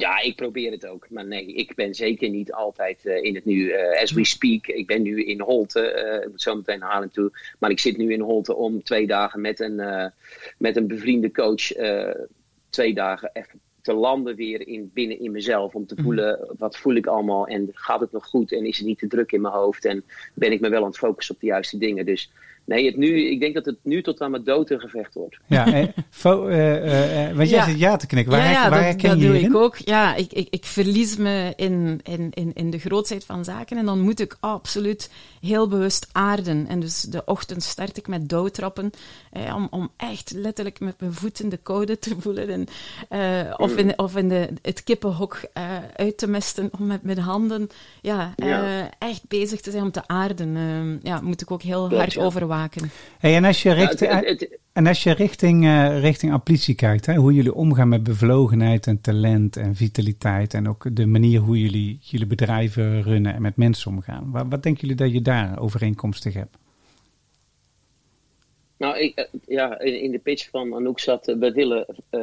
Ja, 0.00 0.20
ik 0.20 0.36
probeer 0.36 0.70
het 0.70 0.86
ook. 0.86 1.10
Maar 1.10 1.26
nee, 1.26 1.46
ik 1.54 1.74
ben 1.74 1.94
zeker 1.94 2.28
niet 2.28 2.52
altijd 2.52 3.06
eh, 3.06 3.22
in 3.22 3.34
het 3.34 3.44
nu. 3.44 3.70
eh, 3.70 4.02
as 4.02 4.12
we 4.12 4.24
speak, 4.24 4.66
ik 4.66 4.86
ben 4.86 5.02
nu 5.02 5.24
in 5.24 5.40
Holte. 5.40 5.80
eh, 5.80 6.22
ik 6.22 6.28
moet 6.30 6.42
zo 6.42 6.56
meteen 6.56 6.78
naar 6.78 6.90
Haarlem 6.90 7.10
toe. 7.10 7.30
Maar 7.58 7.70
ik 7.70 7.80
zit 7.80 7.96
nu 7.96 8.12
in 8.12 8.20
Holte 8.20 8.54
om 8.54 8.82
twee 8.82 9.06
dagen 9.06 9.40
met 9.40 9.60
een, 9.60 10.12
met 10.58 10.76
een 10.76 10.86
bevriende 10.86 11.30
coach. 11.30 11.72
twee 12.70 12.94
dagen 12.94 13.30
even 13.32 13.60
te 13.82 13.94
landen 13.94 14.36
weer 14.36 14.68
in, 14.68 14.90
binnen 14.94 15.20
in 15.20 15.30
mezelf. 15.30 15.74
Om 15.74 15.86
te 15.86 15.96
voelen, 16.02 16.54
wat 16.58 16.76
voel 16.76 16.94
ik 16.94 17.06
allemaal? 17.06 17.46
En 17.46 17.68
gaat 17.72 18.00
het 18.00 18.12
nog 18.12 18.26
goed? 18.26 18.52
En 18.52 18.66
is 18.66 18.76
het 18.78 18.86
niet 18.86 18.98
te 18.98 19.06
druk 19.06 19.32
in 19.32 19.40
mijn 19.40 19.54
hoofd? 19.54 19.84
En 19.84 20.04
ben 20.34 20.52
ik 20.52 20.60
me 20.60 20.68
wel 20.68 20.80
aan 20.80 20.88
het 20.88 20.98
focussen 20.98 21.34
op 21.34 21.40
de 21.40 21.46
juiste 21.46 21.78
dingen? 21.78 22.06
Dus 22.06 22.30
nee, 22.68 22.86
het 22.86 22.96
nu, 22.96 23.30
ik 23.30 23.40
denk 23.40 23.54
dat 23.54 23.64
het 23.64 23.76
nu 23.82 24.02
tot 24.02 24.20
aan 24.20 24.30
mijn 24.30 24.44
dood 24.44 24.70
een 24.70 24.80
gevecht 24.80 25.14
wordt. 25.14 25.36
Ja, 25.46 25.72
eh, 25.72 25.88
fo- 26.10 26.46
eh, 26.46 26.76
eh, 26.76 27.28
eh, 27.30 27.36
want 27.36 27.48
jij 27.48 27.58
Ja. 27.58 27.64
zit 27.64 27.78
ja 27.78 27.96
te 27.96 28.06
knikken. 28.06 28.32
Waar, 28.32 28.44
ja, 28.44 28.50
ja, 28.50 28.60
waar 28.60 28.70
dat, 28.70 28.80
herken 28.80 29.08
dat 29.10 29.20
je 29.20 29.26
doe 29.26 29.40
ik 29.40 29.54
ook. 29.56 29.76
Ja, 29.76 30.14
ik, 30.14 30.32
ik, 30.32 30.46
ik 30.50 30.64
verlies 30.64 31.16
me 31.16 31.52
in, 31.56 32.00
in, 32.02 32.30
in, 32.34 32.50
in 32.54 32.70
de 32.70 32.78
grootheid 32.78 33.24
van 33.24 33.44
zaken 33.44 33.76
en 33.78 33.84
dan 33.86 34.00
moet 34.00 34.20
ik 34.20 34.36
absoluut 34.40 35.10
heel 35.40 35.68
bewust 35.68 36.08
aarden. 36.12 36.66
En 36.68 36.80
dus 36.80 37.00
de 37.00 37.22
ochtend 37.24 37.62
start 37.62 37.96
ik 37.96 38.08
met 38.08 38.28
douwtrappen 38.28 38.90
eh, 39.32 39.54
om, 39.54 39.66
om 39.70 39.90
echt 39.96 40.32
letterlijk 40.34 40.80
met 40.80 41.00
mijn 41.00 41.12
voeten 41.14 41.48
de 41.48 41.56
koude 41.56 41.98
te 41.98 42.14
voelen. 42.18 42.48
En, 42.48 42.66
eh, 43.08 43.54
of 43.56 43.76
in, 43.76 43.98
of 43.98 44.16
in 44.16 44.28
de, 44.28 44.48
het 44.62 44.84
kippenhok 44.84 45.40
eh, 45.52 45.62
uit 45.96 46.18
te 46.18 46.28
mesten 46.28 46.70
om 46.78 46.86
met 46.86 47.02
mijn 47.02 47.18
handen 47.18 47.68
ja, 48.02 48.32
eh, 48.36 48.48
Ja. 48.48 48.90
echt 48.98 49.22
bezig 49.28 49.60
te 49.60 49.70
zijn 49.70 49.82
om 49.82 49.90
te 49.90 50.06
aarden. 50.08 50.56
Eh, 50.56 51.02
ja, 51.10 51.20
moet 51.20 51.40
ik 51.40 51.50
ook 51.50 51.62
heel 51.62 51.90
hard 51.94 52.12
ja. 52.12 52.22
overwaken. 52.22 52.56
Hey, 53.18 53.36
en 53.36 53.44
als 53.44 53.62
je, 53.62 53.68
Ja, 53.68 53.74
richt, 53.74 54.00
het- 54.00 54.10
het- 54.10 54.24
het- 54.40 54.58
en 54.72 54.86
als 54.86 55.02
je 55.02 55.12
richting, 55.12 55.64
eh, 55.64 56.00
richting 56.00 56.32
ambitie 56.32 56.74
kijkt, 56.74 57.06
hè, 57.06 57.14
hoe 57.14 57.32
jullie 57.34 57.54
omgaan 57.54 57.88
met 57.88 58.02
bevlogenheid 58.02 58.86
en 58.86 59.00
talent 59.00 59.56
en 59.56 59.74
vitaliteit 59.76 60.54
en 60.54 60.68
ook 60.68 60.96
de 60.96 61.06
manier 61.06 61.40
hoe 61.40 61.60
jullie 61.60 61.98
jullie 62.00 62.26
bedrijven 62.26 63.02
runnen 63.02 63.34
en 63.34 63.42
met 63.42 63.56
mensen 63.56 63.90
omgaan. 63.90 64.30
Wat, 64.30 64.46
wat 64.48 64.62
denken 64.62 64.80
jullie 64.80 64.96
dat 64.96 65.12
je 65.12 65.22
daar 65.22 65.58
overeenkomstig 65.58 66.34
hebt? 66.34 66.56
Nou, 68.78 68.98
ik, 68.98 69.14
eh, 69.18 69.24
ja, 69.46 69.78
in, 69.80 70.10
de 70.10 70.18
pitch 70.18 70.50
van 70.50 70.74
Anouk 70.74 71.00
zat, 71.00 71.28
eh, 71.28 71.36
we 71.36 71.52
willen, 71.52 71.86
eh, 72.10 72.20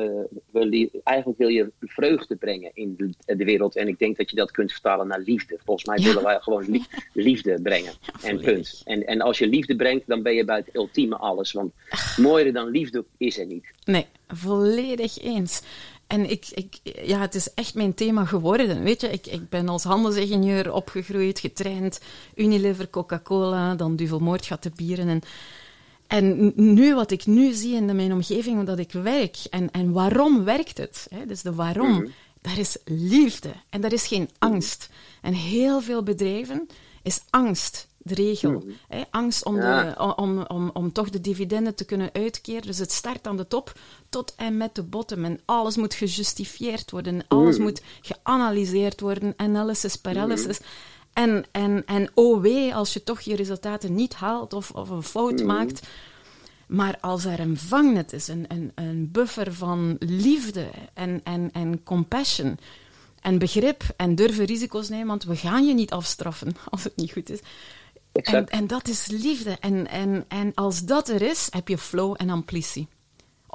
we 0.52 0.66
li- 0.66 0.90
eigenlijk 1.04 1.40
wil 1.40 1.48
je 1.48 1.72
vreugde 1.82 2.36
brengen 2.36 2.72
in 2.74 2.96
de, 2.98 3.36
de 3.36 3.44
wereld. 3.46 3.76
En 3.76 3.88
ik 3.88 4.00
denk 4.00 4.18
dat 4.18 4.30
je 4.30 4.36
dat 4.36 4.52
kunt 4.52 4.72
vertalen 4.72 5.08
naar 5.08 5.20
liefde. 5.20 5.60
Volgens 5.66 5.86
mij 5.88 5.98
Ja. 5.98 6.04
willen 6.06 6.24
wij 6.24 6.40
gewoon 6.40 6.66
lie- 6.72 6.86
liefde 7.14 7.62
brengen. 7.62 7.94
en 8.24 8.40
punt. 8.40 8.82
En, 8.86 9.06
en 9.08 9.22
als 9.22 9.38
je 9.38 9.48
liefde 9.48 9.76
brengt, 9.76 10.08
dan 10.08 10.24
ben 10.24 10.34
je 10.34 10.46
bij 10.46 10.58
het 10.58 10.70
ultieme 10.76 11.16
alles. 11.18 11.52
Want 11.52 11.74
mooier 12.18 12.54
dan 12.54 12.70
liefde 12.70 13.06
is 13.18 13.40
er 13.40 13.46
niet. 13.46 13.66
Nee, 13.86 14.06
volledig 14.28 15.22
eens. 15.22 15.62
En 16.08 16.30
ik, 16.30 16.46
ik, 16.54 16.76
ja, 17.04 17.20
het 17.20 17.36
is 17.36 17.54
echt 17.54 17.76
mijn 17.76 17.94
thema 17.94 18.26
geworden. 18.26 18.84
Weet 18.84 19.02
je, 19.02 19.08
ik, 19.08 19.26
ik 19.28 19.50
ben 19.50 19.70
als 19.70 19.84
handelsingenieur 19.84 20.74
opgegroeid, 20.74 21.40
getraind. 21.40 22.02
Unilever, 22.36 22.90
Coca-Cola, 22.90 23.76
dan 23.76 23.96
Duvel 23.96 24.20
Moordgat 24.20 24.70
bieren. 24.76 25.08
En, 25.08 25.22
en 26.08 26.54
nu, 26.56 26.96
wat 26.96 27.12
ik 27.12 27.26
nu 27.26 27.54
zie 27.54 27.76
in 27.76 27.96
mijn 27.96 28.14
omgeving, 28.14 28.60
omdat 28.60 28.80
ik 28.80 28.92
werk. 28.92 29.38
En, 29.50 29.72
en 29.72 29.92
waarom 29.92 30.44
werkt 30.44 30.78
het? 30.78 31.08
Hè? 31.10 31.26
Dus 31.26 31.42
de 31.42 31.54
waarom. 31.54 32.08
Daar 32.42 32.58
is 32.58 32.78
liefde. 32.86 33.52
En 33.70 33.82
daar 33.82 33.94
is 33.94 34.08
geen 34.08 34.30
angst. 34.40 34.90
En 35.22 35.34
heel 35.34 35.82
veel 35.82 36.04
bedrijven 36.04 36.68
is 37.04 37.22
angst 37.30 37.88
de 37.98 38.14
regel. 38.14 38.52
Mhm. 38.52 38.68
Hè, 38.88 39.02
angst 39.10 39.46
om, 39.46 39.56
Ja. 39.56 39.84
de, 39.84 40.16
om, 40.16 40.42
om, 40.48 40.70
om 40.74 40.92
toch 40.92 41.10
de 41.10 41.22
dividenden 41.22 41.76
te 41.76 41.86
kunnen 41.86 42.10
uitkeren. 42.14 42.62
Dus 42.62 42.78
het 42.78 42.92
start 42.92 43.28
aan 43.28 43.38
de 43.38 43.48
top 43.48 43.80
tot 44.10 44.34
en 44.36 44.58
met 44.58 44.76
de 44.76 44.84
bottom. 44.84 45.26
En 45.26 45.40
alles 45.46 45.76
moet 45.76 45.94
gejustifieerd 45.94 46.92
worden. 46.92 47.26
Alles 47.28 47.56
Mhm. 47.56 47.64
moet 47.64 47.82
geanalyseerd 48.02 49.00
worden. 49.00 49.34
Analysis 49.38 49.96
paralysis. 49.96 50.60
En, 51.16 51.46
en, 51.52 51.84
en 51.86 52.10
oh 52.14 52.42
wee, 52.42 52.76
als 52.76 52.94
je 52.94 53.04
toch 53.04 53.22
je 53.22 53.36
resultaten 53.36 53.96
niet 53.96 54.14
haalt 54.14 54.54
of, 54.54 54.72
of 54.72 54.90
een 54.90 55.04
fout 55.04 55.38
Mhm. 55.40 55.46
maakt. 55.46 55.88
Maar 56.68 56.98
als 57.02 57.26
er 57.26 57.40
een 57.40 57.58
vangnet 57.58 58.14
is, 58.14 58.28
een, 58.28 58.46
een, 58.48 58.72
een 58.76 59.12
buffer 59.12 59.54
van 59.54 59.96
liefde 60.00 60.70
en, 60.94 61.22
en, 61.24 61.50
en 61.54 61.84
compassion 61.84 62.58
en 63.22 63.38
begrip 63.38 63.84
en 63.98 64.16
durven 64.16 64.46
risico's 64.46 64.90
nemen, 64.90 65.08
want 65.08 65.24
we 65.24 65.36
gaan 65.36 65.66
je 65.68 65.74
niet 65.74 65.92
afstraffen 65.92 66.56
als 66.72 66.84
het 66.84 66.96
niet 66.96 67.12
goed 67.12 67.30
is. 67.30 67.40
En, 68.12 68.48
en 68.48 68.68
dat 68.68 68.88
is 68.88 69.08
liefde. 69.08 69.58
En, 69.60 69.88
en, 69.88 70.26
en 70.28 70.52
als 70.54 70.86
dat 70.86 71.10
er 71.10 71.22
is, 71.22 71.48
heb 71.50 71.68
je 71.68 71.78
flow 71.78 72.14
en 72.18 72.30
amplitie. 72.30 72.88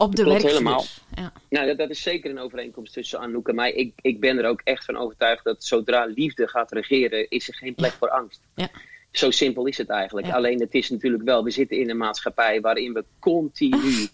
Op 0.00 0.16
de 0.16 0.24
werkvloer. 0.24 0.50
helemaal. 0.50 0.84
Ja. 1.14 1.32
Nou, 1.50 1.66
dat, 1.66 1.78
dat 1.78 1.90
is 1.90 2.02
zeker 2.02 2.30
een 2.30 2.38
overeenkomst 2.38 2.92
tussen 2.92 3.18
Anouk 3.18 3.48
en 3.48 3.54
mij. 3.54 3.72
Ik, 3.72 3.92
ik 4.00 4.20
ben 4.20 4.38
er 4.38 4.44
ook 4.46 4.60
echt 4.64 4.84
van 4.84 4.96
overtuigd 4.96 5.44
dat 5.44 5.64
zodra 5.64 6.04
liefde 6.04 6.48
gaat 6.48 6.72
regeren, 6.72 7.26
is 7.30 7.48
er 7.48 7.54
geen 7.54 7.74
plek 7.74 7.92
voor 7.92 8.08
angst. 8.10 8.40
Ja. 8.54 8.68
Zo 9.10 9.30
simpel 9.30 9.66
is 9.66 9.78
het 9.78 9.88
eigenlijk. 9.88 10.26
Ja. 10.26 10.32
Alleen 10.34 10.60
het 10.60 10.74
is 10.74 10.90
natuurlijk 10.90 11.22
wel, 11.22 11.44
we 11.44 11.50
zitten 11.50 11.76
in 11.78 11.90
een 11.90 11.96
maatschappij 11.96 12.60
waarin 12.60 12.92
we 12.92 13.04
continu 13.18 14.08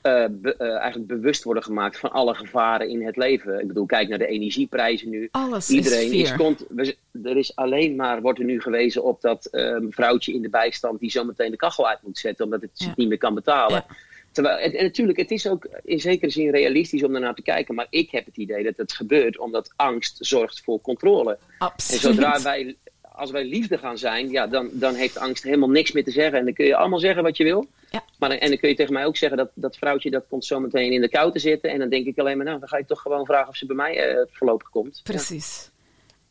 eh, 0.00 0.24
be- 0.30 0.56
eh, 0.56 0.76
eigenlijk 0.76 1.06
bewust 1.06 1.44
worden 1.44 1.62
gemaakt 1.62 1.98
van 1.98 2.10
alle 2.10 2.34
gevaren 2.34 2.88
in 2.88 3.06
het 3.06 3.16
leven. 3.16 3.60
Ik 3.60 3.66
bedoel, 3.66 3.86
kijk 3.86 4.08
naar 4.08 4.18
de 4.18 4.26
energieprijzen 4.26 5.08
nu. 5.10 5.28
Alles 5.30 5.70
Iedereen 5.70 6.12
is 6.12 6.34
we- 6.68 6.96
er 7.22 7.36
is 7.36 7.56
alleen 7.56 7.96
maar, 7.96 8.20
wordt 8.20 8.38
er 8.38 8.44
nu 8.44 8.60
gewezen 8.60 9.04
op 9.04 9.20
dat 9.20 9.46
eh, 9.46 9.76
vrouwtje 9.88 10.32
in 10.32 10.42
de 10.42 10.48
bijstand 10.48 11.00
die 11.00 11.10
zometeen 11.10 11.50
de 11.50 11.56
kachel 11.56 11.88
uit 11.88 12.02
moet 12.02 12.18
zetten 12.18 12.44
omdat 12.44 12.60
het 12.60 12.70
Ja. 12.74 12.84
zich 12.86 12.96
niet 12.96 13.08
meer 13.08 13.18
kan 13.18 13.34
betalen. 13.34 13.84
Ja. 13.88 13.96
Terwijl, 14.32 14.58
en, 14.58 14.72
en 14.72 14.84
natuurlijk, 14.84 15.18
het 15.18 15.30
is 15.30 15.48
ook 15.48 15.68
in 15.84 16.00
zekere 16.00 16.30
zin 16.30 16.50
realistisch 16.50 17.04
om 17.04 17.12
daarnaar 17.12 17.34
te 17.34 17.42
kijken. 17.42 17.74
Maar 17.74 17.86
ik 17.90 18.10
heb 18.10 18.26
het 18.26 18.36
idee 18.36 18.62
dat 18.64 18.76
het 18.76 18.92
gebeurt 18.92 19.38
omdat 19.38 19.72
angst 19.76 20.16
zorgt 20.20 20.60
voor 20.64 20.80
controle. 20.80 21.30
En 21.30 21.38
Absoluut. 21.58 22.00
zodra 22.00 22.42
wij, 22.42 22.76
als 23.02 23.30
wij 23.30 23.44
liefde 23.44 23.78
gaan 23.78 23.98
zijn, 23.98 24.30
ja, 24.30 24.46
dan, 24.46 24.68
dan 24.72 24.94
heeft 24.94 25.18
angst 25.18 25.42
helemaal 25.42 25.70
niks 25.70 25.92
meer 25.92 26.04
te 26.04 26.10
zeggen. 26.10 26.38
En 26.38 26.44
dan 26.44 26.54
kun 26.54 26.66
je 26.66 26.76
allemaal 26.76 26.98
zeggen 26.98 27.22
wat 27.22 27.36
je 27.36 27.44
wil. 27.44 27.66
Ja. 27.90 28.04
Maar, 28.18 28.30
en 28.30 28.48
dan 28.48 28.58
kun 28.58 28.68
je 28.68 28.74
tegen 28.74 28.92
mij 28.92 29.06
ook 29.06 29.16
zeggen 29.16 29.38
dat 29.38 29.50
dat 29.54 29.76
vrouwtje 29.76 30.10
dat 30.10 30.24
komt 30.28 30.44
zo 30.44 30.60
meteen 30.60 30.92
in 30.92 31.00
de 31.00 31.08
kou 31.08 31.32
te 31.32 31.38
zitten. 31.38 31.70
En 31.70 31.78
dan 31.78 31.88
denk 31.88 32.06
ik 32.06 32.18
alleen 32.18 32.36
maar, 32.36 32.46
nou, 32.46 32.58
dan 32.58 32.68
ga 32.68 32.78
je 32.78 32.84
toch 32.84 33.00
gewoon 33.00 33.26
vragen 33.26 33.48
of 33.48 33.56
ze 33.56 33.66
bij 33.66 33.76
mij 33.76 33.98
eh, 33.98 34.26
voorlopig 34.30 34.68
komt. 34.68 35.00
Precies. 35.02 35.70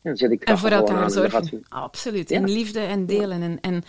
Ja, 0.02 0.08
dan 0.10 0.16
zet 0.16 0.30
ik 0.30 0.40
En 0.40 0.46
kachel 0.46 0.60
voor 0.60 0.68
gewoon 0.68 0.88
elkaar 0.88 1.02
aan 1.02 1.08
en 1.08 1.20
dan 1.20 1.30
gaat 1.30 1.46
zorgen. 1.46 1.66
Absoluut. 1.68 2.28
Ja. 2.28 2.36
In 2.36 2.50
liefde 2.50 2.80
en 2.80 3.06
delen. 3.06 3.42
En, 3.42 3.58
en, 3.60 3.84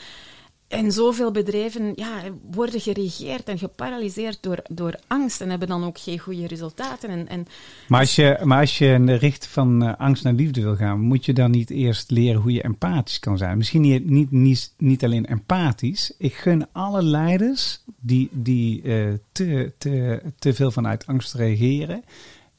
en 0.68 0.92
zoveel 0.92 1.32
bedrijven 1.32 1.92
ja, 1.96 2.22
worden 2.52 2.80
geregeerd 2.80 3.48
en 3.48 3.58
geparalyseerd 3.58 4.38
door, 4.42 4.62
door 4.70 4.96
angst 5.08 5.42
en 5.42 5.50
hebben 5.50 5.68
dan 5.68 5.84
ook 5.84 6.00
geen 6.00 6.20
goede 6.20 6.48
resultaten. 6.48 7.10
En, 7.10 7.28
en 7.28 7.48
Maar 7.88 8.00
als 8.00 8.16
je, 8.16 8.40
maar 8.44 8.60
als 8.60 8.78
je 8.78 8.86
in 8.86 9.06
de 9.06 9.16
richting 9.16 9.52
van 9.52 9.84
eh, 9.84 9.94
angst 9.98 10.24
naar 10.24 10.34
liefde 10.34 10.62
wil 10.62 10.76
gaan, 10.76 11.00
moet 11.00 11.26
je 11.26 11.34
dan 11.34 11.52
niet 11.52 11.70
eerst 11.70 12.12
leren 12.12 12.42
hoe 12.42 12.52
je 12.52 12.62
empathisch 12.62 13.20
kan 13.20 13.38
zijn? 13.38 13.58
Misschien 13.58 13.82
niet, 13.82 14.10
niet, 14.10 14.32
niet, 14.32 14.74
niet 14.78 15.04
alleen 15.04 15.26
empathisch. 15.26 16.14
Ik 16.18 16.34
gun 16.34 16.68
alle 16.72 17.04
leiders 17.04 17.84
die, 18.00 18.30
die 18.32 18.82
eh, 18.82 19.14
te, 19.32 19.74
te, 19.78 20.22
te 20.40 20.54
veel 20.54 20.72
vanuit 20.72 21.08
angst 21.08 21.34
reageren, 21.34 22.04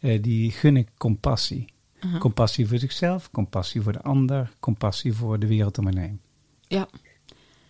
eh, 0.01 0.23
die 0.23 0.51
gun 0.51 0.77
ik 0.77 0.89
compassie. 0.97 1.73
Compassie 2.19 2.69
voor 2.69 2.79
zichzelf, 2.79 3.31
compassie 3.31 3.83
voor 3.83 3.93
de 3.93 4.03
ander, 4.03 4.51
compassie 4.61 5.13
voor 5.13 5.39
de 5.39 5.47
wereld 5.47 5.79
om 5.79 5.87
hen 5.87 5.99
heen. 5.99 6.21
Ja. 6.67 6.89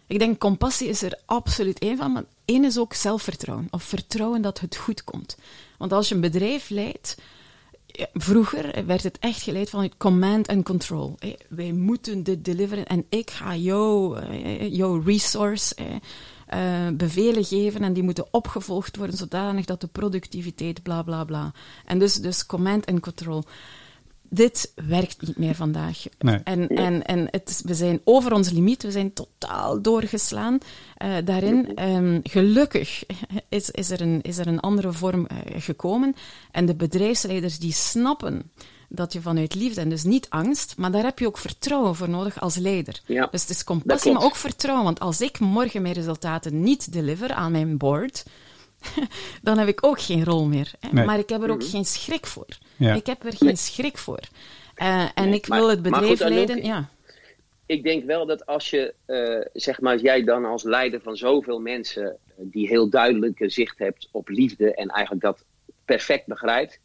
Ik 0.06 0.18
denk, 0.18 0.38
compassie 0.38 0.88
is 0.88 1.02
er 1.02 1.18
absoluut 1.24 1.78
één 1.78 1.96
van, 1.96 2.12
maar 2.12 2.24
één 2.44 2.64
is 2.64 2.78
ook 2.78 2.94
zelfvertrouwen. 2.94 3.66
Of 3.70 3.82
vertrouwen 3.82 4.42
dat 4.42 4.60
het 4.60 4.76
goed 4.76 5.04
komt. 5.04 5.36
Want 5.78 5.92
als 5.92 6.08
je 6.08 6.14
een 6.14 6.20
bedrijf 6.20 6.68
leidt, 6.70 7.16
vroeger 8.12 8.86
werd 8.86 9.02
het 9.02 9.18
echt 9.18 9.42
geleid 9.42 9.70
vanuit 9.70 9.96
command 9.96 10.48
and 10.48 10.64
control. 10.64 11.14
Eh, 11.18 11.32
Wij 11.48 11.72
moeten 11.72 12.22
dit 12.22 12.44
deliveren 12.44 12.86
en 12.86 13.06
ik 13.08 13.30
ga 13.30 13.56
jou, 13.56 14.18
eh, 14.18 14.74
jouw 14.74 15.00
resource 15.00 15.74
eh, 15.74 15.86
eh, 16.46 16.94
bevelen 16.94 17.44
geven 17.44 17.82
en 17.82 17.92
die 17.92 18.02
moeten 18.02 18.26
opgevolgd 18.30 18.96
worden 18.96 19.16
zodanig 19.16 19.64
dat 19.64 19.80
de 19.80 19.86
productiviteit 19.86 20.82
bla 20.82 21.02
bla 21.02 21.24
bla. 21.24 21.52
En 21.84 21.98
dus, 21.98 22.14
dus 22.14 22.46
command 22.46 22.86
and 22.86 23.00
control. 23.00 23.44
Dit 24.34 24.72
werkt 24.88 25.26
niet 25.26 25.38
meer 25.38 25.54
vandaag. 25.54 26.02
Nee. 26.18 26.40
En, 26.44 26.68
en, 26.68 27.04
en 27.04 27.28
het 27.30 27.48
is, 27.48 27.60
we 27.64 27.74
zijn 27.74 28.00
over 28.04 28.32
ons 28.32 28.50
limiet, 28.50 28.82
we 28.82 28.90
zijn 28.90 29.12
totaal 29.12 29.82
doorgeslaan 29.82 30.58
eh, 30.96 31.14
daarin. 31.24 31.76
Ehm, 31.76 32.20
gelukkig 32.22 33.04
is, 33.48 33.70
is, 33.70 33.90
er 33.90 34.00
een, 34.00 34.22
is 34.22 34.38
er 34.38 34.46
een 34.46 34.60
andere 34.60 34.92
vorm 34.92 35.26
eh, 35.26 35.36
gekomen. 35.62 36.14
En 36.50 36.66
de 36.66 36.74
bedrijfsleiders 36.74 37.58
die 37.58 37.72
snappen 37.72 38.50
dat 38.88 39.12
je 39.12 39.20
vanuit 39.20 39.54
liefde, 39.54 39.80
en 39.80 39.88
dus 39.88 40.04
niet 40.04 40.26
angst, 40.30 40.74
maar 40.76 40.90
daar 40.90 41.04
heb 41.04 41.18
je 41.18 41.26
ook 41.26 41.38
vertrouwen 41.38 41.94
voor 41.94 42.08
nodig 42.08 42.40
als 42.40 42.56
leider. 42.56 43.00
Ja, 43.06 43.28
dus 43.30 43.40
het 43.40 43.50
is 43.50 43.64
compassie, 43.64 44.12
maar 44.12 44.22
ook 44.22 44.36
vertrouwen. 44.36 44.84
Want 44.84 45.00
als 45.00 45.20
ik 45.20 45.38
morgen 45.38 45.82
mijn 45.82 45.94
resultaten 45.94 46.62
niet 46.62 46.92
deliver 46.92 47.32
aan 47.32 47.52
mijn 47.52 47.76
board, 47.76 48.24
dan 49.42 49.58
heb 49.58 49.68
ik 49.68 49.86
ook 49.86 50.00
geen 50.00 50.24
rol 50.24 50.44
meer. 50.44 50.72
Hè? 50.80 50.88
Nee. 50.92 51.04
Maar 51.04 51.18
ik 51.18 51.28
heb 51.28 51.42
er 51.42 51.50
ook 51.50 51.64
geen 51.64 51.84
schrik 51.84 52.26
voor. 52.26 52.46
Ja. 52.76 52.94
Ik 52.94 53.06
heb 53.06 53.24
er 53.24 53.36
geen 53.36 53.56
schrik 53.56 53.98
voor. 53.98 54.20
Eh, 54.74 55.08
en 55.14 55.28
Nee, 55.28 55.34
ik 55.34 55.48
maar- 55.48 55.58
wil 55.58 55.68
het 55.68 55.82
bedrijf 55.82 56.06
goed, 56.06 56.22
Anouk, 56.22 56.34
leiden. 56.34 56.64
Ja. 56.64 56.88
ik 57.66 57.82
denk 57.82 58.04
wel 58.04 58.26
dat 58.26 58.46
als 58.46 58.70
je, 58.70 58.94
eh, 59.06 59.46
zeg 59.52 59.80
maar, 59.80 59.98
jij 59.98 60.24
dan 60.24 60.44
als 60.44 60.62
leider 60.62 61.00
van 61.00 61.16
zoveel 61.16 61.58
mensen, 61.60 62.04
eh, 62.06 62.34
die 62.36 62.68
heel 62.68 62.88
duidelijke 62.90 63.48
zicht 63.48 63.78
hebt 63.78 64.08
op 64.10 64.28
liefde 64.28 64.74
en 64.74 64.88
eigenlijk 64.88 65.24
dat 65.24 65.44
perfect 65.84 66.26
begrijpt, 66.26 66.78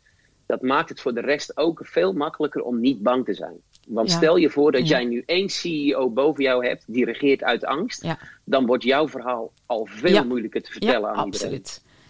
dat 0.46 0.62
maakt 0.62 0.90
het 0.90 1.02
voor 1.02 1.14
de 1.14 1.22
rest 1.22 1.58
ook 1.58 1.80
veel 1.84 2.14
makkelijker 2.14 2.62
om 2.64 2.80
niet 2.80 3.02
bang 3.04 3.26
te 3.26 3.34
zijn. 3.34 3.56
Want 3.88 4.10
Ja. 4.10 4.18
stel 4.18 4.36
je 4.36 4.50
voor 4.50 4.72
dat 4.72 4.88
Ja. 4.88 4.98
jij 5.00 5.06
nu 5.06 5.24
één 5.26 5.50
CEO 5.50 6.10
boven 6.10 6.44
jou 6.44 6.66
hebt 6.68 6.84
die 6.88 7.06
regeert 7.06 7.44
uit 7.44 7.66
angst, 7.66 8.04
Ja. 8.04 8.18
dan 8.44 8.66
wordt 8.66 8.84
jouw 8.84 9.08
verhaal 9.08 9.52
al 9.66 9.88
veel 9.92 10.12
Ja. 10.14 10.24
moeilijker 10.24 10.62
te 10.62 10.72
vertellen 10.72 11.10
ja, 11.10 11.16
aan 11.16 11.26
iedereen. 11.26 11.64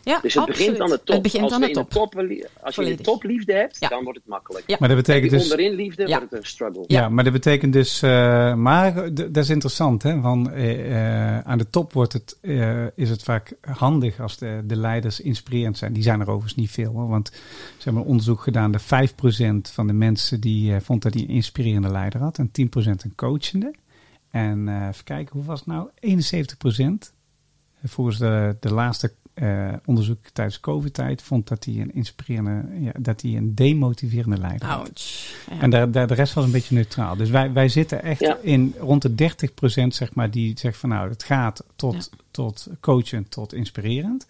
Ja, 0.09 0.19
Dus 0.21 0.33
het 0.33 0.43
absoluut. 0.43 0.71
begint 0.71 0.81
aan 0.81 0.89
de 0.97 1.03
top. 1.03 1.13
Het 1.13 1.21
begint 1.21 1.43
als 1.43 1.53
aan 1.53 1.61
de 1.61 1.71
top. 1.71 2.15
als 2.61 2.75
je 2.75 2.83
de 2.95 3.03
topliefde 3.03 3.53
hebt, 3.53 3.77
Ja. 3.79 3.87
dan 3.87 4.03
wordt 4.03 4.19
het 4.19 4.27
makkelijk. 4.27 4.63
Ja. 4.67 4.75
Maar 4.79 4.87
dat 4.89 4.97
betekent 4.97 5.31
je 5.31 5.37
dus... 5.37 5.43
onderin 5.51 5.73
liefde, 5.75 6.07
Ja. 6.07 6.17
wordt 6.17 6.31
het 6.31 6.39
een 6.39 6.45
struggle. 6.47 6.83
Ja, 6.87 7.09
maar 7.09 7.23
dat 7.23 7.33
betekent 7.33 7.73
dus. 7.73 8.01
eh, 8.01 8.53
maar 8.53 9.13
dat 9.13 9.37
is 9.37 9.49
interessant, 9.49 10.03
hè? 10.03 10.21
Van, 10.21 10.51
eh, 10.51 11.35
eh, 11.37 11.45
aan 11.45 11.57
de 11.57 11.69
top 11.69 11.93
wordt 11.93 12.13
het, 12.13 12.37
eh, 12.41 12.85
is 12.95 13.09
het 13.09 13.23
vaak 13.23 13.53
handig 13.61 14.19
als 14.19 14.37
de, 14.37 14.61
de 14.65 14.75
leiders 14.75 15.19
inspirerend 15.21 15.77
zijn. 15.77 15.93
Die 15.93 16.03
zijn 16.03 16.19
er 16.19 16.27
overigens 16.27 16.55
niet 16.55 16.71
veel, 16.71 16.91
hoor. 16.91 17.07
Want 17.07 17.27
ze 17.77 17.83
hebben 17.83 18.01
een 18.01 18.07
onderzoek 18.07 18.41
gedaan: 18.41 18.71
de 18.71 18.79
5% 18.79 19.71
van 19.71 19.87
de 19.87 19.93
mensen 19.93 20.39
die 20.41 20.73
eh, 20.75 20.81
vond 20.81 21.01
dat 21.01 21.13
hij 21.13 21.23
een 21.23 21.29
inspirerende 21.29 21.89
leider 21.91 22.19
had, 22.21 22.37
en 22.37 22.51
10% 22.51 23.03
een 23.03 23.15
coachende. 23.15 23.73
En 24.31 24.67
eh 24.67 24.87
even 24.87 25.03
kijken, 25.03 25.35
hoe 25.35 25.45
was 25.45 25.59
het 25.59 25.67
nou? 25.67 25.89
71% 25.99 27.13
volgens 27.83 28.17
de, 28.17 28.57
de 28.59 28.73
laatste 28.73 29.13
eh, 29.39 29.73
onderzoek 29.85 30.17
tijdens 30.33 30.59
COVID-tijd 30.59 31.21
vond 31.21 31.47
dat 31.47 31.63
hij 31.65 31.73
een 31.75 31.93
inspirerende, 31.93 32.65
ja, 32.79 32.91
dat 32.99 33.21
hij 33.21 33.31
een 33.35 33.55
demotiverende 33.55 34.37
leider 34.37 34.67
had. 34.67 34.77
Ouch. 34.79 35.33
Ja. 35.49 35.59
En 35.61 35.69
daar, 35.69 35.91
daar, 35.91 36.07
de 36.07 36.13
rest 36.13 36.33
was 36.33 36.45
een 36.45 36.51
beetje 36.51 36.75
neutraal. 36.75 37.15
Dus 37.15 37.29
wij, 37.29 37.51
wij 37.53 37.67
zitten 37.69 38.03
echt 38.03 38.19
Ja. 38.19 38.37
in 38.41 38.75
rond 38.79 39.01
de 39.01 39.31
30% 39.83 39.87
zeg 39.87 40.13
maar, 40.13 40.31
die 40.31 40.59
zegt 40.59 40.77
van 40.77 40.89
nou, 40.89 41.09
het 41.09 41.23
gaat 41.23 41.63
tot, 41.75 42.09
tot 42.31 42.67
coachend, 42.79 43.31
tot 43.31 43.53
inspirerend. 43.53 44.27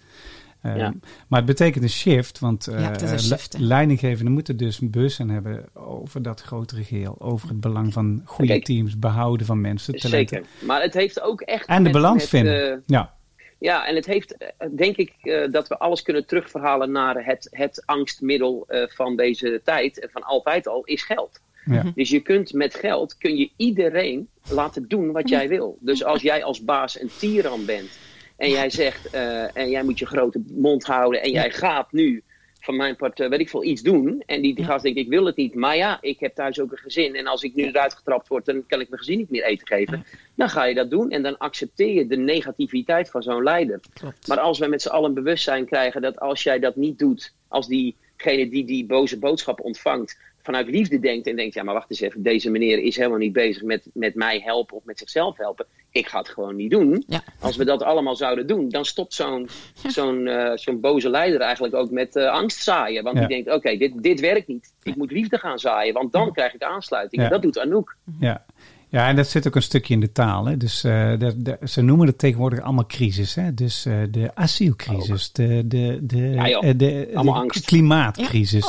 Ehm, 0.61 0.77
Ja. 0.77 0.93
Maar 1.27 1.39
het 1.39 1.47
betekent 1.47 1.83
een 1.83 1.89
shift, 1.89 2.39
want 2.39 2.67
eh 2.67 2.97
shift, 3.17 3.53
hè. 3.53 3.59
leidinggevenden 3.59 4.33
moeten 4.33 4.57
dus 4.57 4.81
een 4.81 4.89
bewustzijn 4.89 5.29
hebben 5.29 5.65
over 5.73 6.21
dat 6.21 6.41
grotere 6.41 6.83
geheel. 6.83 7.15
Over 7.19 7.47
het 7.49 7.59
belang 7.59 7.93
van 7.93 8.21
goede 8.25 8.51
Kijk. 8.51 8.65
teams, 8.65 8.99
behouden 8.99 9.45
van 9.45 9.61
mensen, 9.61 9.93
talenten. 9.99 10.37
Zeker. 10.43 10.67
Maar 10.67 10.81
het 10.81 10.93
heeft 10.93 11.21
ook 11.21 11.41
echt. 11.41 11.65
En 11.67 11.83
de 11.83 11.89
balans 11.89 12.15
met, 12.21 12.27
vinden. 12.29 12.71
eh, 12.71 12.77
ja, 12.85 13.13
Ja, 13.59 13.87
en 13.87 13.95
het 13.95 14.05
heeft, 14.05 14.37
eh, 14.37 14.67
denk 14.71 14.97
ik, 14.97 15.13
eh, 15.21 15.51
dat 15.51 15.67
we 15.67 15.77
alles 15.77 16.01
kunnen 16.01 16.25
terugverhalen 16.25 16.91
naar 16.91 17.25
het, 17.25 17.47
het 17.51 17.83
angstmiddel 17.85 18.65
eh, 18.67 18.83
van 18.87 19.15
deze 19.15 19.61
tijd, 19.63 19.99
en 19.99 20.09
van 20.09 20.23
altijd 20.23 20.67
al, 20.67 20.83
is 20.83 21.03
geld. 21.03 21.41
ja. 21.65 21.91
Dus 21.95 22.09
je 22.09 22.19
kunt 22.19 22.53
met 22.53 22.75
geld, 22.75 23.17
kun 23.17 23.37
je 23.37 23.49
iedereen 23.55 24.29
laten 24.49 24.87
doen 24.87 25.11
wat 25.11 25.29
jij 25.29 25.47
wil. 25.47 25.77
Dus 25.79 26.03
als 26.03 26.21
jij 26.21 26.43
als 26.43 26.63
baas 26.63 27.01
een 27.01 27.11
tiran 27.17 27.65
bent 27.65 27.99
en 28.37 28.49
jij 28.49 28.69
zegt, 28.69 29.09
en 29.53 29.69
jij 29.69 29.83
moet 29.83 29.99
je 29.99 30.05
grote 30.05 30.41
mond 30.47 30.83
houden 30.83 31.21
en 31.21 31.31
jij 31.31 31.51
gaat 31.51 31.91
nu 31.91 32.23
van 32.69 32.77
mijn 32.77 32.95
part, 32.95 33.19
eh, 33.19 33.29
weet 33.29 33.39
ik 33.39 33.49
veel, 33.49 33.63
iets 33.63 33.81
doen. 33.81 34.23
En 34.25 34.41
die, 34.41 34.55
die 34.55 34.63
Ja. 34.65 34.69
gast 34.71 34.83
denkt, 34.83 34.99
ik 34.99 35.07
wil 35.07 35.25
het 35.25 35.35
niet. 35.35 35.55
Maar 35.55 35.75
ja, 35.75 35.97
ik 36.01 36.19
heb 36.19 36.35
thuis 36.35 36.59
ook 36.59 36.71
een 36.71 36.77
gezin. 36.77 37.15
En 37.15 37.27
als 37.27 37.43
ik 37.43 37.55
nu 37.55 37.63
eruit 37.63 37.93
getrapt 37.93 38.27
word, 38.27 38.45
dan 38.45 38.63
kan 38.67 38.79
ik 38.79 38.89
mijn 38.89 39.01
gezin 39.01 39.17
niet 39.17 39.29
meer 39.29 39.43
eten 39.43 39.67
geven. 39.67 40.05
Dan 40.35 40.49
ga 40.49 40.63
je 40.63 40.75
dat 40.75 40.89
doen 40.89 41.09
en 41.11 41.21
dan 41.23 41.37
accepteer 41.37 41.93
je 41.93 42.07
de 42.07 42.17
negativiteit 42.17 43.09
van 43.09 43.23
zo'n 43.23 43.43
leider. 43.43 43.79
Klopt. 43.93 44.27
Maar 44.27 44.39
als 44.39 44.59
we 44.59 44.67
met 44.67 44.81
z'n 44.81 44.89
allen 44.89 45.13
bewustzijn 45.13 45.65
krijgen 45.65 46.01
dat 46.01 46.19
als 46.19 46.43
jij 46.43 46.59
dat 46.59 46.75
niet 46.75 46.99
doet, 46.99 47.33
als 47.47 47.67
diegene 47.67 48.49
die 48.49 48.65
die 48.65 48.85
boze 48.85 49.19
boodschap 49.19 49.61
ontvangt, 49.61 50.17
vanuit 50.41 50.67
liefde 50.67 50.99
denkt 50.99 51.27
en 51.27 51.35
denkt, 51.35 51.53
ja 51.53 51.63
maar 51.63 51.73
wacht 51.73 51.89
eens 51.89 51.99
even, 52.01 52.23
deze 52.23 52.49
meneer 52.49 52.79
is 52.79 52.95
helemaal 52.95 53.17
niet 53.17 53.33
bezig 53.33 53.63
met, 53.63 53.87
met 53.93 54.15
mij 54.15 54.39
helpen 54.43 54.77
of 54.77 54.83
met 54.83 54.97
zichzelf 54.97 55.37
helpen. 55.37 55.65
Ik 55.91 56.07
ga 56.07 56.17
het 56.17 56.29
gewoon 56.29 56.55
niet 56.55 56.71
doen. 56.71 57.03
Ja. 57.07 57.23
Als 57.39 57.55
we 57.57 57.65
dat 57.65 57.81
allemaal 57.83 58.15
zouden 58.15 58.47
doen, 58.47 58.69
dan 58.69 58.85
stopt 58.85 59.13
zo'n 59.13 59.49
zo'n 59.95 60.27
eh, 60.27 60.51
zo'n 60.55 60.79
boze 60.79 61.09
leider 61.09 61.41
eigenlijk 61.41 61.73
ook 61.75 61.91
met 61.91 62.15
eh, 62.15 62.31
angst 62.31 62.63
zaaien. 62.63 63.03
Want 63.03 63.15
Ja. 63.17 63.25
die 63.25 63.35
denkt, 63.43 63.53
oké, 63.57 63.77
dit, 63.77 64.03
dit 64.03 64.19
werkt 64.19 64.47
niet. 64.47 64.73
Ik 64.83 64.95
moet 64.95 65.11
liefde 65.11 65.37
gaan 65.37 65.59
zaaien, 65.59 65.93
want 65.93 66.11
dan 66.11 66.31
krijg 66.33 66.53
ik 66.53 66.63
aansluiting. 66.63 67.21
Ja. 67.21 67.27
En 67.27 67.33
dat 67.33 67.41
doet 67.41 67.59
Anouk. 67.59 67.95
Ja. 68.19 68.45
Ja, 68.89 69.07
en 69.07 69.15
dat 69.15 69.27
zit 69.29 69.47
ook 69.47 69.55
een 69.55 69.61
stukje 69.61 69.93
in 69.93 69.99
de 69.99 70.11
taal. 70.11 70.45
Hè? 70.45 70.57
Dus 70.57 70.83
eh, 70.83 70.91
de, 71.19 71.33
de- 71.37 71.57
ze 71.67 71.81
noemen 71.81 72.07
het 72.07 72.17
tegenwoordig 72.17 72.61
allemaal 72.61 72.85
crisis. 72.85 73.35
Hè? 73.35 73.53
Dus 73.53 73.85
eh, 73.85 73.93
de 74.11 74.31
asielcrisis, 74.35 75.31
de, 75.31 75.61
de, 75.65 75.99
de, 76.01 76.17
Ja, 76.17 76.47
joh. 76.49 76.63
eh, 76.65 76.77
de, 76.77 77.09
de 77.11 77.61
klimaatcrisis, 77.65 78.65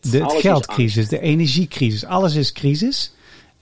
Ja, 0.00 0.10
de 0.10 0.24
geldcrisis, 0.40 1.08
de 1.08 1.20
energiecrisis. 1.20 2.04
Alles 2.04 2.34
is 2.34 2.52
crisis. 2.52 3.12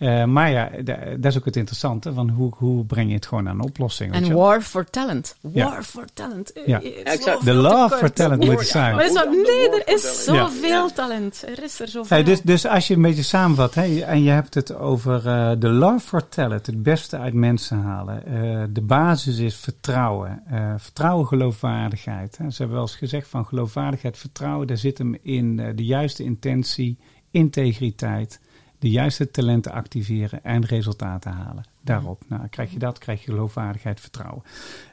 Eh, 0.03 0.25
maar 0.25 0.51
ja, 0.51 0.71
da- 0.85 0.99
dat 1.19 1.25
is 1.33 1.39
ook 1.39 1.45
het 1.45 1.57
interessante. 1.57 2.13
Van 2.13 2.31
hoe, 2.31 2.53
hoe 2.57 2.85
breng 2.85 3.09
je 3.09 3.15
het 3.15 3.27
gewoon 3.27 3.49
aan 3.49 3.59
een 3.59 3.65
oplossing? 3.65 4.11
weet 4.13 4.21
En 4.21 4.27
je 4.27 4.35
war 4.35 4.61
for 4.61 4.85
talent. 4.91 5.37
Ja. 5.53 5.69
War 5.71 5.83
for 5.83 6.05
talent. 6.15 6.53
Eh, 6.53 6.67
Ja. 6.67 6.83
eh, 6.83 6.99
exact. 7.01 7.23
zoveel 7.23 7.55
De 7.55 7.61
love 7.61 7.83
tekort. 7.83 7.99
for 7.99 8.13
talent 8.13 8.45
moet 8.45 8.61
zijn. 8.67 8.95
Maar 8.97 9.05
is 9.07 9.13
wat, 9.13 9.31
nee, 9.31 9.71
er 9.71 9.95
is 9.95 10.25
zoveel 10.25 10.69
Ja. 10.87 10.89
talent. 10.95 11.45
Er 11.47 11.63
is 11.63 11.81
er 11.81 11.89
zoveel. 11.89 12.17
Hey, 12.17 12.25
dus, 12.25 12.41
dus 12.41 12.67
als 12.67 12.87
je 12.89 12.95
een 12.95 13.03
beetje 13.03 13.23
samenvat 13.23 13.75
hè, 13.75 14.01
en 14.01 14.23
je 14.23 14.31
hebt 14.31 14.55
het 14.55 14.75
over 14.75 15.27
eh, 15.29 15.51
de 15.59 15.69
love 15.69 16.01
for 16.07 16.29
talent, 16.29 16.67
het 16.67 16.83
beste 16.83 17.19
uit 17.19 17.35
mensen 17.35 17.79
halen. 17.79 18.27
Eh, 18.27 18.63
de 18.71 18.83
basis 18.83 19.39
is 19.39 19.57
vertrouwen. 19.57 20.43
Eh, 20.47 20.73
vertrouwen, 20.77 21.27
geloofwaardigheid. 21.27 22.39
Hè. 22.39 22.51
Ze 22.51 22.57
hebben 22.57 22.77
wel 22.77 22.87
eens 22.87 22.97
gezegd 22.97 23.29
van 23.29 23.47
geloofwaardigheid, 23.47 24.19
vertrouwen, 24.19 24.67
daar 24.67 24.77
zit 24.77 24.99
hem 24.99 25.17
in 25.23 25.59
eh, 25.61 25.67
de 25.75 25.85
juiste 25.85 26.23
intentie, 26.25 26.99
integriteit, 27.31 28.41
de 28.83 28.91
juiste 28.91 29.31
talenten 29.31 29.73
activeren 29.73 30.45
en 30.45 30.65
resultaten 30.65 31.33
halen. 31.33 31.65
Daarop. 31.81 32.23
Nou, 32.29 32.47
krijg 32.49 32.73
je 32.73 32.79
dat, 32.79 32.99
krijg 32.99 33.25
je 33.25 33.31
geloofwaardigheid, 33.31 34.01
vertrouwen. 34.01 34.43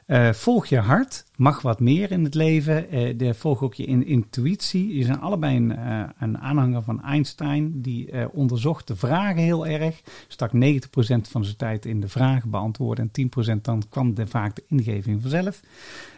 Eh, 0.06 0.32
volg 0.32 0.66
je 0.66 0.78
hart, 0.78 1.24
mag 1.36 1.62
wat 1.62 1.80
meer 1.80 2.10
in 2.10 2.24
het 2.24 2.34
leven. 2.34 2.90
Eh, 2.90 3.18
de, 3.18 3.34
volg 3.34 3.62
ook 3.62 3.74
je 3.74 3.84
in, 3.84 4.06
intuïtie. 4.06 4.96
Je 4.96 5.04
zijn 5.04 5.20
allebei 5.20 5.56
een, 5.56 5.76
eh, 5.76 6.02
een 6.18 6.38
aanhanger 6.38 6.82
van 6.82 7.02
Einstein. 7.02 7.80
Die 7.80 8.32
onderzocht 8.32 8.86
de 8.86 8.96
vragen 8.96 9.42
heel 9.42 9.66
erg. 9.66 10.00
Stak 10.28 10.52
90% 10.52 11.28
van 11.28 11.44
zijn 11.44 11.56
tijd 11.56 11.86
in 11.86 12.00
de 12.00 12.08
vragen 12.08 12.50
beantwoorden. 12.50 13.04
En 13.04 13.10
10% 13.10 13.64
dan 13.64 13.82
kwam 13.88 14.14
de, 14.14 14.26
vaak 14.26 14.54
de 14.54 14.64
ingeving 14.68 15.20
vanzelf. 15.22 15.60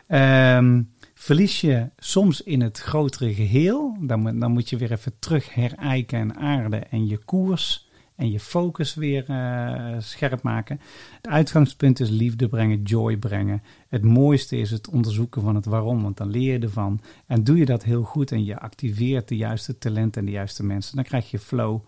Ehm, 0.07 0.83
verlies 1.23 1.61
je 1.61 1.89
soms 1.97 2.43
in 2.43 2.61
het 2.61 2.79
grotere 2.79 3.35
geheel. 3.35 3.97
Dan, 4.01 4.39
dan 4.39 4.53
moet 4.53 4.71
je 4.71 4.77
weer 4.77 4.93
even 4.93 5.19
terug 5.19 5.55
herijken 5.55 6.19
en 6.19 6.37
aarden. 6.37 6.91
En 6.91 7.07
je 7.07 7.17
koers 7.17 7.91
en 8.17 8.31
je 8.31 8.41
focus 8.41 8.95
weer 8.95 9.25
eh, 9.29 9.95
scherp 9.99 10.43
maken. 10.43 10.81
Het 11.17 11.27
uitgangspunt 11.27 12.01
is 12.01 12.09
liefde 12.09 12.49
brengen, 12.49 12.83
joy 12.83 13.17
brengen. 13.17 13.63
Het 13.89 14.05
mooiste 14.05 14.57
is 14.57 14.71
het 14.71 14.89
onderzoeken 14.89 15.43
van 15.43 15.55
het 15.55 15.65
waarom, 15.65 16.03
want 16.03 16.17
dan 16.17 16.31
leer 16.31 16.53
je 16.53 16.59
ervan. 16.59 17.01
En 17.27 17.45
doe 17.45 17.57
je 17.57 17.65
dat 17.65 17.85
heel 17.85 18.03
goed 18.03 18.33
en 18.33 18.45
je 18.45 18.59
activeert 18.59 19.29
de 19.29 19.37
juiste 19.37 19.79
talenten 19.79 20.21
en 20.21 20.27
de 20.27 20.33
juiste 20.33 20.65
mensen, 20.65 20.97
dan 20.97 21.05
krijg 21.05 21.31
je 21.31 21.39
flow. 21.39 21.81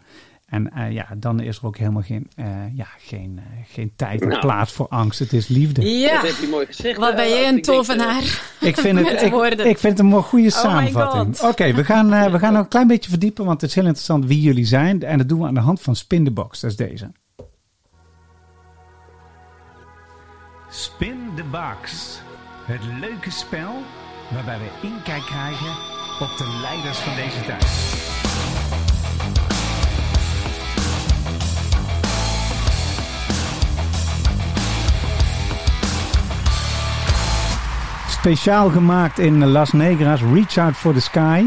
En 0.46 0.70
eh, 0.72 0.92
ja, 0.92 1.06
dan 1.16 1.40
is 1.40 1.56
er 1.58 1.66
ook 1.66 1.76
helemaal 1.76 2.02
geen, 2.02 2.30
eh, 2.36 2.46
ja, 2.76 2.86
geen, 2.98 3.38
eh, 3.38 3.44
geen 3.74 3.92
tijd 3.96 4.20
en 4.22 4.28
Nou. 4.28 4.40
plaats 4.40 4.72
voor 4.72 4.88
angst. 4.88 5.18
Het 5.18 5.32
is 5.32 5.48
liefde. 5.48 5.98
Ja. 5.98 6.12
Dat 6.12 6.30
heb 6.30 6.40
je 6.40 6.48
mooi 6.48 6.66
gezegd. 6.66 6.98
Wat 6.98 7.14
ben 7.16 7.28
jij 7.28 7.40
Lars. 7.42 7.54
een 7.54 7.62
tovenaar. 7.62 8.22
Ik 8.60 8.76
vind 8.76 8.98
het, 8.98 9.22
ik, 9.22 9.32
ik 9.64 9.78
vind 9.78 9.82
het 9.82 9.98
een 9.98 10.06
mooi 10.06 10.22
goede 10.22 10.46
Oh 10.46 10.52
samenvatting. 10.52 11.40
Oké, 11.40 11.72
we, 11.72 11.84
gaan, 11.84 12.12
eh, 12.12 12.30
we 12.32 12.38
gaan 12.38 12.52
nog 12.52 12.62
een 12.62 12.68
klein 12.68 12.86
beetje 12.86 13.10
verdiepen, 13.10 13.44
want 13.44 13.60
het 13.60 13.70
is 13.70 13.76
heel 13.76 13.84
interessant 13.84 14.24
wie 14.26 14.40
jullie 14.40 14.64
zijn. 14.64 15.02
En 15.02 15.18
dat 15.18 15.28
doen 15.28 15.40
we 15.40 15.46
aan 15.46 15.54
de 15.54 15.60
hand 15.60 15.80
van 15.80 15.96
Spin 15.96 16.24
the 16.24 16.30
Box. 16.30 16.60
Dat 16.60 16.70
is 16.70 16.76
deze. 16.76 17.12
Spin 20.70 21.16
the 21.36 21.44
Box. 21.50 22.18
Het 22.64 22.80
leuke 23.00 23.30
spel 23.30 23.72
waarbij 24.32 24.58
we 24.58 24.86
inkijk 24.86 25.22
krijgen 25.22 25.70
op 26.20 26.36
de 26.36 26.58
leiders 26.62 26.98
van 26.98 27.14
deze 27.14 27.40
tijd. 27.46 27.64
Speciaal 38.28 38.70
gemaakt 38.70 39.18
in 39.18 39.44
Las 39.46 39.72
Negras, 39.72 40.20
Reach 40.32 40.56
Out 40.58 40.74
for 40.76 40.92
the 40.94 41.00
Sky. 41.00 41.44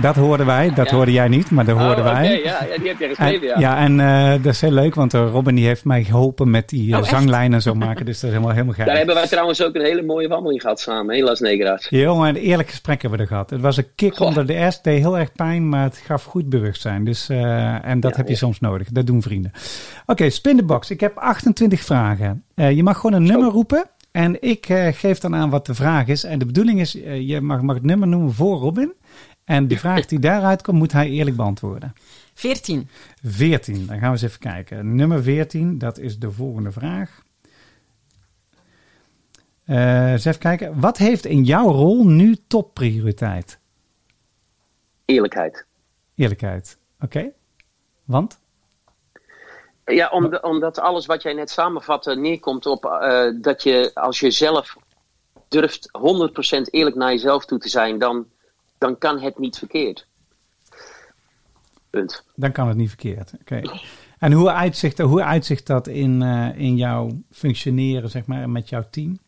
Dat 0.00 0.16
hoorden 0.16 0.46
wij, 0.46 0.72
dat 0.74 0.90
Ja. 0.90 0.96
hoorde 0.96 1.12
jij 1.12 1.28
niet, 1.28 1.50
maar 1.50 1.64
dat 1.64 1.74
Oh, 1.76 1.86
hoorden 1.86 2.04
wij. 2.04 2.40
ja, 2.44 2.64
ja, 2.70 2.78
die 2.78 2.88
heb 2.88 3.00
En, 3.00 3.08
geschreven, 3.08 3.46
ja. 3.46 3.58
ja, 3.58 3.76
en 3.78 4.00
eh, 4.00 4.42
dat 4.42 4.52
is 4.52 4.60
heel 4.60 4.70
leuk, 4.70 4.94
want 4.94 5.14
eh, 5.14 5.28
Robin 5.30 5.54
die 5.54 5.66
heeft 5.66 5.84
mij 5.84 6.04
geholpen 6.04 6.50
met 6.50 6.68
die 6.68 6.88
eh, 6.90 6.94
Oh, 6.96 7.00
echt? 7.02 7.10
zanglijn 7.10 7.52
en 7.52 7.62
zo 7.62 7.74
maken. 7.74 8.04
Dus 8.06 8.14
dat 8.20 8.24
is 8.30 8.36
helemaal, 8.36 8.50
helemaal 8.54 8.74
Daar 8.76 8.86
gaaf. 8.86 8.96
hebben 8.96 9.14
wij 9.14 9.26
trouwens 9.26 9.62
ook 9.62 9.74
een 9.74 9.82
hele 9.84 10.02
mooie 10.02 10.28
wandeling 10.28 10.60
gehad 10.60 10.80
samen, 10.80 11.16
in 11.16 11.24
Las 11.24 11.40
Negras. 11.40 11.86
Jongen, 11.88 12.28
een 12.28 12.36
eerlijk 12.36 12.68
gesprek 12.68 13.00
hebben 13.02 13.18
we 13.18 13.24
er 13.24 13.30
gehad. 13.30 13.50
Het 13.50 13.60
was 13.60 13.76
een 13.76 13.86
kick 13.94 14.16
Goh. 14.16 14.26
onder 14.26 14.46
de 14.46 14.66
S, 14.70 14.82
deed 14.82 14.98
heel 14.98 15.18
erg 15.18 15.32
pijn, 15.32 15.68
maar 15.68 15.82
het 15.82 16.02
gaf 16.06 16.24
goed 16.24 16.48
bewustzijn. 16.48 17.04
Dus, 17.04 17.28
eh, 17.28 17.86
en 17.88 18.00
dat 18.00 18.16
heb 18.16 18.28
je 18.28 18.36
soms 18.36 18.60
nodig. 18.60 18.88
Dat 18.88 19.06
doen 19.06 19.22
vrienden. 19.22 19.52
Oké, 20.06 20.30
spin 20.30 20.66
box. 20.66 20.90
Ik 20.90 21.00
heb 21.00 21.16
28 21.16 21.80
vragen. 21.80 22.42
Eh, 22.54 22.70
je 22.70 22.82
mag 22.82 22.96
gewoon 22.98 23.16
een 23.20 23.26
nummer 23.26 23.48
roepen. 23.50 23.84
En 24.10 24.42
ik 24.42 24.68
eh, 24.68 24.92
geef 24.92 25.18
dan 25.18 25.34
aan 25.34 25.50
wat 25.50 25.66
de 25.66 25.74
vraag 25.74 26.06
is. 26.06 26.24
En 26.24 26.38
de 26.38 26.46
bedoeling 26.46 26.80
is, 26.80 27.02
eh, 27.02 27.28
je 27.28 27.40
mag, 27.40 27.62
mag 27.62 27.74
het 27.74 27.84
nummer 27.84 28.08
noemen 28.08 28.32
voor 28.32 28.58
Robin. 28.58 28.92
En 29.44 29.68
de 29.68 29.78
vraag 29.84 30.06
die 30.06 30.18
daaruit 30.18 30.62
komt, 30.62 30.78
moet 30.78 30.92
hij 30.92 31.08
eerlijk 31.08 31.36
beantwoorden. 31.36 31.92
14. 32.34 32.88
14, 33.24 33.86
dan 33.86 33.98
gaan 33.98 34.00
we 34.00 34.06
eens 34.06 34.22
even 34.22 34.38
kijken. 34.38 34.94
Nummer 34.94 35.22
14, 35.22 35.78
dat 35.78 35.98
is 35.98 36.18
de 36.18 36.30
volgende 36.30 36.72
vraag. 36.72 37.22
Eh, 39.64 40.10
eens 40.10 40.24
even 40.24 40.40
kijken. 40.40 40.80
Wat 40.80 40.98
heeft 40.98 41.26
in 41.26 41.44
jouw 41.44 41.68
rol 41.70 42.06
nu 42.06 42.36
topprioriteit? 42.46 43.58
Eerlijkheid. 45.04 45.66
Eerlijkheid. 46.14 46.78
Oké. 47.00 47.30
Want? 48.04 48.40
Ja, 49.90 50.08
om 50.08 50.30
de- 50.30 50.40
omdat 50.42 50.78
alles 50.78 51.06
wat 51.06 51.22
jij 51.22 51.32
net 51.32 51.50
samenvatte 51.50 52.14
neerkomt 52.16 52.66
op 52.66 52.84
eh, 52.84 53.24
dat 53.40 53.62
je 53.62 53.90
als 53.94 54.20
je 54.20 54.30
zelf 54.30 54.76
durft 55.48 55.88
100% 55.92 56.70
eerlijk 56.70 56.96
naar 56.96 57.10
jezelf 57.10 57.44
toe 57.44 57.58
te 57.58 57.68
zijn, 57.68 57.98
dan, 57.98 58.26
dan 58.78 58.98
kan 58.98 59.20
het 59.20 59.38
niet 59.38 59.58
verkeerd. 59.58 60.06
Punt. 61.90 62.24
Dan 62.34 62.52
kan 62.52 62.68
het 62.68 62.76
niet 62.76 62.88
verkeerd. 62.88 63.32
Oké. 63.40 63.62
En 64.18 64.32
hoe 64.32 64.50
uitzicht, 64.50 64.98
hoe 64.98 65.22
uitzicht 65.22 65.66
dat 65.66 65.86
in, 65.86 66.22
eh, 66.22 66.58
in 66.58 66.76
jouw 66.76 67.10
functioneren, 67.30 68.10
zeg 68.10 68.26
maar, 68.26 68.50
met 68.50 68.68
jouw 68.68 68.84
team? 68.90 69.18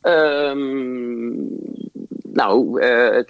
Ehm, 0.00 1.32
nou, 2.32 2.80
eh, 2.80 3.22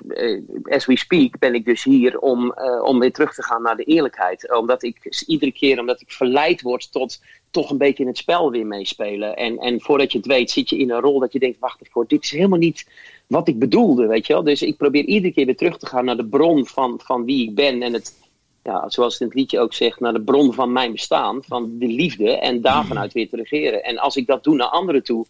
as 0.64 0.86
we 0.86 0.96
speak 0.96 1.38
ben 1.38 1.54
ik 1.54 1.64
dus 1.64 1.84
hier 1.84 2.18
om, 2.18 2.52
eh, 2.52 2.82
om 2.82 2.98
weer 2.98 3.12
terug 3.12 3.34
te 3.34 3.42
gaan 3.42 3.62
naar 3.62 3.76
de 3.76 3.84
eerlijkheid. 3.84 4.56
Omdat 4.56 4.82
ik 4.82 5.24
iedere 5.26 5.52
keer 5.52 5.78
omdat 5.78 6.00
ik 6.00 6.12
verleid 6.12 6.62
word 6.62 6.92
tot 6.92 7.20
toch 7.50 7.70
een 7.70 7.78
beetje 7.78 8.02
in 8.02 8.08
het 8.08 8.18
spel 8.18 8.50
weer 8.50 8.66
meespelen. 8.66 9.36
En, 9.36 9.58
en 9.58 9.80
voordat 9.80 10.12
je 10.12 10.18
het 10.18 10.26
weet 10.26 10.50
zit 10.50 10.70
je 10.70 10.78
in 10.78 10.90
een 10.90 11.00
rol 11.00 11.18
dat 11.18 11.32
je 11.32 11.38
denkt, 11.38 11.58
wacht 11.58 11.80
even, 11.82 12.04
dit 12.06 12.22
is 12.22 12.30
helemaal 12.30 12.58
niet 12.58 12.86
wat 13.26 13.48
ik 13.48 13.58
bedoelde, 13.58 14.06
weet 14.06 14.26
je 14.26 14.32
wel. 14.32 14.42
Dus 14.42 14.62
ik 14.62 14.76
probeer 14.76 15.04
iedere 15.04 15.34
keer 15.34 15.46
weer 15.46 15.56
terug 15.56 15.78
te 15.78 15.86
gaan 15.86 16.04
naar 16.04 16.16
de 16.16 16.26
bron 16.26 16.66
van, 16.66 17.00
van 17.04 17.24
wie 17.24 17.48
ik 17.48 17.54
ben 17.54 17.82
en 17.82 17.92
het... 17.92 18.20
Ja, 18.64 18.88
zoals 18.88 19.12
het 19.12 19.22
in 19.22 19.26
het 19.26 19.36
liedje 19.36 19.60
ook 19.60 19.74
zegt, 19.74 20.00
naar 20.00 20.12
de 20.12 20.20
bron 20.20 20.52
van 20.52 20.72
mijn 20.72 20.92
bestaan, 20.92 21.42
van 21.44 21.78
de 21.78 21.86
liefde, 21.86 22.38
en 22.38 22.60
daarvanuit 22.60 23.12
weer 23.12 23.28
te 23.28 23.36
regeren. 23.36 23.84
En 23.84 23.98
als 23.98 24.16
ik 24.16 24.26
dat 24.26 24.44
doe 24.44 24.54
naar 24.54 24.66
anderen 24.66 25.02
toe, 25.02 25.26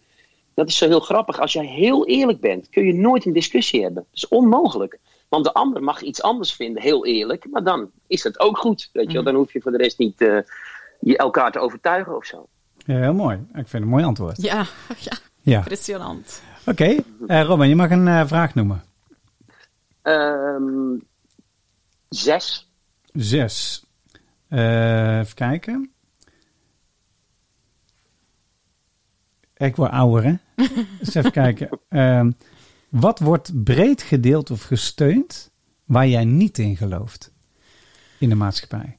dat 0.53 0.67
is 0.67 0.77
zo 0.77 0.87
heel 0.87 0.99
grappig. 0.99 1.39
Als 1.39 1.53
jij 1.53 1.65
heel 1.65 2.07
eerlijk 2.07 2.39
bent, 2.39 2.69
kun 2.69 2.85
je 2.85 2.93
nooit 2.93 3.25
een 3.25 3.33
discussie 3.33 3.81
hebben. 3.83 4.03
Dat 4.03 4.13
is 4.13 4.27
onmogelijk. 4.27 4.99
Want 5.29 5.43
de 5.45 5.53
ander 5.53 5.83
mag 5.83 6.01
iets 6.01 6.21
anders 6.21 6.53
vinden, 6.53 6.81
heel 6.81 7.05
eerlijk. 7.05 7.45
Maar 7.51 7.63
dan 7.63 7.89
is 8.07 8.21
dat 8.21 8.39
ook 8.39 8.57
goed. 8.57 8.89
Weet 8.93 9.07
je 9.07 9.13
wel? 9.13 9.23
Dan 9.23 9.35
hoef 9.35 9.53
je 9.53 9.61
voor 9.61 9.71
de 9.71 9.77
rest 9.77 9.97
niet 9.97 10.21
eh, 10.21 10.37
je 10.99 11.17
elkaar 11.17 11.51
te 11.51 11.59
overtuigen 11.59 12.15
of 12.15 12.25
zo. 12.25 12.47
Ja, 12.85 12.97
heel 12.99 13.13
mooi. 13.13 13.35
Ik 13.37 13.47
vind 13.53 13.71
het 13.71 13.81
een 13.81 13.87
mooi 13.87 14.03
antwoord. 14.03 14.41
Ja, 14.41 14.65
ja, 14.99 15.17
Ja. 15.41 15.57
impressionant. 15.57 16.41
Oké. 16.65 16.95
Eh, 17.27 17.43
Robin, 17.43 17.67
je 17.69 17.75
mag 17.75 17.89
een 17.91 18.07
eh, 18.07 18.25
vraag 18.27 18.55
noemen. 18.55 18.83
Ehm, 20.01 20.97
zes. 22.09 22.69
Zes. 23.13 23.83
Eh, 24.47 25.19
even 25.19 25.35
kijken. 25.35 25.92
Ik 29.63 29.75
word 29.75 29.91
ouder, 29.91 30.23
hè? 30.23 30.35
Eens 30.99 31.15
even 31.15 31.31
kijken. 31.31 31.79
Ehm, 31.89 32.31
wat 32.89 33.19
wordt 33.19 33.63
breed 33.63 34.01
gedeeld 34.01 34.51
of 34.51 34.63
gesteund 34.63 35.51
waar 35.85 36.07
jij 36.07 36.25
niet 36.25 36.57
in 36.57 36.77
gelooft 36.77 37.31
in 38.17 38.29
de 38.29 38.35
maatschappij? 38.35 38.97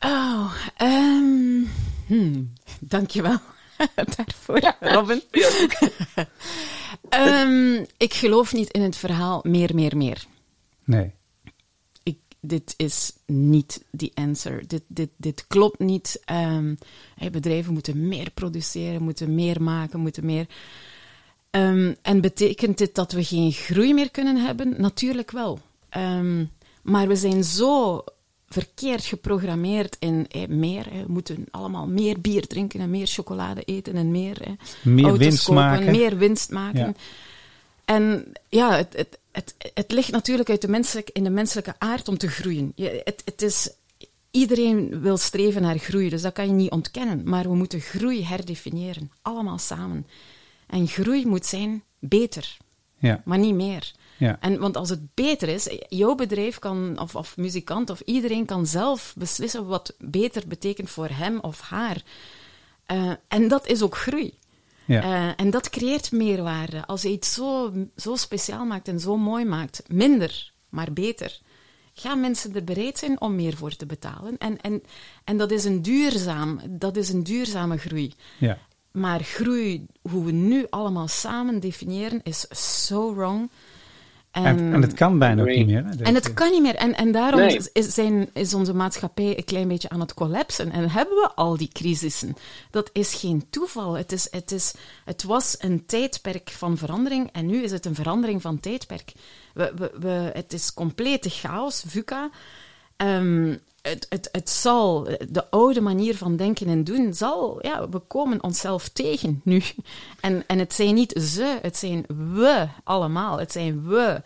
Oh, 0.00 0.54
ehm 0.76 1.64
hmm, 2.06 2.52
dankjewel 2.80 3.38
daarvoor, 4.16 4.74
Robin. 4.80 5.22
Ehm, 7.08 7.84
ik 7.96 8.14
geloof 8.14 8.52
niet 8.52 8.70
in 8.70 8.82
het 8.82 8.96
verhaal 8.96 9.40
meer, 9.42 9.74
meer, 9.74 9.96
meer. 9.96 10.26
Nee. 10.84 11.14
Dit 12.40 12.74
is 12.76 13.12
niet 13.26 13.84
die 13.90 14.12
answer. 14.14 14.66
Dit, 14.66 14.82
dit, 14.86 15.08
dit 15.16 15.46
klopt 15.46 15.78
niet. 15.78 16.20
Ehm, 16.24 16.74
hey, 17.14 17.30
bedrijven 17.30 17.72
moeten 17.72 18.08
meer 18.08 18.30
produceren, 18.30 19.02
moeten 19.02 19.34
meer 19.34 19.62
maken, 19.62 20.00
moeten 20.00 20.24
meer. 20.24 20.46
Ehm, 21.50 21.94
en 22.02 22.20
betekent 22.20 22.78
dit 22.78 22.94
dat 22.94 23.12
we 23.12 23.24
geen 23.24 23.52
groei 23.52 23.94
meer 23.94 24.10
kunnen 24.10 24.36
hebben? 24.36 24.74
Natuurlijk 24.76 25.30
wel. 25.30 25.58
Ehm, 25.88 26.44
maar 26.82 27.08
we 27.08 27.16
zijn 27.16 27.44
zo 27.44 28.04
verkeerd 28.48 29.04
geprogrammeerd 29.04 29.96
in 29.98 30.26
eh, 30.28 30.48
meer. 30.48 30.84
We 30.92 31.04
moeten 31.06 31.44
allemaal 31.50 31.86
meer 31.86 32.20
bier 32.20 32.46
drinken 32.46 32.80
en 32.80 32.90
meer 32.90 33.06
chocolade 33.06 33.62
eten 33.62 33.94
en 33.94 34.10
meer, 34.10 34.56
Meer 34.82 35.04
auto's 35.04 35.18
winst 35.26 35.44
kopen, 35.44 35.62
maken. 35.62 35.90
meer 35.90 36.16
winst 36.16 36.50
maken. 36.50 36.86
Ja. 36.86 36.92
En 37.88 38.32
ja, 38.48 38.76
het, 38.76 38.92
het, 38.96 39.18
het, 39.32 39.54
het 39.74 39.92
ligt 39.92 40.10
natuurlijk 40.10 40.50
uit 40.50 40.60
de 40.60 40.68
menselijk, 40.68 41.10
in 41.12 41.24
de 41.24 41.30
menselijke 41.30 41.74
aard 41.78 42.08
om 42.08 42.18
te 42.18 42.28
groeien. 42.28 42.72
Je, 42.74 43.00
het, 43.04 43.22
het 43.24 43.42
is, 43.42 43.70
iedereen 44.30 45.00
wil 45.00 45.16
streven 45.16 45.62
naar 45.62 45.78
groei, 45.78 46.08
dus 46.08 46.22
dat 46.22 46.32
kan 46.32 46.46
je 46.46 46.52
niet 46.52 46.70
ontkennen. 46.70 47.22
Maar 47.24 47.42
we 47.42 47.54
moeten 47.54 47.80
groei 47.80 48.24
herdefiniëren, 48.24 49.10
allemaal 49.22 49.58
samen. 49.58 50.06
En 50.66 50.86
groei 50.88 51.26
moet 51.26 51.46
zijn 51.46 51.82
beter, 51.98 52.56
Ja, 52.98 53.22
maar 53.24 53.38
niet 53.38 53.54
meer. 53.54 53.92
ja. 54.18 54.36
En, 54.40 54.58
want 54.58 54.76
als 54.76 54.90
het 54.90 55.14
beter 55.14 55.48
is, 55.48 55.78
jouw 55.88 56.14
bedrijf 56.14 56.58
kan, 56.58 56.98
of, 57.00 57.16
of 57.16 57.36
muzikant, 57.36 57.90
of 57.90 58.00
iedereen 58.00 58.46
kan 58.46 58.66
zelf 58.66 59.14
beslissen 59.16 59.66
wat 59.66 59.94
beter 59.98 60.42
betekent 60.46 60.90
voor 60.90 61.08
hem 61.08 61.38
of 61.40 61.60
haar. 61.60 62.02
Eh, 62.86 63.12
en 63.28 63.48
dat 63.48 63.66
is 63.66 63.82
ook 63.82 63.96
groei. 63.96 64.34
Ja. 64.88 65.02
Eh, 65.02 65.32
en 65.36 65.50
dat 65.50 65.70
creëert 65.70 66.12
meerwaarde. 66.12 66.86
Als 66.86 67.02
je 67.02 67.08
iets 67.08 67.34
zo, 67.34 67.72
zo 67.96 68.16
speciaal 68.16 68.64
maakt 68.64 68.88
en 68.88 69.00
zo 69.00 69.16
mooi 69.16 69.44
maakt, 69.44 69.82
minder, 69.88 70.52
maar 70.68 70.92
beter, 70.92 71.38
gaan 71.92 72.20
mensen 72.20 72.54
er 72.54 72.64
bereid 72.64 72.98
zijn 72.98 73.20
om 73.20 73.34
meer 73.34 73.56
voor 73.56 73.76
te 73.76 73.86
betalen. 73.86 74.38
En, 74.38 74.60
en, 74.60 74.82
en 75.24 75.36
dat, 75.36 75.50
is 75.50 75.64
een 75.64 75.82
duurzaam, 75.82 76.60
dat 76.68 76.96
is 76.96 77.08
een 77.08 77.22
duurzame 77.22 77.76
groei. 77.76 78.14
ja. 78.38 78.58
Maar 78.92 79.20
groei, 79.20 79.86
hoe 80.02 80.24
we 80.24 80.32
nu 80.32 80.66
allemaal 80.70 81.08
samen 81.08 81.60
definiëren, 81.60 82.20
is 82.22 82.46
so 82.50 83.14
wrong. 83.14 83.50
En, 84.30 84.72
en 84.72 84.82
het 84.82 84.94
kan 84.94 85.18
bijna 85.18 85.42
ook 85.42 85.48
niet 85.48 85.66
meer. 85.66 85.84
hè. 85.84 86.02
En 86.02 86.14
het 86.14 86.34
kan 86.34 86.50
niet 86.50 86.62
meer. 86.62 86.74
En, 86.74 86.94
en 86.94 87.12
daarom 87.12 87.40
Nee. 87.40 87.60
is, 87.72 87.94
zijn, 87.94 88.30
is 88.32 88.54
onze 88.54 88.74
maatschappij 88.74 89.36
een 89.36 89.44
klein 89.44 89.68
beetje 89.68 89.88
aan 89.88 90.00
het 90.00 90.14
collapsen. 90.14 90.70
En 90.72 90.90
hebben 90.90 91.14
we 91.16 91.30
al 91.34 91.56
die 91.56 91.68
crisissen. 91.72 92.36
Dat 92.70 92.90
is 92.92 93.14
geen 93.14 93.46
toeval. 93.50 93.92
Het, 93.96 94.12
is, 94.12 94.28
het, 94.30 94.52
is, 94.52 94.74
het 95.04 95.22
was 95.22 95.56
een 95.58 95.86
tijdperk 95.86 96.50
van 96.50 96.76
verandering 96.76 97.28
en 97.32 97.46
nu 97.46 97.62
is 97.62 97.70
het 97.70 97.86
een 97.86 97.94
verandering 97.94 98.42
van 98.42 98.60
tijdperk. 98.60 99.12
We, 99.54 99.72
we, 99.76 99.90
we, 100.00 100.30
het 100.32 100.52
is 100.52 100.74
complete 100.74 101.30
chaos, 101.30 101.84
VUCA. 101.86 102.30
Ehm, 102.96 103.56
het, 103.88 104.06
het, 104.08 104.28
het 104.32 104.50
zal, 104.50 105.08
de 105.28 105.50
oude 105.50 105.80
manier 105.80 106.16
van 106.16 106.36
denken 106.36 106.66
en 106.66 106.84
doen, 106.84 107.14
zal, 107.14 107.58
ja, 107.60 107.88
we 107.88 107.98
komen 107.98 108.42
onszelf 108.42 108.88
tegen 108.88 109.40
nu. 109.44 109.62
En, 110.20 110.44
en 110.46 110.58
het 110.58 110.72
zijn 110.72 110.94
niet 110.94 111.12
ze, 111.22 111.58
het 111.62 111.76
zijn 111.76 112.04
we 112.34 112.66
allemaal. 112.84 113.38
Het 113.38 113.52
zijn 113.52 113.86
we. 113.86 114.22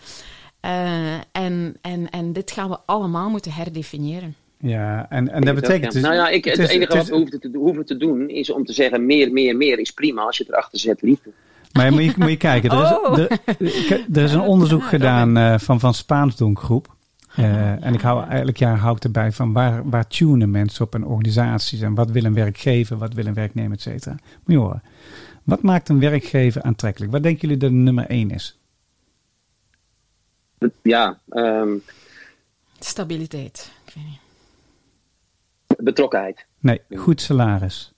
Eh, 0.60 1.14
en, 1.32 1.76
en, 1.80 2.10
en 2.10 2.32
dit 2.32 2.50
gaan 2.50 2.68
we 2.68 2.78
allemaal 2.86 3.30
moeten 3.30 3.52
herdefiniëren. 3.52 4.34
Ja, 4.58 5.06
en, 5.10 5.28
en 5.32 5.42
dat 5.44 5.54
betekent 5.54 5.92
dus... 5.92 6.02
nou 6.02 6.14
ja, 6.14 6.28
ik, 6.28 6.44
het, 6.44 6.58
is- 6.58 6.68
enige 6.68 6.96
wat 6.96 7.06
we 7.06 7.14
hoeven 7.14 7.40
te, 7.40 7.50
hoeven 7.54 7.86
te 7.86 7.96
doen 7.96 8.28
is 8.28 8.50
om 8.50 8.64
te 8.64 8.72
zeggen: 8.72 9.06
meer, 9.06 9.32
meer, 9.32 9.56
meer 9.56 9.78
is 9.78 9.90
prima 9.90 10.22
als 10.22 10.36
je 10.36 10.42
het 10.44 10.52
erachter 10.52 10.78
zet, 10.78 11.02
liefde. 11.02 11.30
Maar 11.72 11.92
moet 11.92 12.04
je, 12.04 12.12
moet 12.16 12.28
je 12.28 12.36
kijken, 12.36 12.70
er 12.70 12.82
is, 12.82 12.90
Oh. 13.10 13.18
er, 13.18 13.40
er 14.12 14.22
is 14.22 14.32
een 14.32 14.40
onderzoek 14.40 14.82
gedaan 14.96 15.36
eh, 15.36 15.58
van 15.58 15.80
Van 15.80 15.94
Spaansdonk 15.94 16.58
groep. 16.58 16.94
Eh, 17.36 17.84
en 17.84 17.94
ik 17.94 18.00
hou 18.00 18.28
elk 18.30 18.56
jaar 18.56 18.76
hou 18.78 18.96
ik 18.96 19.04
erbij 19.04 19.32
van 19.32 19.52
waar, 19.52 19.88
waar 19.88 20.06
tunen 20.06 20.50
mensen 20.50 20.84
op 20.84 20.94
en 20.94 21.04
organisaties 21.04 21.80
en 21.80 21.94
wat 21.94 22.10
wil 22.10 22.24
een 22.24 22.34
werkgever, 22.34 22.96
wat 22.98 23.14
wil 23.14 23.26
een 23.26 23.34
werknemer, 23.34 23.72
et 23.72 23.80
cetera. 23.80 24.12
Moet 24.12 24.56
je 24.56 24.56
horen. 24.56 24.82
Wat 25.42 25.62
maakt 25.62 25.88
een 25.88 26.00
werkgever 26.00 26.62
aantrekkelijk? 26.62 27.12
Wat 27.12 27.22
denken 27.22 27.40
jullie 27.40 27.56
dat 27.56 27.70
de 27.70 27.76
nummer 27.76 28.06
één 28.06 28.30
is? 28.30 28.58
Ja, 30.82 31.18
ehm, 31.28 31.68
Stabiliteit. 32.78 33.72
Ik 33.86 33.92
weet 33.94 34.04
niet. 34.04 34.20
betrokkenheid. 35.78 36.46
Nee, 36.58 36.80
goed 36.96 37.20
salaris. 37.20 37.92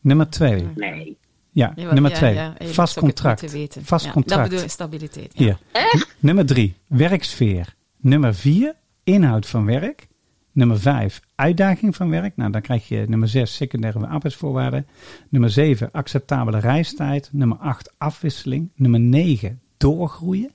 Nummer 0.00 0.30
twee. 0.30 0.66
Nee. 0.74 1.16
Ja, 1.50 1.72
Ja, 1.76 1.84
wat- 1.84 1.92
nummer 1.92 2.10
ja, 2.10 2.16
twee. 2.16 2.34
ja, 2.34 2.54
vast 2.60 2.98
contract. 2.98 3.40
Vast 3.82 4.04
Ja, 4.04 4.10
contract. 4.12 4.40
Dat 4.40 4.48
bedoel 4.50 4.64
ik, 4.64 4.70
stabiliteit. 4.70 5.32
Ja. 5.34 5.58
Hier. 5.72 6.06
Nummer 6.18 6.46
drie, 6.46 6.76
werksfeer. 6.86 7.74
Nummer 8.06 8.34
vier, 8.34 8.74
inhoud 9.04 9.46
van 9.46 9.64
werk. 9.64 10.06
Nummer 10.52 10.80
vijf, 10.80 11.20
uitdaging 11.34 11.96
van 11.96 12.10
werk. 12.10 12.36
Nou, 12.36 12.50
dan 12.50 12.60
krijg 12.60 12.88
je 12.88 13.04
nummer 13.08 13.28
zes, 13.28 13.54
secundaire 13.54 14.06
arbeidsvoorwaarden. 14.06 14.86
Nummer 15.28 15.50
zeven, 15.50 15.90
acceptabele 15.92 16.58
reistijd. 16.58 17.28
Nummer 17.32 17.56
acht, 17.58 17.94
afwisseling. 17.98 18.70
Nummer 18.74 19.00
negen, 19.00 19.60
doorgroeien. 19.76 20.50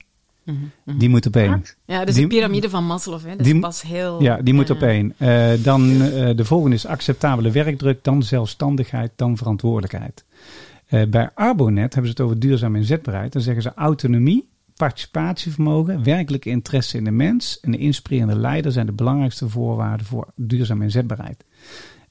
Die 0.84 1.08
moet 1.08 1.26
op 1.26 1.36
één. 1.36 1.62
Ja, 1.84 2.04
dus 2.04 2.14
Die- 2.14 2.22
de 2.28 2.34
piramide 2.34 2.70
van 2.70 2.84
Maslow, 2.86 3.20
hè, 3.24 3.36
dat 3.36 3.44
die- 3.44 3.58
pas 3.58 3.82
heel... 3.82 4.22
Ja, 4.22 4.42
die 4.42 4.54
moet 4.54 4.70
eh, 4.70 4.76
op 4.76 4.82
één. 4.82 5.14
Eh, 5.18 5.50
dan 5.62 6.00
eh, 6.02 6.36
de 6.36 6.44
volgende 6.44 6.76
is 6.76 6.86
acceptabele 6.86 7.50
werkdruk, 7.50 8.04
dan 8.04 8.22
zelfstandigheid, 8.22 9.12
dan 9.16 9.36
verantwoordelijkheid. 9.36 10.24
Eh, 10.86 11.02
bij 11.08 11.30
Arbonet 11.34 11.94
hebben 11.94 12.12
ze 12.12 12.16
het 12.16 12.20
over 12.20 12.38
duurzaam 12.38 12.76
inzetbaarheid. 12.76 13.32
Dan 13.32 13.42
zeggen 13.42 13.62
ze 13.62 13.72
autonomie, 13.74 14.48
participatievermogen, 14.82 16.04
werkelijke 16.04 16.50
interesse 16.50 16.96
in 16.96 17.04
de 17.04 17.10
mens 17.10 17.60
en 17.60 17.70
de 17.70 17.78
inspirerende 17.78 18.36
leider 18.36 18.72
zijn 18.72 18.86
de 18.86 18.92
belangrijkste 18.92 19.48
voorwaarden 19.48 20.06
voor 20.06 20.32
duurzaam 20.36 20.82
inzetbaarheid. 20.82 21.44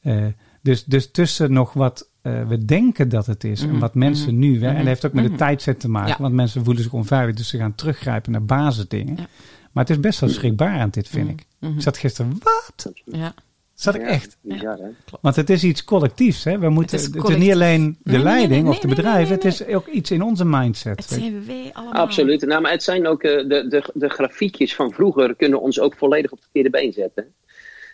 Eh, 0.02 0.26
dus, 0.62 0.84
dus 0.84 1.12
tussen 1.12 1.54
nog 1.54 1.74
wat 1.74 2.10
eh, 2.22 2.48
we 2.48 2.66
denken 2.66 3.10
dat 3.10 3.26
het 3.26 3.44
is 3.44 3.62
en 3.62 3.80
wat 3.80 3.96
mensen 3.96 4.40
nu... 4.40 4.62
En 4.62 4.76
dat 4.76 4.86
heeft 4.86 5.06
ook 5.06 5.14
met 5.14 5.32
de 5.32 5.36
tijdset 5.36 5.80
te 5.80 5.90
maken. 5.90 6.10
Ja. 6.10 6.18
want 6.18 6.34
mensen 6.34 6.64
voelen 6.64 6.84
zich 6.84 6.94
onveilig, 6.94 7.36
dus 7.36 7.50
ze 7.50 7.58
gaan 7.58 7.76
teruggrijpen 7.76 8.32
naar 8.32 8.46
basisdingen. 8.46 9.16
Ja. 9.16 9.28
Maar 9.72 9.84
het 9.84 9.90
is 9.90 10.00
best 10.00 10.20
wel 10.20 10.30
schrikbarend 10.30 10.94
dit, 10.94 11.08
vind 11.08 11.30
ik. 11.30 11.46
Ik 11.60 11.82
zat 11.82 11.98
gisteren, 11.98 12.38
wat? 12.44 12.92
Ja. 13.06 13.34
Zat 13.82 13.96
ik 13.96 14.02
Ja, 14.02 14.08
echt? 14.08 14.38
Bizar, 14.42 14.78
hè? 14.78 14.90
Want 15.22 15.36
het 15.36 15.50
is 15.50 15.64
iets 15.64 15.84
collectiefs. 15.84 16.44
Hè? 16.44 16.60
We 16.60 16.70
moeten, 16.70 16.98
is 16.98 17.04
het, 17.06 17.30
is 17.30 17.36
niet 17.36 17.52
alleen 17.52 17.98
de 18.04 18.12
Nee, 18.12 18.16
nee, 18.16 18.24
leiding 18.24 18.64
nee, 18.64 18.72
of 18.72 18.80
de 18.80 18.88
nee, 18.88 18.96
nee, 18.96 19.04
bedrijven. 19.04 19.30
nee, 19.30 19.44
nee. 19.44 19.52
Het 19.52 19.68
is 19.68 19.76
ook 19.76 19.88
iets 19.88 20.12
in 20.12 20.22
onze 20.22 20.46
mindset. 20.46 20.96
Het 20.98 21.10
zijn 21.20 21.46
wij 21.46 21.70
allemaal. 21.74 21.94
Absoluut. 22.02 22.46
Nou, 22.46 22.62
maar 22.62 22.72
het 22.72 22.84
zijn 22.84 23.08
ook 23.08 23.24
eh, 23.24 23.48
de, 23.48 23.68
de, 23.68 23.84
de 23.94 24.10
grafiekjes 24.10 24.76
van 24.76 24.92
vroeger 24.92 25.36
kunnen 25.36 25.62
ons 25.62 25.80
ook 25.80 25.96
volledig 25.96 26.32
op 26.32 26.38
het 26.38 26.44
verkeerde 26.52 26.70
been 26.70 26.94
zetten. 26.94 27.34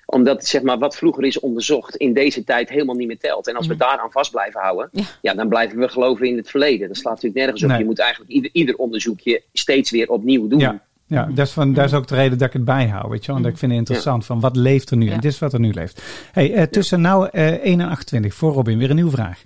Omdat 0.05 0.45
zeg 0.45 0.61
maar, 0.61 0.77
wat 0.79 0.95
vroeger 0.97 1.23
is 1.25 1.39
onderzocht 1.39 1.95
in 1.95 2.13
deze 2.13 2.43
tijd 2.43 2.69
helemaal 2.69 2.95
niet 2.95 3.07
meer 3.07 3.17
telt. 3.17 3.47
En 3.47 3.55
als 3.55 3.67
we 3.67 3.75
daaraan 3.75 4.11
vast 4.11 4.31
blijven 4.31 4.61
houden, 4.61 4.89
Ja. 4.91 5.03
ja. 5.21 5.33
dan 5.33 5.47
blijven 5.49 5.77
we 5.79 5.88
geloven 5.89 6.27
in 6.27 6.38
het 6.38 6.49
verleden. 6.49 6.88
Dat 6.88 6.97
slaat 6.97 7.13
natuurlijk 7.13 7.41
nergens 7.41 7.63
op. 7.63 7.69
Nee. 7.69 7.77
Je 7.79 7.85
moet 7.85 7.99
eigenlijk 7.99 8.31
ieder, 8.31 8.49
ieder 8.53 8.75
onderzoekje 8.75 9.41
steeds 9.53 9.91
weer 9.91 10.09
opnieuw 10.09 10.47
doen. 10.47 10.59
Ja, 10.59 10.85
ja 11.07 11.25
dat, 11.25 11.47
is 11.47 11.53
van, 11.53 11.73
dat 11.73 11.85
is 11.85 11.93
ook 11.93 12.07
de 12.07 12.15
reden 12.15 12.37
dat 12.37 12.47
ik 12.47 12.53
het 12.53 12.65
bijhoud. 12.65 13.09
Weet 13.09 13.25
je? 13.25 13.31
Want 13.31 13.45
ik 13.45 13.57
vind 13.57 13.71
het 13.71 13.79
interessant 13.79 14.25
van 14.25 14.39
wat 14.39 14.55
leeft 14.55 14.89
er 14.89 14.97
nu. 14.97 15.09
En 15.09 15.19
dit 15.19 15.31
is 15.31 15.39
wat 15.39 15.53
er 15.53 15.59
nu 15.59 15.73
leeft. 15.73 16.03
Hey, 16.31 16.53
eh, 16.53 16.63
tussen 16.63 17.01
nou 17.01 17.27
1 17.31 17.61
en 17.61 17.89
28 17.89 18.33
voor 18.33 18.53
Robin 18.53 18.77
weer 18.77 18.89
een 18.89 18.95
nieuwe 18.95 19.11
vraag. 19.11 19.43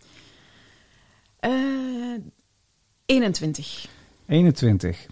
Eh, 1.40 1.52
21. 3.06 3.88
21. 4.28 5.08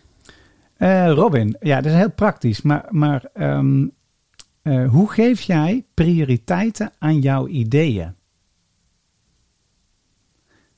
Eh, 0.80 1.12
Robin, 1.12 1.56
ja, 1.60 1.82
dat 1.82 1.92
is 1.92 1.98
heel 1.98 2.12
praktisch. 2.12 2.62
Maar, 2.62 2.86
maar 2.90 3.30
ehm, 3.34 3.88
eh, 4.62 4.90
hoe 4.90 5.12
geef 5.12 5.42
jij 5.42 5.86
prioriteiten 5.94 6.92
aan 6.98 7.20
jouw 7.20 7.48
ideeën? 7.48 8.16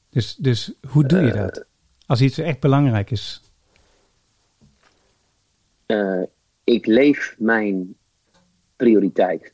Dus, 0.09 0.35
dus 0.35 0.73
hoe 0.87 1.05
doe 1.05 1.21
je 1.21 1.31
dat? 1.31 1.65
Als 2.05 2.21
iets 2.21 2.37
echt 2.37 2.59
belangrijk 2.59 3.11
is. 3.11 3.50
Eh, 5.91 6.21
ik 6.63 6.85
leef 6.85 7.35
mijn 7.37 7.95
prioriteit. 8.75 9.51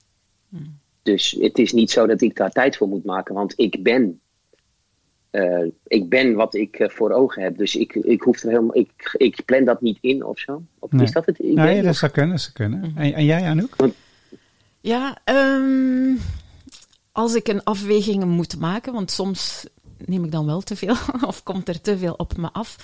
Dus 1.02 1.38
het 1.40 1.58
is 1.58 1.72
niet 1.74 1.92
zo 1.92 2.06
dat 2.08 2.22
ik 2.22 2.36
daar 2.36 2.52
tijd 2.52 2.78
voor 2.78 2.88
moet 2.88 3.04
maken, 3.06 3.36
want 3.36 3.54
ik 3.56 3.84
ben. 3.84 4.20
eh, 5.30 5.64
ik 5.88 6.10
ben 6.10 6.34
wat 6.34 6.56
ik 6.56 6.76
eh, 6.80 6.90
voor 6.90 7.12
ogen 7.12 7.44
heb. 7.44 7.58
Dus 7.58 7.76
ik, 7.76 7.94
ik 7.96 8.22
hoef 8.22 8.42
er 8.44 8.50
helemaal. 8.50 8.76
Ik, 8.78 9.16
ik 9.18 9.46
plan 9.46 9.64
dat 9.64 9.82
niet 9.82 9.98
in 10.02 10.26
of 10.26 10.40
zo. 10.40 10.62
Of 10.80 10.92
Nee. 10.92 11.04
is 11.06 11.12
dat 11.12 11.26
het? 11.26 11.40
Nee, 11.40 11.82
dat 11.82 11.96
zou 11.96 12.12
kunnen. 12.12 12.32
Dat 12.32 12.42
zou 12.42 12.54
kunnen. 12.54 12.92
En, 12.96 13.14
en 13.14 13.26
jij, 13.26 13.44
Anouk? 13.44 13.76
Ja, 14.82 15.18
ehm, 15.24 16.16
als 17.12 17.36
ik 17.36 17.48
een 17.48 17.64
afweging 17.64 18.26
moet 18.26 18.60
maken, 18.60 18.94
want 18.94 19.12
soms 19.12 19.68
neem 20.06 20.24
ik 20.24 20.32
dan 20.32 20.46
wel 20.46 20.62
te 20.62 20.76
veel 20.76 20.96
of 21.28 21.44
komt 21.44 21.68
er 21.70 21.82
te 21.82 21.98
veel 21.98 22.14
op 22.14 22.38
me 22.38 22.50
af, 22.52 22.76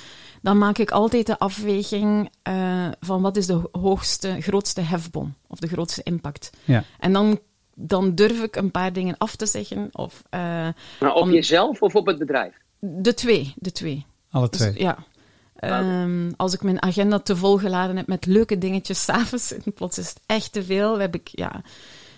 dan 0.44 0.58
maak 0.58 0.78
ik 0.78 0.91
altijd 0.91 1.26
de 1.26 1.39
afweging 1.39 2.30
eh, 2.44 2.88
van 3.00 3.22
wat 3.22 3.38
is 3.38 3.46
de 3.46 3.70
hoogste, 3.72 4.41
grootste 4.41 4.82
hefbom 4.82 5.34
of 5.48 5.60
de 5.60 5.68
grootste 5.68 6.02
impact. 6.04 6.50
Ja. 6.66 6.84
En 7.00 7.14
dan, 7.14 7.39
dan 7.76 8.16
durf 8.16 8.44
ik 8.44 8.56
een 8.56 8.72
paar 8.72 8.94
dingen 8.94 9.18
af 9.18 9.36
te 9.36 9.46
zeggen. 9.46 9.89
Of, 9.91 10.24
eh, 10.30 10.39
Maar 11.00 11.14
op 11.14 11.22
om- 11.22 11.32
jezelf 11.32 11.82
of 11.82 11.96
op 11.96 12.06
het 12.06 12.18
bedrijf? 12.18 12.54
de 12.80 13.14
twee, 13.14 13.54
de 13.56 13.72
twee. 13.72 14.06
Alle 14.32 14.50
Dus, 14.50 14.60
twee. 14.60 14.80
ja. 14.80 14.98
Ehm, 15.56 16.32
als 16.38 16.54
ik 16.54 16.62
mijn 16.64 16.82
agenda 16.82 17.20
te 17.20 17.36
vol 17.36 17.58
geladen 17.58 17.98
heb 17.98 18.08
met 18.08 18.26
leuke 18.26 18.58
dingetjes 18.58 19.04
s'avonds, 19.06 19.54
plots 19.76 19.98
is 19.98 20.10
het 20.10 20.20
echt 20.26 20.52
te 20.52 20.64
veel, 20.64 21.00
heb 21.00 21.16
ik, 21.16 21.28
ja, 21.32 21.62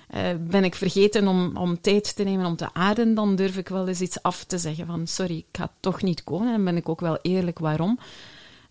eh, 0.09 0.29
ben 0.39 0.63
ik 0.63 0.75
vergeten 0.75 1.27
om, 1.27 1.57
om 1.57 1.81
tijd 1.81 2.15
te 2.15 2.23
nemen 2.23 2.45
om 2.45 2.55
te 2.55 2.73
ademen, 2.73 3.15
dan 3.15 3.35
durf 3.35 3.57
ik 3.57 3.69
wel 3.69 3.87
eens 3.87 4.01
iets 4.01 4.21
af 4.21 4.43
te 4.43 4.57
zeggen 4.57 4.85
van 4.85 5.07
sorry, 5.07 5.37
ik 5.37 5.45
ga 5.57 5.71
toch 5.79 6.01
niet 6.01 6.23
komen. 6.23 6.53
En 6.53 6.63
ben 6.63 6.77
ik 6.77 6.89
ook 6.89 6.99
wel 6.99 7.19
eerlijk 7.21 7.59
waarom. 7.59 7.99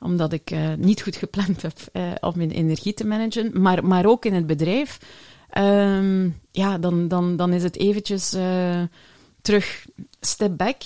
Omdat 0.01 0.32
ik 0.32 0.51
eh, 0.51 0.74
niet 0.74 1.03
goed 1.03 1.16
gepland 1.16 1.62
heb 1.62 1.78
eh, 1.93 2.12
om 2.20 2.32
mijn 2.37 2.51
energie 2.51 2.95
te 2.95 3.07
managen. 3.07 3.62
Maar, 3.62 3.85
maar 3.85 4.07
ook 4.07 4.24
in 4.24 4.35
het 4.35 4.47
bedrijf. 4.47 4.99
Ehm, 5.51 6.28
ja, 6.51 6.78
dan, 6.78 7.09
dan, 7.09 7.37
dan 7.37 7.53
is 7.53 7.62
het 7.62 7.76
eventjes 7.76 8.37
terug 9.43 9.87
step 10.20 10.57
back 10.57 10.76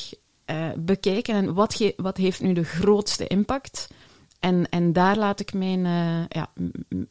bekijken. 0.76 1.34
En 1.34 1.54
wat, 1.54 1.74
ge- 1.74 1.94
wat 1.96 2.16
heeft 2.16 2.40
nu 2.40 2.52
de 2.52 2.64
grootste 2.64 3.26
impact? 3.26 3.88
En, 4.40 4.68
en 4.68 4.92
daar 4.92 5.16
laat 5.16 5.40
ik 5.40 5.52
mijn, 5.52 5.80
ja, 6.28 6.50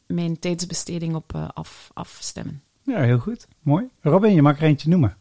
mijn 0.06 0.38
tijdsbesteding 0.38 1.14
op 1.14 1.50
af, 1.54 1.90
afstemmen. 1.94 2.62
Ja, 2.88 3.00
heel 3.02 3.18
goed. 3.18 3.46
Mooi. 3.62 3.88
Robin, 4.02 4.34
je 4.34 4.42
mag 4.42 4.58
er 4.60 4.62
eentje 4.66 4.88
noemen. 4.88 5.16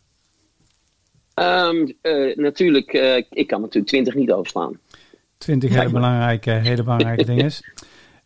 Ehm, 1.34 1.88
eh, 2.02 2.36
natuurlijk, 2.38 2.94
eh, 2.94 3.24
ik 3.30 3.48
kan 3.48 3.62
natuurlijk 3.62 3.88
20 3.88 4.14
niet 4.16 4.32
overslaan. 4.32 4.80
Twintig 5.38 5.74
hele 5.74 5.90
belangrijke, 5.90 6.52
hele 6.52 6.84
belangrijke 6.84 7.26
dingen. 7.34 7.52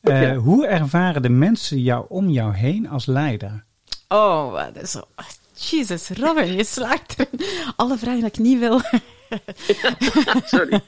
Eh, 0.01 0.21
Ja. 0.21 0.35
Hoe 0.35 0.67
ervaren 0.67 1.21
de 1.21 1.29
mensen 1.29 1.79
jou 1.81 2.05
om 2.09 2.29
jou 2.29 2.53
heen 2.55 2.89
als 2.89 3.05
leider? 3.05 3.63
Oh, 4.07 4.51
wat 4.51 4.83
is 4.83 4.91
zo. 4.91 5.01
Jezus, 5.53 6.09
Robin, 6.09 6.53
je 6.55 6.63
slaagt 6.63 7.15
erin. 7.19 7.47
Alle 7.75 7.97
vragen 7.97 8.21
dat 8.21 8.29
ik 8.37 8.43
niet 8.43 8.59
wil. 8.59 8.81
Sorry. 10.45 10.81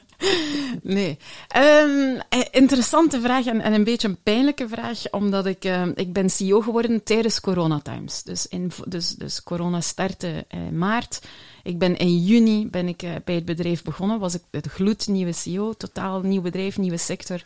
Nee. 0.82 1.18
Ehm, 1.48 2.20
eh, 2.28 2.40
interessante 2.50 3.20
vraag 3.20 3.46
en, 3.46 3.60
en 3.60 3.72
een 3.72 3.84
beetje 3.84 4.08
een 4.08 4.22
pijnlijke 4.22 4.68
vraag, 4.68 5.10
omdat 5.10 5.46
ik, 5.46 5.64
ehm, 5.64 5.92
ik 5.94 6.12
ben 6.12 6.30
CEO 6.30 6.60
geworden 6.60 7.02
tijdens 7.02 7.40
coronatimes. 7.40 8.22
Dus, 8.22 8.46
in, 8.46 8.72
dus, 8.86 9.10
dus 9.10 9.42
corona 9.42 9.80
startte 9.80 10.44
in 10.48 10.78
maart. 10.78 11.20
Ik 11.62 11.78
ben 11.78 11.96
in 11.96 12.18
juni 12.18 12.68
ben 12.70 12.88
ik, 12.88 13.02
eh, 13.02 13.10
bij 13.24 13.34
het 13.34 13.44
bedrijf 13.44 13.82
begonnen, 13.82 14.18
was 14.18 14.34
ik 14.34 14.42
de 14.50 14.68
gloednieuwe 14.68 15.32
CEO, 15.32 15.72
totaal 15.72 16.20
nieuw 16.20 16.40
bedrijf, 16.40 16.78
nieuwe 16.78 16.96
sector. 16.96 17.42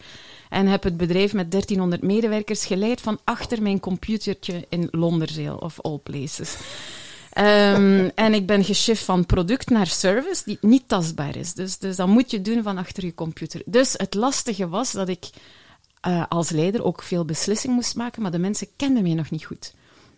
En 0.49 0.67
heb 0.67 0.83
het 0.83 0.97
bedrijf 0.97 1.33
met 1.33 1.51
1300 1.51 2.03
medewerkers 2.03 2.67
geleid 2.67 3.01
van 3.01 3.19
achter 3.25 3.63
mijn 3.63 3.81
computertje 3.81 4.67
in 4.69 4.89
Londerzeel, 4.91 5.57
of 5.57 5.81
all 5.81 5.99
places. 6.03 6.57
Ehm, 7.39 8.09
en 8.25 8.35
ik 8.35 8.47
ben 8.47 8.65
geshift 8.65 9.03
van 9.05 9.27
product 9.27 9.71
naar 9.71 9.87
service 9.87 10.43
die 10.45 10.59
niet 10.61 10.83
tastbaar 10.87 11.37
is. 11.37 11.55
Dus, 11.55 11.79
dus 11.79 11.97
dat 11.97 12.09
moet 12.09 12.31
je 12.31 12.41
doen 12.43 12.63
van 12.63 12.79
achter 12.79 13.05
je 13.05 13.15
computer. 13.15 13.63
Dus 13.65 13.95
het 13.97 14.15
lastige 14.15 14.69
was 14.69 14.93
dat 14.93 15.09
ik 15.09 15.29
eh, 16.01 16.25
als 16.29 16.51
leider 16.51 16.85
ook 16.85 17.03
veel 17.03 17.25
beslissingen 17.25 17.77
moest 17.77 17.95
maken, 17.97 18.23
maar 18.23 18.31
de 18.31 18.39
mensen 18.39 18.69
kenden 18.77 19.03
mij 19.03 19.15
nog 19.15 19.31
niet 19.31 19.45
goed. 19.45 19.75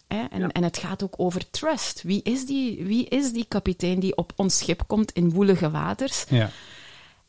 Hè? 0.08 0.24
En, 0.30 0.40
Ja. 0.40 0.48
en 0.48 0.62
het 0.62 0.78
gaat 0.78 1.02
ook 1.02 1.14
over 1.16 1.50
trust. 1.50 2.02
Wie 2.02 2.20
is, 2.22 2.46
die, 2.46 2.84
wie 2.84 3.04
is 3.08 3.32
die 3.32 3.44
kapitein 3.48 4.00
die 4.00 4.16
op 4.16 4.32
ons 4.36 4.58
schip 4.58 4.82
komt 4.86 5.12
in 5.12 5.30
woelige 5.30 5.70
waters? 5.70 6.24
Ja. 6.28 6.50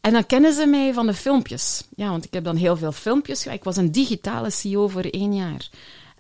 En 0.01 0.13
dan 0.13 0.25
kennen 0.25 0.53
ze 0.53 0.65
mij 0.65 0.93
van 0.93 1.05
de 1.07 1.13
filmpjes. 1.13 1.83
Ja, 1.95 2.09
want 2.09 2.25
ik 2.25 2.33
heb 2.33 2.43
dan 2.43 2.55
heel 2.55 2.77
veel 2.77 2.91
filmpjes. 2.91 3.45
Ik 3.45 3.63
was 3.63 3.77
een 3.77 3.91
digitale 3.91 4.49
CEO 4.49 4.87
voor 4.87 5.03
één 5.03 5.35
jaar. 5.35 5.69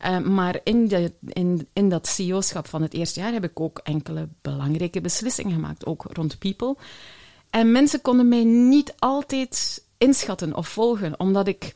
Eh, 0.01 0.19
maar 0.19 0.59
in, 0.63 0.87
de, 0.87 1.13
in, 1.19 1.67
in 1.73 1.89
dat 1.89 2.07
CEO-schap 2.07 2.67
van 2.67 2.81
het 2.81 2.93
eerste 2.93 3.19
jaar 3.19 3.33
heb 3.33 3.43
ik 3.43 3.59
ook 3.59 3.79
enkele 3.83 4.27
belangrijke 4.41 5.01
beslissingen 5.01 5.53
gemaakt, 5.53 5.85
ook 5.85 6.05
rond 6.09 6.37
people. 6.39 6.75
En 7.49 7.71
mensen 7.71 8.01
konden 8.01 8.27
mij 8.27 8.43
niet 8.43 8.93
altijd 8.99 9.85
inschatten 9.97 10.55
of 10.55 10.67
volgen, 10.67 11.19
omdat 11.19 11.47
ik, 11.47 11.75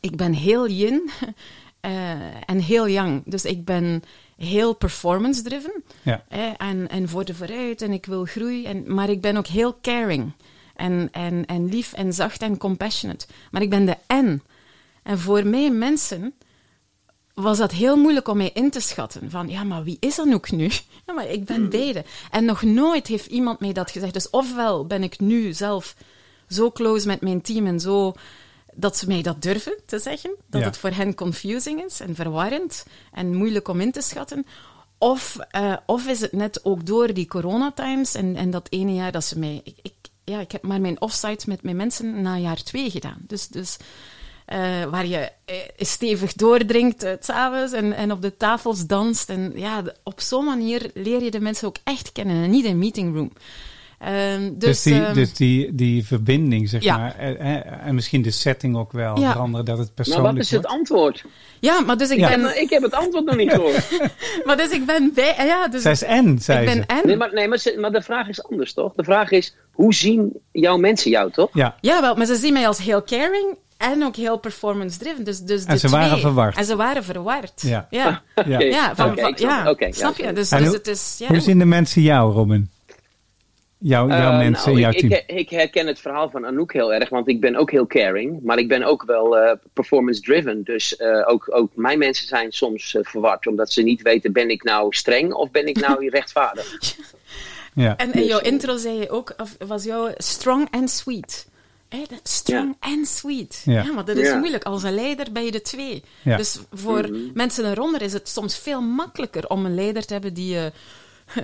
ik 0.00 0.16
ben 0.16 0.32
heel 0.32 0.68
yin 0.68 1.10
eh, 1.80 2.50
en 2.50 2.58
heel 2.58 2.88
yang. 2.88 3.22
Dus 3.26 3.44
ik 3.44 3.64
ben 3.64 4.02
heel 4.36 4.74
performance-driven 4.74 5.82
Ja. 6.02 6.24
en, 6.56 6.88
en 6.88 7.08
voor 7.08 7.24
de 7.24 7.34
vooruit 7.34 7.82
en 7.82 7.92
ik 7.92 8.06
wil 8.06 8.24
groei. 8.24 8.64
En, 8.64 8.94
maar 8.94 9.08
ik 9.08 9.20
ben 9.20 9.36
ook 9.36 9.46
heel 9.46 9.78
caring 9.80 10.32
en, 10.76 11.08
en, 11.12 11.46
en 11.46 11.68
lief 11.68 11.92
en 11.92 12.12
zacht 12.12 12.42
en 12.42 12.56
compassionate. 12.56 13.26
Maar 13.50 13.62
ik 13.62 13.70
ben 13.70 13.86
de 13.86 13.96
N. 14.14 14.42
En 15.02 15.18
voor 15.18 15.46
mij 15.46 15.70
mensen 15.70 16.34
was 17.42 17.58
dat 17.58 17.70
heel 17.72 17.96
moeilijk 17.96 18.28
om 18.28 18.36
mij 18.36 18.50
in 18.54 18.70
te 18.70 18.80
schatten. 18.80 19.30
Van, 19.30 19.48
ja, 19.48 19.64
maar 19.64 19.84
wie 19.84 19.96
is 20.00 20.18
Anouk 20.18 20.50
nu? 20.50 20.70
Ja, 21.06 21.12
maar 21.16 21.28
ik 21.28 21.44
ben 21.44 21.68
beide. 21.70 22.04
En 22.30 22.44
nog 22.44 22.62
nooit 22.62 23.06
heeft 23.06 23.26
iemand 23.26 23.60
mij 23.60 23.72
dat 23.72 23.90
gezegd. 23.90 24.12
Dus 24.12 24.30
ofwel 24.30 24.86
ben 24.86 25.02
ik 25.02 25.20
nu 25.20 25.52
zelf 25.52 25.94
zo 26.48 26.70
close 26.70 27.06
met 27.06 27.20
mijn 27.20 27.40
team 27.40 27.66
en 27.66 27.80
zo 27.80 28.12
dat 28.74 28.96
ze 28.96 29.06
mij 29.06 29.22
dat 29.22 29.42
durven 29.42 29.76
te 29.86 29.98
zeggen. 29.98 30.34
Dat 30.46 30.60
Ja. 30.60 30.66
het 30.66 30.78
voor 30.78 30.90
hen 30.90 31.14
confusing 31.14 31.84
is 31.84 32.00
en 32.00 32.14
verwarrend 32.14 32.86
en 33.12 33.34
moeilijk 33.36 33.68
om 33.68 33.80
in 33.80 33.92
te 33.92 34.00
schatten. 34.00 34.46
Of, 34.98 35.36
eh, 35.50 35.76
of 35.86 36.06
is 36.06 36.20
het 36.20 36.32
net 36.32 36.64
ook 36.64 36.86
door 36.86 37.12
die 37.14 37.26
coronatimes 37.26 38.14
en, 38.14 38.36
en 38.36 38.50
dat 38.50 38.66
ene 38.70 38.94
jaar 38.94 39.12
dat 39.12 39.24
ze 39.24 39.38
mij... 39.38 39.60
Ik, 39.64 39.76
ik, 39.82 39.94
ja, 40.24 40.40
ik 40.40 40.52
heb 40.52 40.62
maar 40.62 40.80
mijn 40.80 41.00
offsites 41.00 41.44
met 41.44 41.62
mijn 41.62 41.76
mensen 41.76 42.22
na 42.22 42.36
jaar 42.36 42.62
twee 42.62 42.90
gedaan. 42.90 43.18
Dus... 43.26 43.48
dus 43.48 43.76
waar 44.90 45.06
je 45.06 45.30
eh, 45.44 45.56
stevig 45.78 46.32
doordringt 46.32 47.04
uh, 47.04 47.10
s'avonds 47.20 47.72
en, 47.72 47.92
en 47.92 48.12
op 48.12 48.22
de 48.22 48.36
tafels 48.36 48.86
danst. 48.86 49.28
En 49.28 49.52
ja, 49.54 49.82
op 50.02 50.20
zo'n 50.20 50.44
manier 50.44 50.90
leer 50.94 51.22
je 51.22 51.30
de 51.30 51.40
mensen 51.40 51.68
ook 51.68 51.76
echt 51.84 52.12
kennen 52.12 52.44
en 52.44 52.50
niet 52.50 52.64
in 52.64 52.78
meeting 52.78 53.14
room. 53.14 53.32
Ehm, 53.98 54.40
Dus, 54.42 54.58
dus, 54.58 54.82
die, 54.82 55.04
ehm, 55.04 55.14
dus 55.14 55.32
die, 55.34 55.74
die 55.74 56.06
verbinding, 56.06 56.68
zeg 56.68 56.82
Ja. 56.82 56.96
maar. 56.96 57.16
En, 57.18 57.38
en- 57.38 57.80
en 57.80 57.94
misschien 57.94 58.22
de 58.22 58.30
setting 58.30 58.76
ook 58.76 58.92
wel 58.92 59.18
Ja. 59.20 59.32
veranderen, 59.32 59.64
dat 59.66 59.78
het 59.78 59.86
Maar 59.86 59.94
persoonlijk 59.94 60.26
wat 60.34 60.44
is 60.44 60.50
het 60.50 60.60
wordt. 60.60 60.76
antwoord? 60.78 61.24
ja, 61.60 61.80
maar 61.80 61.96
dus 61.96 62.10
ik 62.10 62.18
Ja. 62.18 62.28
ben... 62.28 62.40
Maar 62.40 62.56
ik 62.56 62.70
heb 62.70 62.82
het 62.82 62.92
antwoord 62.94 63.24
nog 63.24 63.36
niet 63.36 63.50
gehoord. 63.52 63.90
Maar 64.44 64.56
dus 64.56 64.70
ik 64.70 64.86
ben 64.86 65.10
bij... 65.14 65.34
Ja, 65.38 65.68
dus 65.68 65.82
Zij 65.82 65.92
is 65.92 66.02
en, 66.02 66.38
zei 66.38 66.62
ik 66.62 66.68
ze. 66.72 66.74
ben 66.78 66.86
en... 66.86 67.06
Nee, 67.06 67.16
maar, 67.16 67.32
nee 67.34 67.48
maar, 67.48 67.58
ze- 67.58 67.76
maar 67.80 67.92
de 67.92 68.02
vraag 68.02 68.28
is 68.28 68.42
anders, 68.42 68.72
toch? 68.72 68.92
De 68.94 69.04
vraag 69.04 69.30
is, 69.30 69.54
hoe 69.72 69.94
zien 69.94 70.32
jouw 70.52 70.76
mensen 70.76 71.10
jou, 71.10 71.30
toch? 71.30 71.48
Ja, 71.52 71.76
Ja, 71.80 72.00
wel, 72.00 72.14
maar 72.14 72.26
ze 72.26 72.36
zien 72.36 72.52
mij 72.52 72.66
als 72.66 72.78
heel 72.78 73.02
caring 73.04 73.56
en 73.80 74.02
ook 74.04 74.16
heel 74.16 74.38
performance-driven. 74.38 75.24
Dus, 75.24 75.40
dus 75.40 75.64
En 75.64 75.78
ze 75.78 75.88
waren 75.88 76.18
verward. 76.18 76.56
En 76.56 76.64
ze 76.64 76.76
waren 76.76 77.04
verward. 77.04 77.62
Ja. 77.62 77.86
Ja, 77.90 78.22
ja. 78.34 78.54
Oké. 78.56 78.64
ja, 78.64 78.94
van, 78.94 79.10
Oké, 79.10 79.20
van- 79.20 79.34
ja. 79.36 79.58
het. 79.58 79.68
Oké, 79.68 79.84
ja, 79.86 79.92
snap 79.92 80.16
je? 80.16 80.32
Dus, 80.32 80.48
dus 80.48 80.60
hoe- 80.66 80.72
het 80.76 80.86
is... 80.86 81.14
Ja. 81.18 81.26
Hoe 81.26 81.40
zien 81.40 81.58
de 81.58 81.64
mensen 81.64 82.02
jou, 82.02 82.32
Robin? 82.32 82.70
Jouw, 83.78 84.08
jouw 84.08 84.32
Eh, 84.32 84.38
mensen 84.38 84.68
nou, 84.68 84.80
jouw 84.80 84.90
ik, 84.90 84.98
team? 84.98 85.12
ik, 85.12 85.24
ik 85.26 85.50
herken 85.50 85.86
het 85.86 86.00
verhaal 86.00 86.30
van 86.30 86.46
Anouk 86.46 86.72
heel 86.72 86.94
erg, 86.94 87.08
want 87.08 87.28
ik 87.28 87.40
ben 87.40 87.56
ook 87.56 87.70
heel 87.70 87.86
caring, 87.86 88.42
maar 88.42 88.58
ik 88.58 88.68
ben 88.68 88.82
ook 88.82 89.02
wel 89.06 89.38
eh, 89.38 89.56
performance-driven. 89.72 90.62
Dus 90.64 90.96
eh, 90.96 91.22
ook, 91.28 91.46
ook 91.54 91.70
mijn 91.74 91.98
mensen 91.98 92.26
zijn 92.26 92.52
soms 92.52 92.94
eh, 92.94 93.04
verward, 93.04 93.46
omdat 93.46 93.72
ze 93.72 93.82
niet 93.82 94.02
weten, 94.02 94.32
ben 94.32 94.50
ik 94.50 94.62
nou 94.64 94.92
streng 94.94 95.32
of 95.32 95.50
ben 95.50 95.66
ik 95.66 95.80
nou 95.80 96.08
rechtvaardig? 96.18 96.78
ja. 97.74 97.96
En 97.96 98.12
in 98.12 98.24
jouw 98.24 98.40
intro 98.40 98.76
zei 98.76 98.98
je 98.98 99.10
ook, 99.10 99.34
of 99.36 99.56
was 99.66 99.84
jouw 99.84 100.10
strong 100.16 100.68
and 100.70 100.90
sweet. 100.90 101.48
Dat 101.90 102.20
strong 102.22 102.76
and 102.80 103.08
sweet. 103.08 103.62
Ja. 103.64 103.82
Ja. 103.82 103.92
maar 103.92 104.04
dat 104.04 104.16
is 104.16 104.26
Ja. 104.28 104.36
moeilijk. 104.38 104.64
Als 104.64 104.82
een 104.82 104.94
leider 104.94 105.32
ben 105.32 105.44
je 105.44 105.50
de 105.50 105.60
twee. 105.62 106.04
Ja. 106.22 106.36
Dus 106.36 106.58
voor 106.72 107.08
mensen 107.34 107.70
eronder 107.70 108.02
is 108.02 108.12
het 108.12 108.28
soms 108.28 108.58
veel 108.58 108.80
makkelijker 108.80 109.48
om 109.48 109.64
een 109.64 109.74
leider 109.74 110.04
te 110.06 110.12
hebben 110.12 110.34
die... 110.34 110.58
eh 110.58 110.66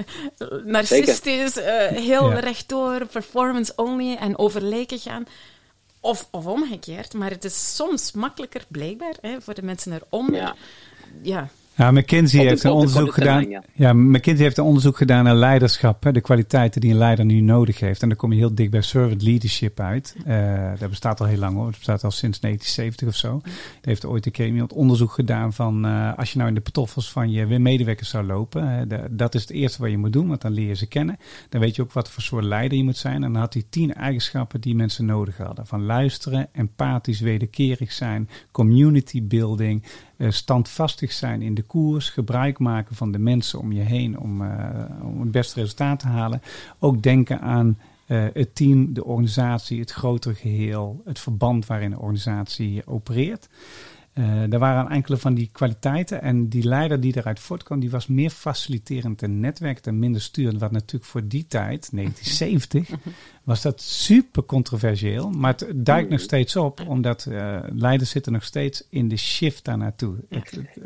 narcistisch, 0.65 1.57
eh, 1.57 1.87
heel 1.89 2.31
Ja. 2.31 2.39
rechtdoor, 2.39 3.07
performance 3.07 3.73
only 3.77 4.15
en 4.17 4.39
over 4.39 4.63
lijken 4.63 4.99
gaan. 4.99 5.25
Of, 6.01 6.29
of 6.31 6.47
omgekeerd. 6.47 7.15
Maar 7.15 7.31
het 7.31 7.45
is 7.45 7.75
soms 7.77 8.13
makkelijker, 8.13 8.65
blijkbaar, 8.69 9.15
hè, 9.21 9.41
voor 9.41 9.55
de 9.55 9.63
mensen 9.63 9.93
erom. 9.93 10.35
Ja. 10.35 10.55
ja. 11.23 11.49
Ja, 11.77 11.91
McKinsey 11.91 12.41
Op 12.41 12.47
heeft 12.47 12.65
een 12.65 12.71
onderzoek 12.71 13.15
gedaan. 13.15 13.41
termijn, 13.43 13.65
ja. 13.75 13.93
McKinsey 13.93 14.45
heeft 14.45 14.59
een 14.59 14.65
onderzoek 14.65 14.97
gedaan 14.97 15.25
naar 15.25 15.35
leiderschap, 15.35 16.03
hè, 16.05 16.13
de 16.13 16.21
kwaliteiten 16.21 16.81
die 16.81 16.91
een 16.91 16.97
leider 16.97 17.25
nu 17.25 17.41
nodig 17.41 17.81
heeft. 17.81 18.03
En 18.03 18.09
dan 18.09 18.17
kom 18.17 18.33
je 18.33 18.39
heel 18.39 18.55
dik 18.55 18.71
bij 18.71 18.81
servant 18.81 19.23
leadership 19.23 19.81
uit. 19.81 20.17
Eh, 20.25 20.71
dat 20.79 20.89
bestaat 20.89 21.21
al 21.21 21.27
heel 21.27 21.39
lang 21.39 21.55
hoor. 21.55 21.67
Het 21.67 21.77
bestaat 21.77 22.05
al 22.05 22.11
sinds 22.11 22.41
1970 22.41 23.09
of 23.09 23.15
zo. 23.15 23.41
Er 23.81 23.89
heeft 23.89 24.05
ooit 24.07 24.27
een 24.27 24.33
keer 24.33 24.47
iemand 24.47 24.73
onderzoek 24.73 25.13
gedaan 25.13 25.53
van 25.53 25.85
eh, 25.85 26.19
als 26.19 26.31
je 26.33 26.37
nou 26.37 26.49
in 26.49 26.55
de 26.55 26.61
patoffels 26.61 27.11
van 27.13 27.31
je 27.31 27.47
medewerkers 27.59 28.09
zou 28.09 28.27
lopen. 28.27 28.69
hè, 28.69 28.87
de- 28.87 29.07
dat 29.11 29.35
is 29.35 29.41
het 29.41 29.51
eerste 29.51 29.81
wat 29.83 29.91
je 29.91 29.99
moet 29.99 30.13
doen, 30.13 30.29
want 30.29 30.41
dan 30.41 30.53
leer 30.53 30.69
je 30.69 30.75
ze 30.75 30.87
kennen. 30.87 31.17
Dan 31.49 31.61
weet 31.61 31.77
je 31.77 31.83
ook 31.83 31.93
wat 31.93 32.11
voor 32.11 32.23
soort 32.23 32.45
leider 32.45 32.79
je 32.79 32.85
moet 32.85 32.97
zijn. 32.97 33.15
En 33.25 33.33
dan 33.33 33.41
had 33.41 33.53
hij 33.55 33.63
tien 33.71 33.95
eigenschappen 33.95 34.61
die 34.61 34.75
mensen 34.75 35.05
nodig 35.05 35.37
hadden. 35.37 35.67
Van 35.67 35.85
luisteren, 35.85 36.49
empathisch, 36.53 37.21
wederkerig 37.21 37.93
zijn, 37.93 38.29
community 38.51 39.23
building, 39.23 39.83
eh, 40.17 40.31
standvastig 40.31 41.13
zijn 41.13 41.43
in 41.43 41.55
de 41.55 41.65
koers, 41.67 42.11
gebruik 42.11 42.59
maken 42.59 42.97
van 42.97 43.13
de 43.13 43.19
mensen 43.19 43.59
om 43.59 43.73
je 43.73 43.81
heen 43.81 44.19
om, 44.19 44.43
eh, 44.43 44.85
om 45.03 45.21
het 45.21 45.31
beste 45.31 45.61
resultaat 45.61 45.99
te 45.99 46.07
halen. 46.07 46.43
Ook 46.79 47.03
denken 47.03 47.41
aan 47.41 47.79
eh, 48.07 48.25
het 48.33 48.55
team, 48.55 48.95
de 48.95 49.05
organisatie, 49.05 49.81
het 49.81 49.91
grotere 49.91 50.35
geheel, 50.35 51.03
het 51.05 51.19
verband 51.19 51.67
waarin 51.67 51.91
de 51.91 51.99
organisatie 51.99 52.87
opereert. 52.87 53.49
Eh 54.17 54.53
er 54.53 54.59
waren 54.59 54.91
enkele 54.91 55.17
van 55.17 55.35
die 55.35 55.49
kwaliteiten. 55.53 56.23
En 56.23 56.49
die 56.49 56.69
leider 56.69 57.01
die 57.01 57.17
eruit 57.17 57.41
voortkwam, 57.41 57.81
die 57.81 57.91
was 57.91 58.07
meer 58.07 58.31
faciliterend 58.31 59.23
en 59.23 59.41
netwerkend 59.41 59.87
en 59.87 59.99
minder 59.99 60.21
sturend. 60.21 60.61
Wat 60.61 60.71
natuurlijk 60.71 61.11
voor 61.11 61.29
die 61.29 61.47
tijd, 61.49 61.89
1970, 61.93 62.89
was 63.45 63.63
dat 63.63 63.81
super 63.81 64.45
controversieel. 64.45 65.31
Maar 65.31 65.53
het 65.57 65.67
duikt 65.75 66.11
nog 66.11 66.21
steeds 66.21 66.57
op, 66.57 66.81
omdat 66.89 67.27
eh, 67.31 67.59
leiders 67.73 68.11
zitten 68.11 68.33
nog 68.33 68.45
steeds 68.45 68.87
in 68.91 69.09
de 69.09 69.17
shift 69.17 69.65
daar 69.65 69.79
naartoe. 69.79 70.15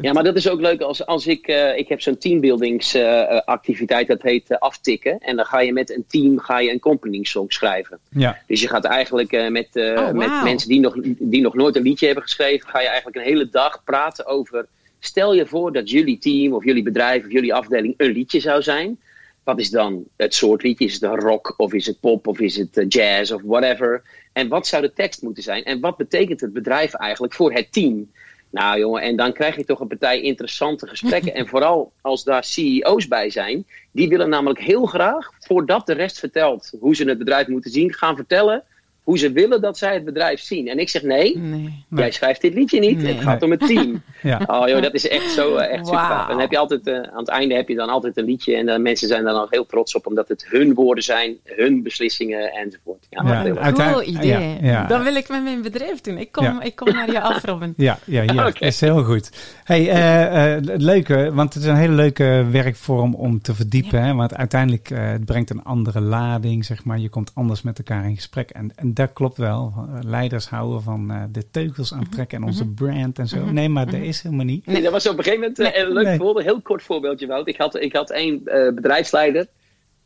Ja, 0.00 0.12
maar 0.12 0.24
dat 0.24 0.36
is 0.36 0.48
ook 0.48 0.60
leuk 0.60 0.80
als, 0.80 1.06
als 1.06 1.26
ik, 1.26 1.46
eh, 1.46 1.78
ik 1.78 1.88
heb 1.88 2.00
zo'n 2.00 2.18
teambuildingsactiviteit, 2.18 4.06
dat 4.06 4.22
heet 4.22 4.58
aftikken. 4.58 5.18
En 5.18 5.36
dan 5.36 5.44
ga 5.44 5.60
je 5.60 5.72
met 5.72 5.90
een 5.90 6.04
team 6.08 6.38
ga 6.38 6.60
je 6.60 6.70
een 6.70 6.78
company 6.80 7.24
song 7.24 7.50
schrijven. 7.50 7.98
ja. 8.10 8.38
Dus 8.46 8.60
je 8.60 8.68
gaat 8.68 8.84
eigenlijk 8.84 9.32
eh, 9.32 9.48
met, 9.48 9.76
eh, 9.76 9.88
Oh, 10.00 10.12
met 10.12 10.42
mensen 10.42 10.68
die 10.68 10.80
nog, 10.80 10.96
die 11.18 11.40
nog 11.40 11.54
nooit 11.54 11.76
een 11.76 11.82
liedje 11.82 12.06
hebben 12.06 12.24
geschreven, 12.24 12.68
ga 12.68 12.80
je 12.80 12.88
eigenlijk 12.88 13.16
een 13.20 13.26
hele 13.26 13.48
dag 13.48 13.84
praten 13.84 14.26
over. 14.26 14.66
Stel 14.98 15.34
je 15.34 15.46
voor 15.46 15.72
dat 15.72 15.90
jullie 15.90 16.18
team 16.18 16.52
of 16.52 16.64
jullie 16.64 16.82
bedrijf 16.82 17.24
of 17.24 17.32
jullie 17.32 17.54
afdeling 17.54 17.94
een 17.96 18.10
liedje 18.10 18.40
zou 18.40 18.62
zijn. 18.62 19.00
Wat 19.44 19.58
is 19.58 19.70
dan 19.70 20.04
het 20.16 20.34
soort 20.34 20.62
liedje? 20.62 20.84
Is 20.84 21.00
het 21.00 21.20
rock 21.20 21.54
of 21.56 21.72
is 21.72 21.86
het 21.86 22.00
pop 22.00 22.26
of 22.26 22.40
is 22.40 22.56
het 22.56 22.76
eh, 22.76 22.84
jazz 22.88 23.30
of 23.30 23.42
whatever? 23.44 24.02
En 24.32 24.48
wat 24.48 24.66
zou 24.66 24.82
de 24.82 24.92
tekst 24.92 25.22
moeten 25.22 25.42
zijn? 25.42 25.64
En 25.64 25.80
wat 25.80 25.96
betekent 25.96 26.40
het 26.40 26.52
bedrijf 26.52 26.94
eigenlijk 26.94 27.34
voor 27.34 27.52
het 27.52 27.72
team? 27.72 28.10
Nou 28.50 28.78
jongen, 28.78 29.02
en 29.02 29.16
dan 29.16 29.32
krijg 29.32 29.56
je 29.56 29.64
toch 29.64 29.80
een 29.80 29.88
partij 29.88 30.20
interessante 30.20 30.86
gesprekken. 30.86 31.34
en 31.40 31.46
vooral 31.46 31.92
als 32.00 32.24
daar 32.24 32.44
CEO's 32.44 33.08
bij 33.08 33.30
zijn, 33.30 33.66
die 33.92 34.08
willen 34.08 34.28
namelijk 34.28 34.60
heel 34.60 34.86
graag, 34.86 35.30
voordat 35.38 35.86
de 35.86 35.92
rest 35.92 36.18
vertelt 36.18 36.72
hoe 36.80 36.94
ze 36.94 37.04
het 37.04 37.18
bedrijf 37.18 37.46
moeten 37.46 37.70
zien, 37.70 37.92
gaan 37.92 38.16
vertellen 38.16 38.64
hoe 39.04 39.18
ze 39.18 39.32
willen 39.32 39.60
dat 39.60 39.78
zij 39.78 39.94
het 39.94 40.04
bedrijf 40.04 40.40
zien. 40.40 40.68
En 40.68 40.78
ik 40.78 40.88
zeg 40.88 41.02
nee, 41.02 41.38
Nee. 41.38 41.84
jij 41.88 42.10
schrijft 42.10 42.40
dit 42.40 42.54
liedje 42.54 42.80
niet, 42.80 43.02
Nee. 43.02 43.14
het 43.14 43.22
gaat 43.22 43.42
om 43.42 43.50
het 43.50 43.66
team. 43.66 44.02
Ja. 44.22 44.40
Oh 44.46 44.68
joh, 44.68 44.82
dat 44.82 44.94
is 44.94 45.08
echt 45.08 45.30
zo 45.30 45.56
eh, 45.56 45.72
echt 45.72 45.86
super. 45.86 46.10
En 46.20 46.26
dan 46.28 46.40
heb 46.40 46.50
je 46.50 46.58
altijd, 46.58 46.86
eh, 46.86 46.94
aan 46.94 47.18
het 47.18 47.28
einde 47.28 47.54
heb 47.54 47.68
je 47.68 47.74
dan 47.74 47.88
altijd 47.88 48.16
een 48.16 48.24
liedje 48.24 48.56
en 48.56 48.66
de 48.66 48.78
mensen 48.78 49.08
zijn 49.08 49.24
daar 49.24 49.32
dan 49.32 49.46
heel 49.50 49.66
trots 49.66 49.94
op, 49.94 50.06
omdat 50.06 50.28
het 50.28 50.46
hun 50.48 50.74
woorden 50.74 51.04
zijn, 51.04 51.36
hun 51.44 51.82
beslissingen 51.82 52.52
enzovoort. 52.52 53.06
Ja, 53.10 53.22
Ja, 53.24 53.42
heel 53.42 53.56
uiteindelijk- 53.56 54.06
Cool 54.06 54.16
idee. 54.18 54.56
ja, 54.60 54.70
ja. 54.70 54.86
Dat 54.86 55.02
wil 55.02 55.14
ik 55.14 55.28
met 55.28 55.42
mijn 55.42 55.62
bedrijf 55.62 56.00
doen. 56.00 56.18
Ik 56.18 56.32
kom, 56.32 56.44
Ja. 56.44 56.62
ik 56.62 56.76
kom 56.76 56.92
naar 56.92 57.10
je 57.12 57.20
af, 57.20 57.44
Robin. 57.44 57.74
Ja, 57.88 57.98
ja, 58.06 58.22
ja 58.22 58.52
is 58.58 58.80
heel 58.80 59.02
goed. 59.04 59.30
Hey, 59.64 59.88
eh, 59.90 60.54
eh, 60.54 60.64
het 60.66 60.82
leuke, 60.82 61.30
want 61.34 61.54
het 61.54 61.62
is 61.62 61.68
een 61.68 61.76
hele 61.76 61.94
leuke 61.94 62.46
werkvorm 62.50 63.14
om 63.14 63.40
te 63.42 63.54
verdiepen. 63.54 64.02
Hè? 64.02 64.14
Want 64.14 64.34
uiteindelijk 64.36 64.90
eh, 64.90 65.10
het 65.10 65.24
brengt 65.24 65.50
een 65.50 65.62
andere 65.64 66.00
lading, 66.00 66.64
zeg 66.64 66.84
maar. 66.84 66.98
Je 66.98 67.08
komt 67.08 67.30
anders 67.34 67.62
met 67.62 67.78
elkaar 67.78 68.04
in 68.04 68.14
gesprek. 68.14 68.50
En, 68.50 68.72
en 68.76 68.89
dat 68.94 69.12
klopt 69.12 69.36
wel. 69.36 69.72
Leiders 70.06 70.48
houden 70.48 70.82
van 70.82 71.10
eh, 71.10 71.22
de 71.32 71.50
teugels 71.50 71.92
aantrekken 71.94 72.38
en 72.38 72.44
onze 72.44 72.66
brand 72.66 73.18
en 73.18 73.28
zo. 73.28 73.44
Nee, 73.44 73.68
maar 73.68 73.86
dat 73.86 74.00
is 74.00 74.22
helemaal 74.22 74.44
niet. 74.44 74.66
Nee, 74.66 74.82
dat 74.82 74.92
was 74.92 75.08
op 75.08 75.18
een 75.18 75.24
gegeven 75.24 75.40
moment 75.40 75.74
eh, 75.74 75.82
een 75.82 75.92
leuk 75.92 76.04
Nee. 76.04 76.16
voorbeeld, 76.16 76.38
een 76.38 76.52
heel 76.52 76.60
kort 76.60 76.82
voorbeeldje, 76.82 77.26
Wout. 77.26 77.48
Ik 77.48 77.56
had, 77.56 77.80
ik 77.80 77.92
had 77.92 78.10
één 78.10 78.46
eh, 78.46 78.74
bedrijfsleider, 78.74 79.46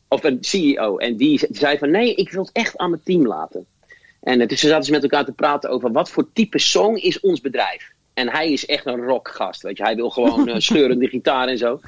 of 0.07 0.23
een 0.23 0.37
CEO, 0.41 0.97
en 0.97 1.15
die 1.17 1.47
zei 1.49 1.77
van 1.77 1.91
nee, 1.91 2.15
ik 2.15 2.31
wil 2.31 2.41
het 2.41 2.51
echt 2.51 2.77
aan 2.77 2.89
mijn 2.89 3.01
team 3.03 3.27
laten. 3.27 3.65
En 4.21 4.47
dus 4.47 4.59
ze 4.59 4.67
zaten 4.67 4.85
ze 4.85 4.91
met 4.91 5.03
elkaar 5.03 5.25
te 5.25 5.31
praten 5.31 5.69
over 5.69 5.91
wat 5.91 6.09
voor 6.09 6.27
type 6.33 6.59
song 6.59 6.95
is 6.95 7.19
ons 7.19 7.41
bedrijf. 7.41 7.91
En 8.13 8.29
hij 8.29 8.51
is 8.51 8.65
echt 8.65 8.85
een 8.85 9.03
rockgast, 9.05 9.61
weet 9.61 9.77
je. 9.77 9.83
Hij 9.83 9.95
wil 9.95 10.09
gewoon 10.09 10.61
scheurende 10.61 11.07
gitaar 11.07 11.47
en 11.47 11.57
zo. 11.57 11.79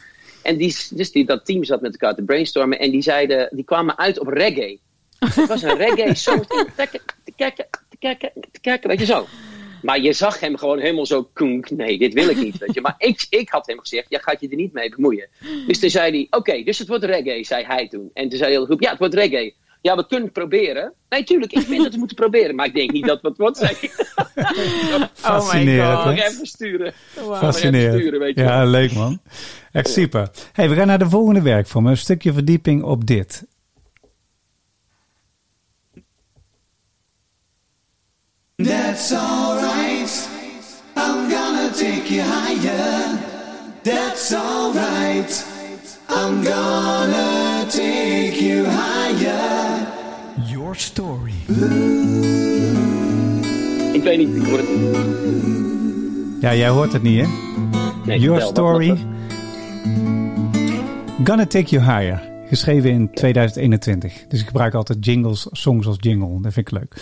En 0.43 0.58
die, 0.58 0.76
dus 0.89 1.12
die, 1.12 1.26
dat 1.26 1.45
team 1.45 1.64
zat 1.64 1.82
met 1.82 1.91
elkaar 1.91 2.16
te 2.16 2.24
brainstormen 2.24 2.80
en 2.80 2.91
die 2.91 3.02
zeiden, 3.02 3.50
die 3.52 3.64
kwamen 3.64 3.98
uit 3.98 4.20
op 4.20 4.28
reggae. 4.28 4.80
Het 5.20 5.47
was 5.47 5.61
een 5.61 5.78
reggae 5.78 6.15
song. 6.26 6.41
Te 6.47 6.65
kijken, 6.76 6.99
te 7.24 7.32
kijken, 7.36 7.65
te 7.89 7.97
kijken, 7.99 8.32
te 8.51 8.59
kijken, 8.61 8.89
weet 8.89 8.99
je 8.99 9.05
zo. 9.05 9.26
Maar 9.82 9.99
je 10.01 10.13
zag 10.13 10.39
hem 10.39 10.57
gewoon 10.57 10.80
helemaal 10.80 11.05
zo 11.05 11.30
koenk. 11.34 11.70
Nee, 11.70 11.97
dit 11.97 12.13
wil 12.13 12.30
ik 12.30 12.38
niet, 12.38 12.57
weet 12.57 12.74
je. 12.74 12.82
Maar 12.82 12.95
ik, 13.09 13.26
ik 13.30 13.49
had 13.49 13.68
hem 13.68 13.80
gezegd, 13.80 14.05
ja, 14.09 14.20
gaat 14.20 14.41
je 14.41 14.49
er 14.49 14.55
niet 14.55 14.74
mee 14.74 14.89
bemoeien. 14.89 15.28
Dus 15.68 15.80
toen 15.80 15.89
zei 15.89 16.11
hij, 16.11 16.39
oké, 16.39 16.63
dus 16.63 16.78
het 16.80 16.88
wordt 16.88 17.03
reggae, 17.03 17.43
zei 17.43 17.65
hij 17.65 17.88
toen. 17.88 18.09
En 18.13 18.30
toen 18.30 18.38
zei 18.38 18.49
de 18.49 18.55
hele 18.55 18.65
groep, 18.65 18.82
ja, 18.82 18.89
het 18.89 18.99
wordt 18.99 19.13
reggae. 19.13 19.53
Ja, 19.82 19.95
we 19.95 20.07
kunnen 20.07 20.26
het 20.26 20.34
proberen. 20.34 20.93
Nee, 21.09 21.24
tuurlijk, 21.24 21.51
ik 21.53 21.61
vind 21.61 21.84
dat 21.84 21.91
we 21.91 21.97
moeten 21.97 22.15
proberen. 22.15 22.55
Maar 22.55 22.65
ik 22.65 22.74
denk 22.74 22.91
niet 22.91 23.05
dat 23.05 23.22
het 23.22 23.38
wordt, 23.38 23.57
zei 23.57 23.76
ik. 23.82 24.05
Fascinerend? 25.13 26.05
Nog 26.05 26.18
even 26.18 26.45
sturen. 26.45 26.93
Wauw. 27.15 27.26
Even 27.26 27.38
Fascinerend. 27.38 27.99
sturen, 28.01 28.20
weet 28.20 28.36
je 28.36 28.41
Ja, 28.43 28.57
wel. 28.57 28.68
leuk 28.68 28.93
man. 28.93 29.20
Echt 29.72 29.89
super. 29.89 30.30
Hey, 30.53 30.70
we 30.70 30.76
gaan 30.76 30.88
naar 30.88 30.99
de 30.99 31.09
volgende 31.09 31.41
werkvorm. 31.41 31.88
Een 31.88 31.97
stukje 31.97 32.34
verdieping 32.34 32.84
op 32.84 33.05
dit. 33.05 33.43
That's 38.68 39.14
alright. 39.14 40.10
I'm 40.95 41.30
gonna 41.30 41.70
take 41.70 42.10
you 42.10 42.24
higher. 42.24 43.20
That's 43.84 44.34
alright. 44.34 45.45
I'm 46.10 46.43
gonna 46.43 47.68
take 47.70 48.41
you 48.41 48.66
higher. 48.66 49.88
Your 50.47 50.74
story. 50.76 51.34
Ik 53.93 54.03
weet 54.03 54.18
niet, 54.18 54.36
ik 54.36 54.47
hoor 54.47 54.58
het 54.58 54.70
niet. 54.70 56.41
Ja, 56.41 56.55
jij 56.55 56.70
hoort 56.70 56.93
het 56.93 57.03
niet, 57.03 57.26
hè? 57.26 57.28
Nee, 58.05 58.20
Your 58.20 58.41
vertel, 58.41 58.66
Story. 58.66 58.97
Gonna 61.24 61.45
Take 61.45 61.66
You 61.76 61.84
Higher. 61.84 62.26
Geschreven 62.48 62.89
in 62.89 63.14
2021. 63.14 64.26
Dus 64.28 64.39
ik 64.39 64.48
gebruik 64.48 64.74
altijd 64.74 65.06
jingles, 65.06 65.48
songs 65.52 65.88
als 65.88 65.98
jingle. 66.00 66.41
Dat 66.41 66.54
vind 66.54 66.72
ik 66.72 66.78
leuk. 66.78 66.95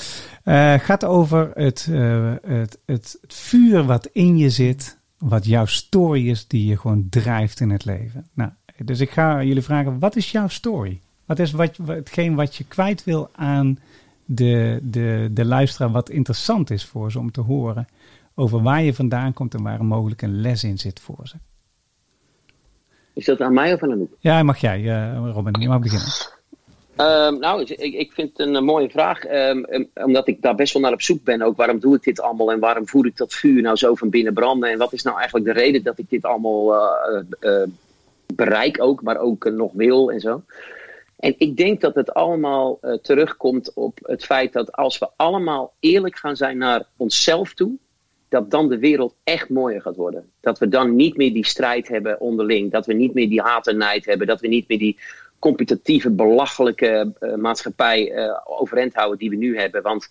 Eh, 0.43 0.73
gaat 0.73 1.05
over 1.05 1.51
het, 1.53 1.87
eh, 1.91 2.33
het, 2.41 2.79
het, 2.85 3.17
het 3.21 3.33
vuur 3.33 3.83
wat 3.83 4.09
in 4.11 4.37
je 4.37 4.49
zit. 4.49 4.97
Wat 5.17 5.45
jouw 5.45 5.65
story 5.65 6.29
is 6.29 6.47
die 6.47 6.65
je 6.65 6.77
gewoon 6.77 7.07
drijft 7.09 7.59
in 7.59 7.69
het 7.69 7.85
leven. 7.85 8.27
Nou, 8.33 8.51
dus 8.83 8.99
ik 8.99 9.09
ga 9.09 9.43
jullie 9.43 9.61
vragen, 9.61 9.99
wat 9.99 10.15
is 10.15 10.31
jouw 10.31 10.47
story? 10.47 11.01
Wat 11.25 11.39
is 11.39 11.51
wat, 11.51 11.77
hetgeen 11.85 12.35
wat 12.35 12.55
je 12.55 12.63
kwijt 12.63 13.03
wil 13.03 13.29
aan 13.35 13.79
de, 14.25 14.79
de, 14.83 15.29
de 15.31 15.45
luisteraar 15.45 15.91
wat 15.91 16.09
interessant 16.09 16.69
is 16.69 16.85
voor 16.85 17.11
ze 17.11 17.19
om 17.19 17.31
te 17.31 17.41
horen 17.41 17.87
over 18.35 18.61
waar 18.61 18.83
je 18.83 18.93
vandaan 18.93 19.33
komt 19.33 19.53
en 19.53 19.63
waar 19.63 19.85
mogelijk 19.85 20.21
een 20.21 20.41
les 20.41 20.63
in 20.63 20.77
zit 20.77 20.99
voor 20.99 21.27
ze. 21.27 21.35
Is 23.15 23.25
dat 23.25 23.41
aan 23.41 23.53
mij 23.53 23.73
of 23.73 23.83
aan 23.83 23.91
Anouk? 23.91 24.15
Ja, 24.19 24.43
mag 24.43 24.57
jij, 24.57 24.79
eh, 24.79 25.31
Robin, 25.33 25.61
je 25.61 25.67
mag 25.67 25.79
beginnen. 25.79 26.07
Ehm, 26.95 27.39
nou, 27.39 27.61
ik, 27.61 27.93
ik 27.93 28.11
vind 28.13 28.29
het 28.29 28.47
een, 28.47 28.55
eh, 28.55 28.61
mooie 28.61 28.89
vraag. 28.89 29.23
ehm, 29.23 29.63
ehm, 29.63 29.83
omdat 29.93 30.27
ik 30.27 30.41
daar 30.41 30.55
best 30.55 30.73
wel 30.73 30.81
naar 30.81 30.91
op 30.91 31.01
zoek 31.01 31.23
ben. 31.23 31.41
Ook 31.41 31.57
waarom 31.57 31.79
doe 31.79 31.95
ik 31.95 32.03
dit 32.03 32.21
allemaal 32.21 32.51
en 32.51 32.59
waarom 32.59 32.87
voer 32.87 33.05
ik 33.05 33.17
dat 33.17 33.33
vuur 33.33 33.61
nou 33.61 33.75
zo 33.75 33.95
van 33.95 34.09
binnen 34.09 34.33
branden? 34.33 34.69
En 34.69 34.77
wat 34.77 34.93
is 34.93 35.03
nou 35.03 35.17
eigenlijk 35.17 35.45
de 35.45 35.61
reden 35.61 35.83
dat 35.83 35.97
ik 35.97 36.09
dit 36.09 36.23
allemaal 36.23 36.75
eh, 37.39 37.63
bereik 38.35 38.81
ook, 38.81 39.01
maar 39.01 39.17
ook 39.17 39.51
nog 39.51 39.71
wil 39.73 40.11
en 40.11 40.19
zo? 40.19 40.41
En 41.19 41.35
ik 41.37 41.57
denk 41.57 41.81
dat 41.81 41.95
het 41.95 42.13
allemaal 42.13 42.79
terugkomt 43.01 43.73
op 43.73 43.99
het 44.01 44.25
feit 44.25 44.53
dat 44.53 44.71
als 44.71 44.97
we 44.97 45.09
allemaal 45.15 45.73
eerlijk 45.79 46.17
gaan 46.17 46.35
zijn 46.35 46.57
naar 46.57 46.85
onszelf 46.97 47.53
toe, 47.53 47.77
dat 48.35 48.51
dan 48.51 48.69
de 48.69 48.79
wereld 48.79 49.15
echt 49.23 49.49
mooier 49.49 49.81
gaat 49.81 49.95
worden. 49.95 50.31
Dat 50.41 50.59
we 50.59 50.67
dan 50.67 50.95
niet 50.95 51.17
meer 51.17 51.33
die 51.33 51.45
strijd 51.45 51.87
hebben 51.87 52.19
onderling. 52.19 52.71
Dat 52.71 52.85
we 52.85 52.93
niet 52.93 53.13
meer 53.13 53.29
die 53.29 53.41
haat 53.41 53.67
en 53.67 53.77
nijd 53.77 54.05
hebben. 54.05 54.27
Dat 54.27 54.41
we 54.41 54.47
niet 54.47 54.67
meer 54.67 54.77
die 54.77 54.97
competitieve, 55.39 56.09
belachelijke 56.09 57.13
eh, 57.19 57.35
maatschappij 57.35 58.11
eh, 58.11 58.39
overeind 58.43 58.93
houden 58.93 59.17
die 59.17 59.29
we 59.29 59.35
nu 59.35 59.57
hebben. 59.57 59.81
Want 59.81 60.09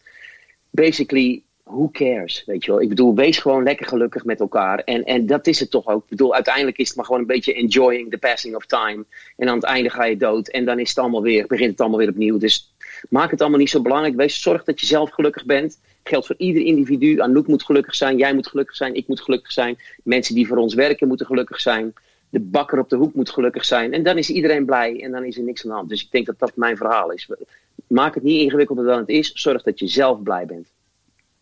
basically, 0.71 1.43
who 1.63 1.89
cares? 1.93 2.43
Weet 2.47 2.65
je 2.65 2.71
wel? 2.71 2.81
Ik 2.81 2.89
bedoel, 2.89 3.15
wees 3.15 3.39
gewoon 3.39 3.63
lekker 3.63 3.87
gelukkig 3.87 4.25
met 4.25 4.41
elkaar. 4.41 4.79
En, 4.79 5.05
en 5.05 5.27
dat 5.27 5.47
is 5.47 5.61
het 5.61 5.71
toch 5.71 5.87
ook. 5.87 6.03
Ik 6.03 6.09
bedoel, 6.09 6.35
uiteindelijk 6.35 6.79
is 6.79 6.87
het 6.87 6.97
maar 6.97 7.05
gewoon 7.05 7.21
een 7.21 7.27
beetje 7.27 7.55
enjoying 7.55 8.11
the 8.11 8.19
passing 8.19 8.55
of 8.55 8.67
time. 8.67 9.05
En 9.37 9.49
aan 9.49 9.55
het 9.55 9.65
einde 9.65 9.91
ga 9.91 10.05
je 10.05 10.17
dood. 10.17 10.49
En 10.49 10.65
dan 10.65 10.79
is 10.79 10.89
het 10.89 10.99
allemaal 10.99 11.23
weer, 11.23 11.47
begint 11.47 11.71
het 11.71 11.81
allemaal 11.81 11.99
weer 11.99 12.09
opnieuw. 12.09 12.39
Dus 12.39 12.75
maak 13.09 13.31
het 13.31 13.41
allemaal 13.41 13.59
niet 13.59 13.71
zo 13.71 13.83
belangrijk. 13.83 14.17
Wees, 14.17 14.43
zorg 14.43 14.65
dat 14.65 14.81
je 14.81 14.87
zelf 14.87 15.11
gelukkig 15.11 15.45
bent. 15.45 15.79
Geldt 16.05 16.27
voor 16.27 16.37
ieder 16.39 16.63
individu. 16.63 17.21
Anouk 17.21 17.47
moet 17.47 17.63
gelukkig 17.63 17.95
zijn. 17.95 18.17
Jij 18.17 18.35
moet 18.35 18.47
gelukkig 18.47 18.77
zijn. 18.77 18.95
Ik 18.95 19.09
moet 19.09 19.21
gelukkig 19.21 19.53
zijn. 19.53 19.77
Mensen 20.03 20.35
die 20.35 20.47
voor 20.47 20.57
ons 20.57 20.75
werken 20.75 21.09
moeten 21.09 21.27
gelukkig 21.27 21.61
zijn. 21.61 21.93
De 22.31 22.41
bakker 22.41 22.79
op 22.79 22.89
de 22.89 22.97
hoek 22.97 23.15
moet 23.15 23.31
gelukkig 23.31 23.65
zijn. 23.65 23.93
En 23.93 24.03
dan 24.03 24.19
is 24.19 24.31
iedereen 24.31 24.65
blij. 24.65 25.03
En 25.03 25.11
dan 25.11 25.25
is 25.25 25.37
er 25.37 25.45
niks 25.45 25.65
aan 25.65 25.71
de 25.71 25.77
hand. 25.77 25.89
Dus 25.89 26.05
ik 26.05 26.11
denk 26.11 26.27
dat 26.27 26.39
dat 26.39 26.57
mijn 26.57 26.77
verhaal 26.77 27.13
is. 27.13 27.29
Maak 27.87 28.15
het 28.15 28.23
niet 28.23 28.41
ingewikkelder 28.41 28.85
dan 28.85 28.99
het 28.99 29.09
is. 29.09 29.33
Zorg 29.35 29.63
dat 29.63 29.79
je 29.79 29.87
zelf 29.87 30.23
blij 30.23 30.47
bent. 30.47 30.67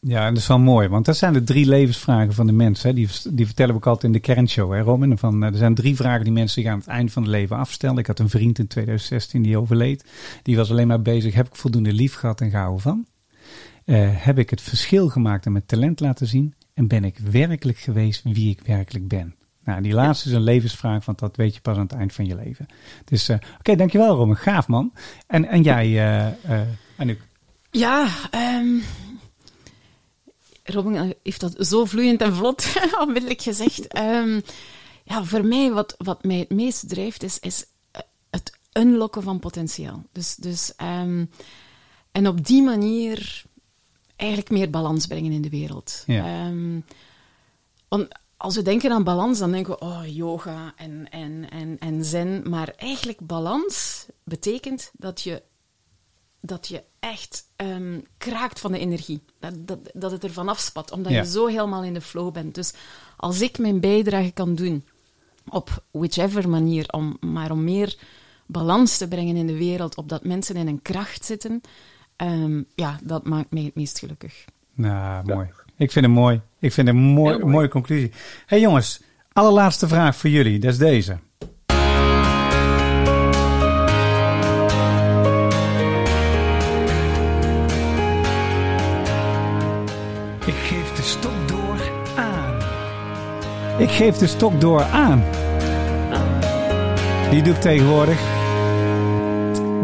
Ja, 0.07 0.29
dat 0.29 0.39
is 0.39 0.47
wel 0.47 0.59
mooi, 0.59 0.89
want 0.89 1.05
dat 1.05 1.17
zijn 1.17 1.33
de 1.33 1.43
drie 1.43 1.67
levensvragen 1.67 2.33
van 2.33 2.47
de 2.47 2.53
mens. 2.53 2.83
Hè. 2.83 2.93
Die, 2.93 3.09
die 3.31 3.47
vertellen 3.47 3.73
we 3.73 3.79
ook 3.79 3.87
altijd 3.87 4.05
in 4.05 4.13
de 4.13 4.35
kernshow, 4.35 4.73
hè, 4.73 4.81
Robin. 4.81 5.19
Van, 5.19 5.43
eh, 5.43 5.49
er 5.49 5.57
zijn 5.57 5.75
drie 5.75 5.97
vragen 5.97 6.25
die 6.25 6.33
mensen 6.33 6.63
zich 6.63 6.73
aan 6.73 6.79
het 6.79 6.87
eind 6.87 7.13
van 7.13 7.23
het 7.23 7.31
leven 7.31 7.57
afstellen. 7.57 7.99
Ik 7.99 8.07
had 8.07 8.19
een 8.19 8.29
vriend 8.29 8.59
in 8.59 8.67
2016 8.67 9.43
die 9.43 9.59
overleed. 9.59 10.05
Die 10.43 10.57
was 10.57 10.71
alleen 10.71 10.87
maar 10.87 11.03
bezig, 11.03 11.35
heb 11.35 11.47
ik 11.47 11.55
voldoende 11.55 11.93
lief 11.93 12.15
gehad 12.15 12.41
en 12.41 12.51
gehouden 12.51 12.81
van? 12.81 13.07
Eh, 13.85 14.25
heb 14.25 14.39
ik 14.39 14.51
het 14.51 14.61
verschil 14.61 15.09
gemaakt 15.09 15.47
en 15.47 15.53
mijn 15.53 15.67
talent 15.67 16.01
laten 16.01 16.27
zien? 16.27 16.55
En 16.75 16.89
ben 16.89 17.05
ik 17.05 17.19
werkelijk 17.19 17.79
geweest 17.79 18.23
wie 18.23 18.51
ik 18.51 18.61
werkelijk 18.67 19.09
ben? 19.09 19.35
Nou, 19.65 19.83
die 19.83 19.93
laatste 19.93 20.29
is 20.29 20.35
een 20.35 20.43
levensvraag, 20.43 21.05
want 21.05 21.19
dat 21.19 21.37
weet 21.37 21.55
je 21.55 21.61
pas 21.61 21.77
aan 21.77 21.83
het 21.83 21.93
eind 21.93 22.13
van 22.13 22.27
je 22.27 22.35
leven. 22.35 22.67
Dus, 23.05 23.29
eh, 23.29 23.37
oké, 23.59 23.77
dankjewel 23.77 24.17
Robin. 24.17 24.37
Gaaf 24.37 24.69
man. 24.69 24.93
En, 25.27 25.49
en 25.49 25.63
jij, 25.63 25.87
eh 25.87 26.61
eh 26.61 26.69
Anouk? 26.97 27.21
Ja, 27.71 28.09
ehm, 28.31 28.79
Robin 30.65 31.15
heeft 31.23 31.41
dat 31.41 31.67
zo 31.67 31.85
vloeiend 31.85 32.21
en 32.21 32.35
vlot 32.35 32.75
onmiddellijk 33.07 33.43
gezegd. 33.43 33.87
Ehm, 33.87 34.41
ja, 35.05 35.25
voor 35.25 35.45
mij, 35.45 35.73
wat, 35.73 35.95
wat 35.99 36.25
mij 36.25 36.39
het 36.39 36.51
meest 36.51 36.89
drijft, 36.89 37.23
is, 37.23 37.39
is 37.39 37.65
het 38.31 38.59
unlocken 38.73 39.23
van 39.23 39.39
potentiaal. 39.39 40.03
Dus, 40.13 40.35
dus, 40.35 40.75
ehm, 40.77 41.25
en 42.13 42.29
op 42.29 42.47
die 42.47 42.63
manier 42.63 43.45
eigenlijk 44.23 44.51
meer 44.51 44.71
balans 44.71 45.07
brengen 45.07 45.33
in 45.33 45.43
de 45.43 45.51
wereld. 45.51 46.03
Ja. 46.07 46.25
Ehm, 46.25 46.81
want 47.89 48.09
als 48.37 48.55
we 48.57 48.63
denken 48.63 48.93
aan 48.93 49.05
balans, 49.05 49.39
dan 49.39 49.51
denken 49.53 49.73
we, 49.73 49.79
oh, 49.81 50.03
yoga 50.07 50.73
en, 50.77 51.11
en, 51.11 51.51
en, 51.51 51.79
en 51.79 52.05
zen. 52.05 52.49
Maar 52.49 52.73
eigenlijk 52.77 53.27
balans 53.27 54.07
betekent 54.25 54.91
dat 54.97 55.21
je, 55.21 55.43
dat 56.41 56.69
je 56.69 56.83
echt 56.99 57.45
ehm, 57.57 58.01
kraakt 58.19 58.61
van 58.61 58.73
de 58.73 58.79
energie. 58.79 59.23
Dat, 59.41 59.67
dat, 59.67 59.79
dat 59.93 60.11
het 60.11 60.25
er 60.25 60.33
vanaf 60.33 60.59
spat, 60.59 60.91
omdat 60.91 61.13
Ja. 61.13 61.19
je 61.21 61.27
zo 61.27 61.47
helemaal 61.47 61.83
in 61.85 61.95
de 61.95 62.01
flow 62.01 62.33
bent. 62.33 62.55
Dus 62.55 62.73
als 63.17 63.41
ik 63.41 63.59
mijn 63.59 63.81
bijdrage 63.81 64.31
kan 64.31 64.55
doen, 64.55 64.85
op 65.49 65.85
whichever 65.91 66.49
manier, 66.49 66.89
om, 66.91 67.17
maar 67.21 67.51
om 67.51 67.65
meer 67.65 67.99
balans 68.47 68.97
te 68.97 69.09
brengen 69.09 69.37
in 69.37 69.47
de 69.47 69.57
wereld, 69.57 69.97
opdat 69.97 70.25
mensen 70.25 70.57
in 70.57 70.69
een 70.69 70.83
kracht 70.83 71.25
zitten, 71.25 71.61
ehm, 72.27 72.63
ja, 72.75 72.99
dat 73.03 73.27
maakt 73.27 73.51
mij 73.51 73.63
het 73.63 73.75
meest 73.75 73.99
gelukkig. 73.99 74.45
Nou, 74.75 75.25
mooi. 75.25 75.49
Ik 75.77 75.93
vind 75.93 76.05
het 76.05 76.15
mooi. 76.15 76.41
Ik 76.59 76.73
vind 76.73 76.87
het 76.87 76.97
een 76.97 77.03
mooi, 77.03 77.39
mooi. 77.39 77.53
mooie 77.53 77.69
conclusie. 77.69 78.13
hey 78.47 78.61
jongens, 78.61 79.03
allerlaatste 79.33 79.89
vraag 79.89 80.17
voor 80.17 80.31
jullie. 80.31 80.59
Dat 80.59 80.73
is 80.73 80.79
deze. 80.79 81.19
Ik 90.47 90.55
geef 90.55 90.93
de 90.93 91.03
stok 91.03 91.49
door 91.49 91.91
aan. 92.17 92.57
Ik 93.79 93.91
geef 93.91 94.17
de 94.17 94.27
stok 94.27 94.61
door 94.61 94.83
aan. 94.83 95.25
Die 97.31 97.43
doe 97.43 97.55
ik 97.55 97.61
tegenwoordig. 97.61 98.21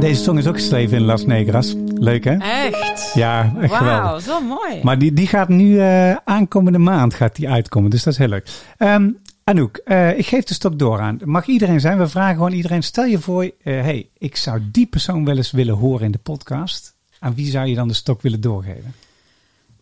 Deze 0.00 0.22
song 0.22 0.38
is 0.38 0.46
ook 0.46 0.54
geschreven 0.54 0.96
in 0.96 1.04
Las 1.04 1.24
Negras. 1.24 1.74
Leuk 1.98 2.24
hè? 2.24 2.36
Echt? 2.36 3.12
Ja, 3.14 3.52
echt 3.60 3.74
geweldig. 3.74 4.02
Wauw, 4.02 4.18
zo 4.18 4.40
mooi. 4.40 4.80
Maar 4.82 4.98
die, 4.98 5.12
die 5.12 5.26
gaat 5.26 5.48
nu 5.48 5.80
eh, 5.80 6.16
aankomende 6.24 6.78
maand 6.78 7.14
gaat 7.14 7.36
die 7.36 7.48
uitkomen. 7.48 7.90
Dus 7.90 8.02
dat 8.02 8.12
is 8.12 8.18
heel 8.18 8.28
leuk. 8.28 8.48
Ehm, 8.76 9.10
Anouk, 9.44 9.76
eh, 9.76 10.18
ik 10.18 10.26
geef 10.26 10.44
de 10.44 10.54
stok 10.54 10.78
door 10.78 11.00
aan. 11.00 11.18
Mag 11.24 11.46
iedereen 11.46 11.80
zijn? 11.80 11.98
We 11.98 12.08
vragen 12.08 12.34
gewoon 12.34 12.52
iedereen. 12.52 12.82
Stel 12.82 13.04
je 13.04 13.18
voor, 13.18 13.42
eh, 13.42 13.52
hey, 13.62 14.08
ik 14.18 14.36
zou 14.36 14.60
die 14.72 14.86
persoon 14.86 15.24
wel 15.24 15.36
eens 15.36 15.50
willen 15.50 15.74
horen 15.74 16.04
in 16.04 16.12
de 16.12 16.18
podcast. 16.18 16.94
Aan 17.18 17.34
wie 17.34 17.50
zou 17.50 17.66
je 17.66 17.74
dan 17.74 17.88
de 17.88 17.94
stok 17.94 18.22
willen 18.22 18.40
doorgeven? 18.40 18.94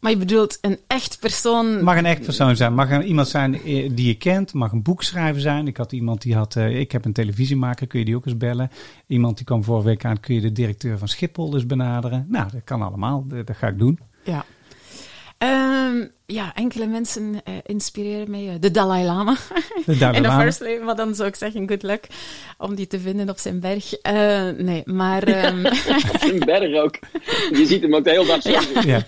Maar 0.00 0.10
je 0.10 0.16
bedoelt 0.16 0.58
een 0.60 0.78
echt 0.86 1.20
persoon. 1.20 1.84
Mag 1.84 1.96
een 1.96 2.06
echt 2.06 2.22
persoon 2.22 2.56
zijn. 2.56 2.74
Mag 2.74 3.04
iemand 3.04 3.28
zijn 3.28 3.54
eh, 3.54 3.90
die 3.92 4.06
je 4.06 4.16
kent. 4.16 4.52
Mag 4.52 4.72
een 4.72 4.82
boekschrijver 4.82 5.40
zijn. 5.40 5.66
Ik 5.66 5.76
had 5.76 5.92
iemand 5.92 6.22
die 6.22 6.34
had, 6.34 6.56
eh, 6.56 6.80
ik 6.80 6.92
heb 6.92 7.04
een 7.04 7.12
televisiemaker. 7.12 7.86
Kun 7.86 7.98
je 7.98 8.04
die 8.04 8.16
ook 8.16 8.26
eens 8.26 8.36
bellen? 8.36 8.70
Iemand 9.06 9.36
die 9.36 9.46
kwam 9.46 9.64
vorige 9.64 9.86
week 9.86 10.04
aan. 10.04 10.20
Kun 10.20 10.34
je 10.34 10.40
de 10.40 10.52
directeur 10.52 10.98
van 10.98 11.08
Schiphol 11.08 11.50
dus 11.50 11.66
benaderen? 11.66 12.26
Nou, 12.28 12.50
dat 12.50 12.64
kan 12.64 12.82
allemaal. 12.82 13.24
Dat, 13.28 13.46
dat 13.46 13.56
ga 13.56 13.68
ik 13.68 13.78
doen. 13.78 13.98
Ja. 14.24 14.44
Ehm, 15.38 16.06
ja, 16.26 16.54
enkele 16.54 16.86
mensen 16.86 17.40
eh, 17.44 17.54
inspireren 17.62 18.30
mij. 18.30 18.48
eh, 18.48 18.54
De 18.60 18.70
Dalai 18.70 19.04
Lama. 19.04 19.36
De 19.86 19.96
Dalai 19.98 20.16
In 20.16 20.22
de 20.22 20.28
Lama. 20.28 20.42
first 20.42 20.58
place, 20.58 20.80
maar 20.84 20.96
dan 20.96 21.14
zou 21.14 21.28
ik 21.28 21.34
zeggen, 21.34 21.68
good 21.68 21.82
luck 21.82 22.06
om 22.58 22.74
die 22.74 22.86
te 22.86 23.00
vinden 23.00 23.28
op 23.30 23.38
zijn 23.38 23.60
berg. 23.60 23.92
Eh, 23.94 24.48
nee, 24.56 24.82
maar... 24.84 25.22
ehm, 25.22 25.64
Een 26.30 26.38
berg 26.38 26.74
ook. 26.82 26.98
Je 27.58 27.66
ziet 27.66 27.82
hem 27.82 27.94
ook 27.94 28.04
de 28.04 28.10
hele 28.10 28.26
dag 28.26 28.42
zitten. 28.42 28.86
Ja. 28.88 29.02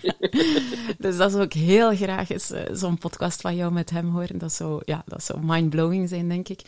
dus 0.98 1.16
dat 1.16 1.30
zou 1.32 1.42
ik 1.44 1.52
heel 1.52 1.96
graag 1.96 2.30
eens 2.30 2.52
zo'n 2.72 2.98
podcast 2.98 3.40
van 3.40 3.56
jou 3.56 3.72
met 3.72 3.90
hem 3.90 4.08
horen. 4.10 4.38
Dat 4.38 4.52
zou, 4.52 4.82
ja, 4.84 5.02
dat 5.06 5.24
zou 5.24 5.38
mind-blowing 5.42 6.08
zijn, 6.08 6.28
denk 6.28 6.48
ik. 6.48 6.60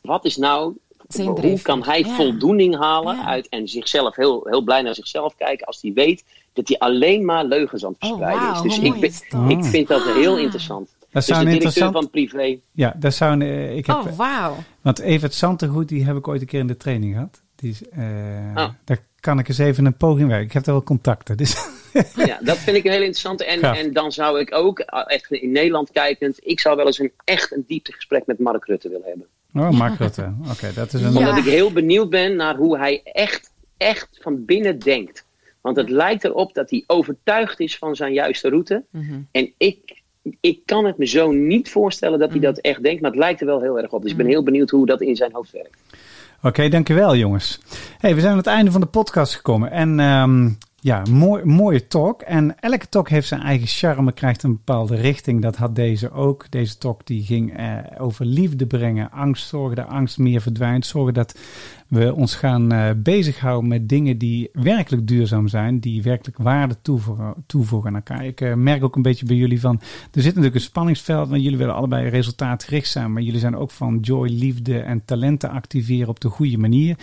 wat 0.00 0.24
is 0.24 0.36
nou, 0.36 0.76
hoe 1.16 1.62
kan 1.62 1.84
hij 1.84 2.00
ja. 2.00 2.14
voldoening 2.14 2.76
halen 2.76 3.16
Ja. 3.16 3.24
uit 3.24 3.48
en 3.48 3.68
zichzelf 3.68 4.16
heel, 4.16 4.40
heel 4.44 4.62
blij 4.62 4.82
naar 4.82 4.94
zichzelf 4.94 5.34
kijken 5.36 5.66
als 5.66 5.82
hij 5.82 5.92
weet 5.92 6.24
dat 6.52 6.68
hij 6.68 6.78
alleen 6.78 7.24
maar 7.24 7.44
leugens 7.44 7.84
aan 7.84 7.92
het 7.98 8.02
Oh, 8.02 8.08
verspreiden 8.08 8.48
wauw, 8.52 8.64
is. 8.64 8.74
Dus 8.74 8.78
ik, 8.78 8.94
is 9.02 9.22
dat? 9.28 9.50
ik 9.50 9.64
vind 9.64 9.88
dat 9.88 10.02
heel 10.04 10.38
interessant. 10.38 10.88
Dat 11.00 11.08
Dus 11.12 11.24
zou 11.26 11.44
de 11.44 11.50
een 11.50 11.58
directeur 11.58 11.82
interessant... 11.82 11.94
van 11.94 12.10
privé. 12.10 12.58
Ja, 12.72 12.94
dat 12.98 13.14
zou 13.14 13.32
een... 13.32 13.42
eh, 13.42 13.76
Ik 13.76 13.86
heb, 13.86 13.96
Oh, 13.96 14.16
wauw. 14.16 14.56
Want 14.80 14.98
Evert 14.98 15.34
Santegoed, 15.34 15.88
die 15.88 16.04
heb 16.04 16.16
ik 16.16 16.28
ooit 16.28 16.40
een 16.40 16.46
keer 16.46 16.60
in 16.60 16.66
de 16.66 16.76
training 16.76 17.12
gehad. 17.14 17.42
Die 17.56 17.70
is, 17.70 17.88
eh, 17.88 18.00
Ah. 18.54 18.68
Daar 18.84 18.98
kan 19.20 19.38
ik 19.38 19.48
eens 19.48 19.58
even 19.58 19.84
een 19.86 19.96
poging 19.96 20.28
werken. 20.28 20.46
Ik 20.46 20.52
heb 20.52 20.64
daar 20.64 20.74
wel 20.74 20.82
contacten. 20.84 21.36
Dus 21.36 21.54
Ja, 22.26 22.38
dat 22.42 22.56
vind 22.58 22.76
ik 22.76 22.84
een 22.84 22.90
heel 22.90 22.98
interessante. 23.00 23.44
En, 23.44 23.58
Gaaf. 23.58 23.78
en 23.78 23.92
dan 23.92 24.12
zou 24.12 24.40
ik 24.40 24.54
ook, 24.54 24.78
eh, 24.78 25.02
echt 25.06 25.30
in 25.30 25.50
Nederland 25.52 25.90
kijkend, 25.90 26.38
ik 26.42 26.60
zou 26.60 26.76
wel 26.76 26.86
eens 26.86 26.98
een 26.98 27.12
echt 27.24 27.52
een 27.52 27.64
dieptegesprek 27.66 28.26
met 28.26 28.38
Mark 28.38 28.64
Rutte 28.64 28.88
willen 28.88 29.06
hebben. 29.06 29.26
Oh, 29.54 29.78
Mark 29.78 29.98
Rutte. 29.98 30.32
Oké, 30.52 30.72
dat 30.74 30.92
is 30.94 31.02
een... 31.02 31.12
Ja. 31.12 31.18
Omdat 31.18 31.36
ik 31.36 31.44
heel 31.44 31.72
benieuwd 31.72 32.10
ben 32.10 32.36
naar 32.36 32.56
hoe 32.56 32.78
hij 32.78 33.00
echt, 33.04 33.52
echt 33.76 34.08
van 34.20 34.44
binnen 34.44 34.78
denkt. 34.78 35.24
Want 35.62 35.76
het 35.76 35.90
lijkt 35.90 36.24
erop 36.24 36.54
dat 36.54 36.70
hij 36.70 36.84
overtuigd 36.86 37.60
is 37.60 37.78
van 37.78 37.96
zijn 37.96 38.12
juiste 38.12 38.48
route. 38.48 38.84
Mhm. 38.90 39.20
En 39.30 39.52
ik, 39.56 40.02
ik 40.40 40.60
kan 40.66 40.84
het 40.84 40.98
me 40.98 41.06
zo 41.06 41.30
niet 41.30 41.70
voorstellen 41.70 42.18
dat 42.18 42.28
hij 42.28 42.38
Mhm. 42.38 42.46
dat 42.46 42.58
echt 42.58 42.82
denkt. 42.82 43.00
Maar 43.00 43.10
het 43.10 43.18
lijkt 43.20 43.40
er 43.40 43.46
wel 43.46 43.60
heel 43.60 43.78
erg 43.78 43.90
op. 43.92 44.02
Dus 44.02 44.10
ik 44.10 44.16
ben 44.16 44.26
heel 44.26 44.42
benieuwd 44.42 44.70
hoe 44.70 44.86
dat 44.86 45.00
in 45.00 45.16
zijn 45.16 45.32
hoofd 45.32 45.50
werkt. 45.52 45.76
Oké, 46.42 46.68
dankjewel 46.68 47.16
jongens. 47.16 47.60
Hey, 47.98 48.14
we 48.14 48.20
zijn 48.20 48.32
aan 48.32 48.38
het 48.38 48.46
einde 48.46 48.70
van 48.70 48.80
de 48.80 48.86
podcast 48.86 49.34
gekomen. 49.34 49.70
En 49.70 50.00
ehm, 50.00 50.48
ja, 50.80 51.02
mooi, 51.10 51.44
mooie 51.44 51.86
talk. 51.86 52.22
En 52.22 52.60
elke 52.60 52.88
talk 52.88 53.08
heeft 53.08 53.28
zijn 53.28 53.40
eigen 53.42 53.66
charme, 53.66 54.12
krijgt 54.12 54.42
een 54.42 54.52
bepaalde 54.52 54.96
richting. 54.96 55.42
Dat 55.42 55.56
had 55.56 55.76
deze 55.76 56.10
ook. 56.10 56.50
Deze 56.50 56.78
talk 56.78 57.06
die 57.06 57.22
ging 57.24 57.56
eh, 57.56 57.76
over 57.98 58.24
liefde 58.24 58.66
brengen, 58.66 59.10
angst, 59.10 59.48
zorgen 59.48 59.76
dat 59.76 59.86
angst 59.86 60.18
meer 60.18 60.40
verdwijnt. 60.40 60.86
Zorgen 60.86 61.14
dat 61.14 61.38
we 61.92 62.14
ons 62.14 62.34
gaan 62.34 62.72
eh, 62.72 62.90
bezighouden 62.96 63.68
met 63.68 63.88
dingen 63.88 64.18
die 64.18 64.50
werkelijk 64.52 65.06
duurzaam 65.06 65.48
zijn, 65.48 65.80
die 65.80 66.02
werkelijk 66.02 66.38
waarde 66.38 66.76
toevoegen, 66.82 67.34
toevoegen 67.46 67.88
aan 67.88 67.94
elkaar. 67.94 68.26
Ik 68.26 68.40
eh, 68.40 68.54
merk 68.54 68.84
ook 68.84 68.96
een 68.96 69.02
beetje 69.02 69.26
bij 69.26 69.36
jullie 69.36 69.60
van, 69.60 69.80
er 70.12 70.22
zit 70.22 70.24
natuurlijk 70.24 70.54
een 70.54 70.60
spanningsveld, 70.60 71.28
want 71.28 71.42
jullie 71.42 71.58
willen 71.58 71.74
allebei 71.74 72.08
resultaatgericht 72.08 72.90
zijn, 72.90 73.12
maar 73.12 73.22
jullie 73.22 73.40
zijn 73.40 73.56
ook 73.56 73.70
van 73.70 73.98
joy, 74.00 74.28
liefde 74.28 74.78
en 74.78 75.04
talenten 75.04 75.50
activeren 75.50 76.08
op 76.08 76.20
de 76.20 76.28
goede 76.28 76.58
manier. 76.58 76.98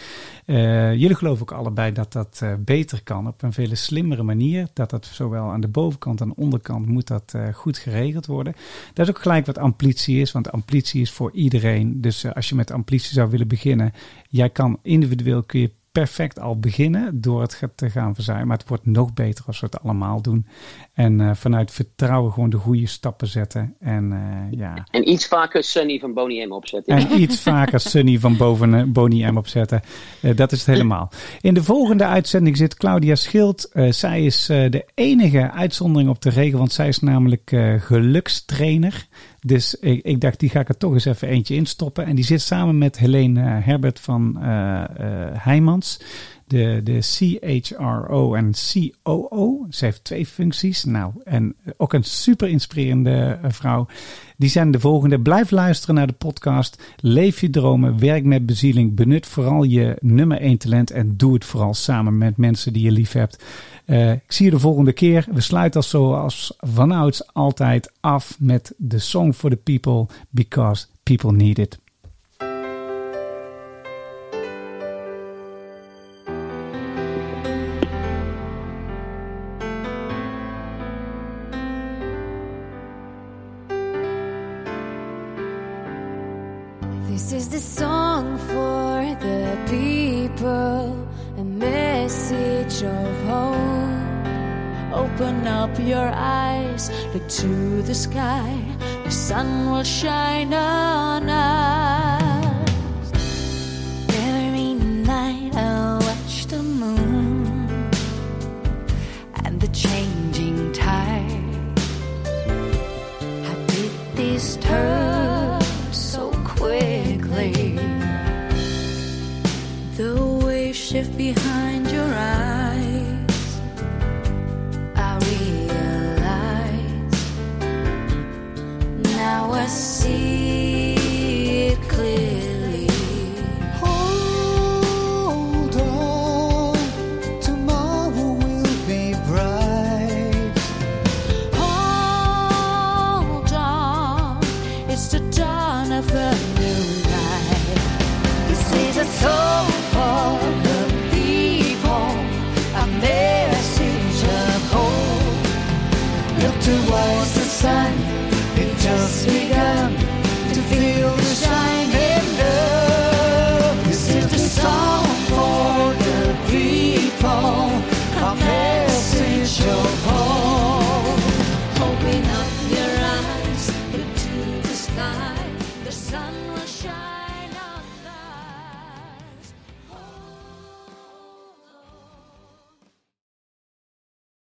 Eh, 0.46 0.94
jullie 0.94 1.16
geloven 1.16 1.42
ook 1.42 1.52
allebei 1.52 1.92
dat 1.92 2.12
dat 2.14 2.44
beter 2.60 3.04
kan 3.04 3.28
op 3.28 3.42
een 3.42 3.54
veel 3.54 3.76
slimmere 3.76 4.24
manier, 4.24 4.68
dat 4.74 4.90
dat 4.90 5.06
zowel 5.06 5.52
aan 5.52 5.62
de 5.62 5.68
bovenkant 5.68 6.22
en 6.22 6.28
de 6.28 6.36
onderkant 6.36 6.86
moet 6.86 7.08
dat 7.08 7.36
goed 7.54 7.78
geregeld 7.78 8.26
worden. 8.26 8.56
Dat 8.94 9.08
is 9.08 9.16
ook 9.16 9.22
gelijk 9.22 9.46
wat 9.46 9.58
amplitie 9.58 10.22
is, 10.22 10.32
want 10.32 10.52
amplitie 10.52 11.02
is 11.02 11.12
voor 11.12 11.32
iedereen. 11.32 12.02
Dus 12.02 12.34
als 12.34 12.50
je 12.50 12.56
met 12.56 12.72
amplitie 12.72 13.14
zou 13.14 13.30
willen 13.30 13.48
beginnen, 13.48 13.94
jij 14.30 14.50
kan 14.50 14.80
individueel 14.82 15.44
kun 15.44 15.60
je 15.60 15.72
perfect 15.92 16.40
al 16.40 16.60
beginnen 16.60 17.22
door 17.22 17.42
het 17.42 17.62
te 17.76 17.90
gaan 17.90 18.16
verzuimen. 18.16 18.48
Maar 18.48 18.58
het 18.58 18.68
wordt 18.68 18.86
nog 18.86 19.14
beter 19.14 19.44
als 19.48 19.60
we 19.60 19.66
het 19.66 19.82
allemaal 19.82 20.22
doen. 20.22 20.48
En 20.94 21.22
eh, 21.22 21.32
vanuit 21.34 21.72
vertrouwen 21.72 22.32
gewoon 22.34 22.50
de 22.50 22.58
goede 22.58 22.88
stappen 22.88 23.28
zetten. 23.28 23.76
En 23.80 24.12
eh, 24.12 24.60
ja, 24.60 24.88
En 24.92 25.10
iets 25.10 25.28
vaker 25.28 25.64
Sunny 25.64 26.00
van 26.00 26.14
Boney 26.14 26.46
M 26.46 26.52
opzetten. 26.52 26.98
en 26.98 27.22
iets 27.22 27.42
vaker 27.42 27.80
Sunny 27.80 28.20
van 28.20 28.38
boven 28.38 28.74
eh, 28.74 28.84
Boney 28.84 29.32
M 29.32 29.38
opzetten. 29.38 29.82
Eh, 30.22 30.36
dat 30.36 30.52
is 30.52 30.58
het 30.58 30.68
helemaal. 30.68 31.12
In 31.42 31.54
de 31.54 31.64
volgende 31.64 32.06
uitzending 32.06 32.58
zit 32.58 32.76
Claudia 32.76 33.16
Schild. 33.16 33.70
Zij 33.90 34.26
is 34.26 34.46
de 34.46 34.86
enige 34.96 35.52
uitzondering 35.52 36.10
op 36.10 36.22
de 36.22 36.30
regel, 36.30 36.58
want 36.58 36.72
zij 36.72 36.88
is 36.88 37.00
namelijk 37.00 37.56
gelukstrainer. 37.80 39.08
Dus 39.42 39.76
ik, 39.76 40.22
dacht, 40.22 40.40
die 40.40 40.50
ga 40.50 40.60
ik 40.60 40.70
er 40.70 40.78
toch 40.78 40.94
eens 40.94 41.06
even 41.06 41.28
eentje 41.28 41.56
instoppen. 41.56 42.06
En 42.06 42.16
die 42.16 42.26
zit 42.26 42.42
samen 42.42 42.78
met 42.78 43.00
Helene 43.00 43.42
eh, 43.42 43.66
Herbert 43.66 44.00
van 44.00 44.38
eh, 44.42 44.84
Heijmans. 45.34 46.00
De, 46.50 46.82
de 46.84 47.00
CHRO 47.02 48.34
en 48.34 48.52
COO. 48.72 49.66
Ze 49.70 49.86
heeft 49.86 50.04
twee 50.04 50.26
functies. 50.26 50.84
Nou, 50.84 51.12
en 51.24 51.56
ook 51.78 51.94
een 51.94 52.04
super 52.04 52.48
inspirerende 52.48 53.40
eh, 53.42 53.52
vrouw. 53.52 53.88
Die 54.38 54.50
zijn 54.50 54.72
de 54.72 54.80
volgende. 54.80 55.20
Blijf 55.20 55.52
luisteren 55.52 55.96
naar 55.96 56.08
de 56.08 56.14
podcast. 56.14 56.84
Leef 56.98 57.42
je 57.42 57.50
dromen. 57.50 58.00
Werk 58.00 58.24
met 58.24 58.46
bezieling. 58.46 58.96
Benut 58.96 59.26
vooral 59.26 59.64
je 59.64 59.98
nummer 60.00 60.38
één 60.38 60.58
talent. 60.58 60.92
En 60.92 61.18
doe 61.18 61.34
het 61.34 61.46
vooral 61.46 61.74
samen 61.74 62.18
met 62.18 62.38
mensen 62.38 62.74
die 62.74 62.84
je 62.84 62.92
lief 62.92 63.12
hebt. 63.12 63.44
Eh, 63.86 64.12
ik 64.12 64.32
zie 64.32 64.46
je 64.46 64.52
de 64.52 64.60
volgende 64.60 64.94
keer. 64.94 65.26
We 65.32 65.42
sluiten 65.42 65.80
als 65.80 65.90
zoals 65.90 66.54
vanouds 66.58 67.34
altijd 67.34 67.92
af 68.00 68.36
met 68.40 68.74
de 68.78 69.00
Song 69.00 69.32
for 69.32 69.50
the 69.50 69.56
People. 69.56 70.08
Because 70.30 70.86
people 71.04 71.32
need 71.32 71.58
it. 71.58 71.80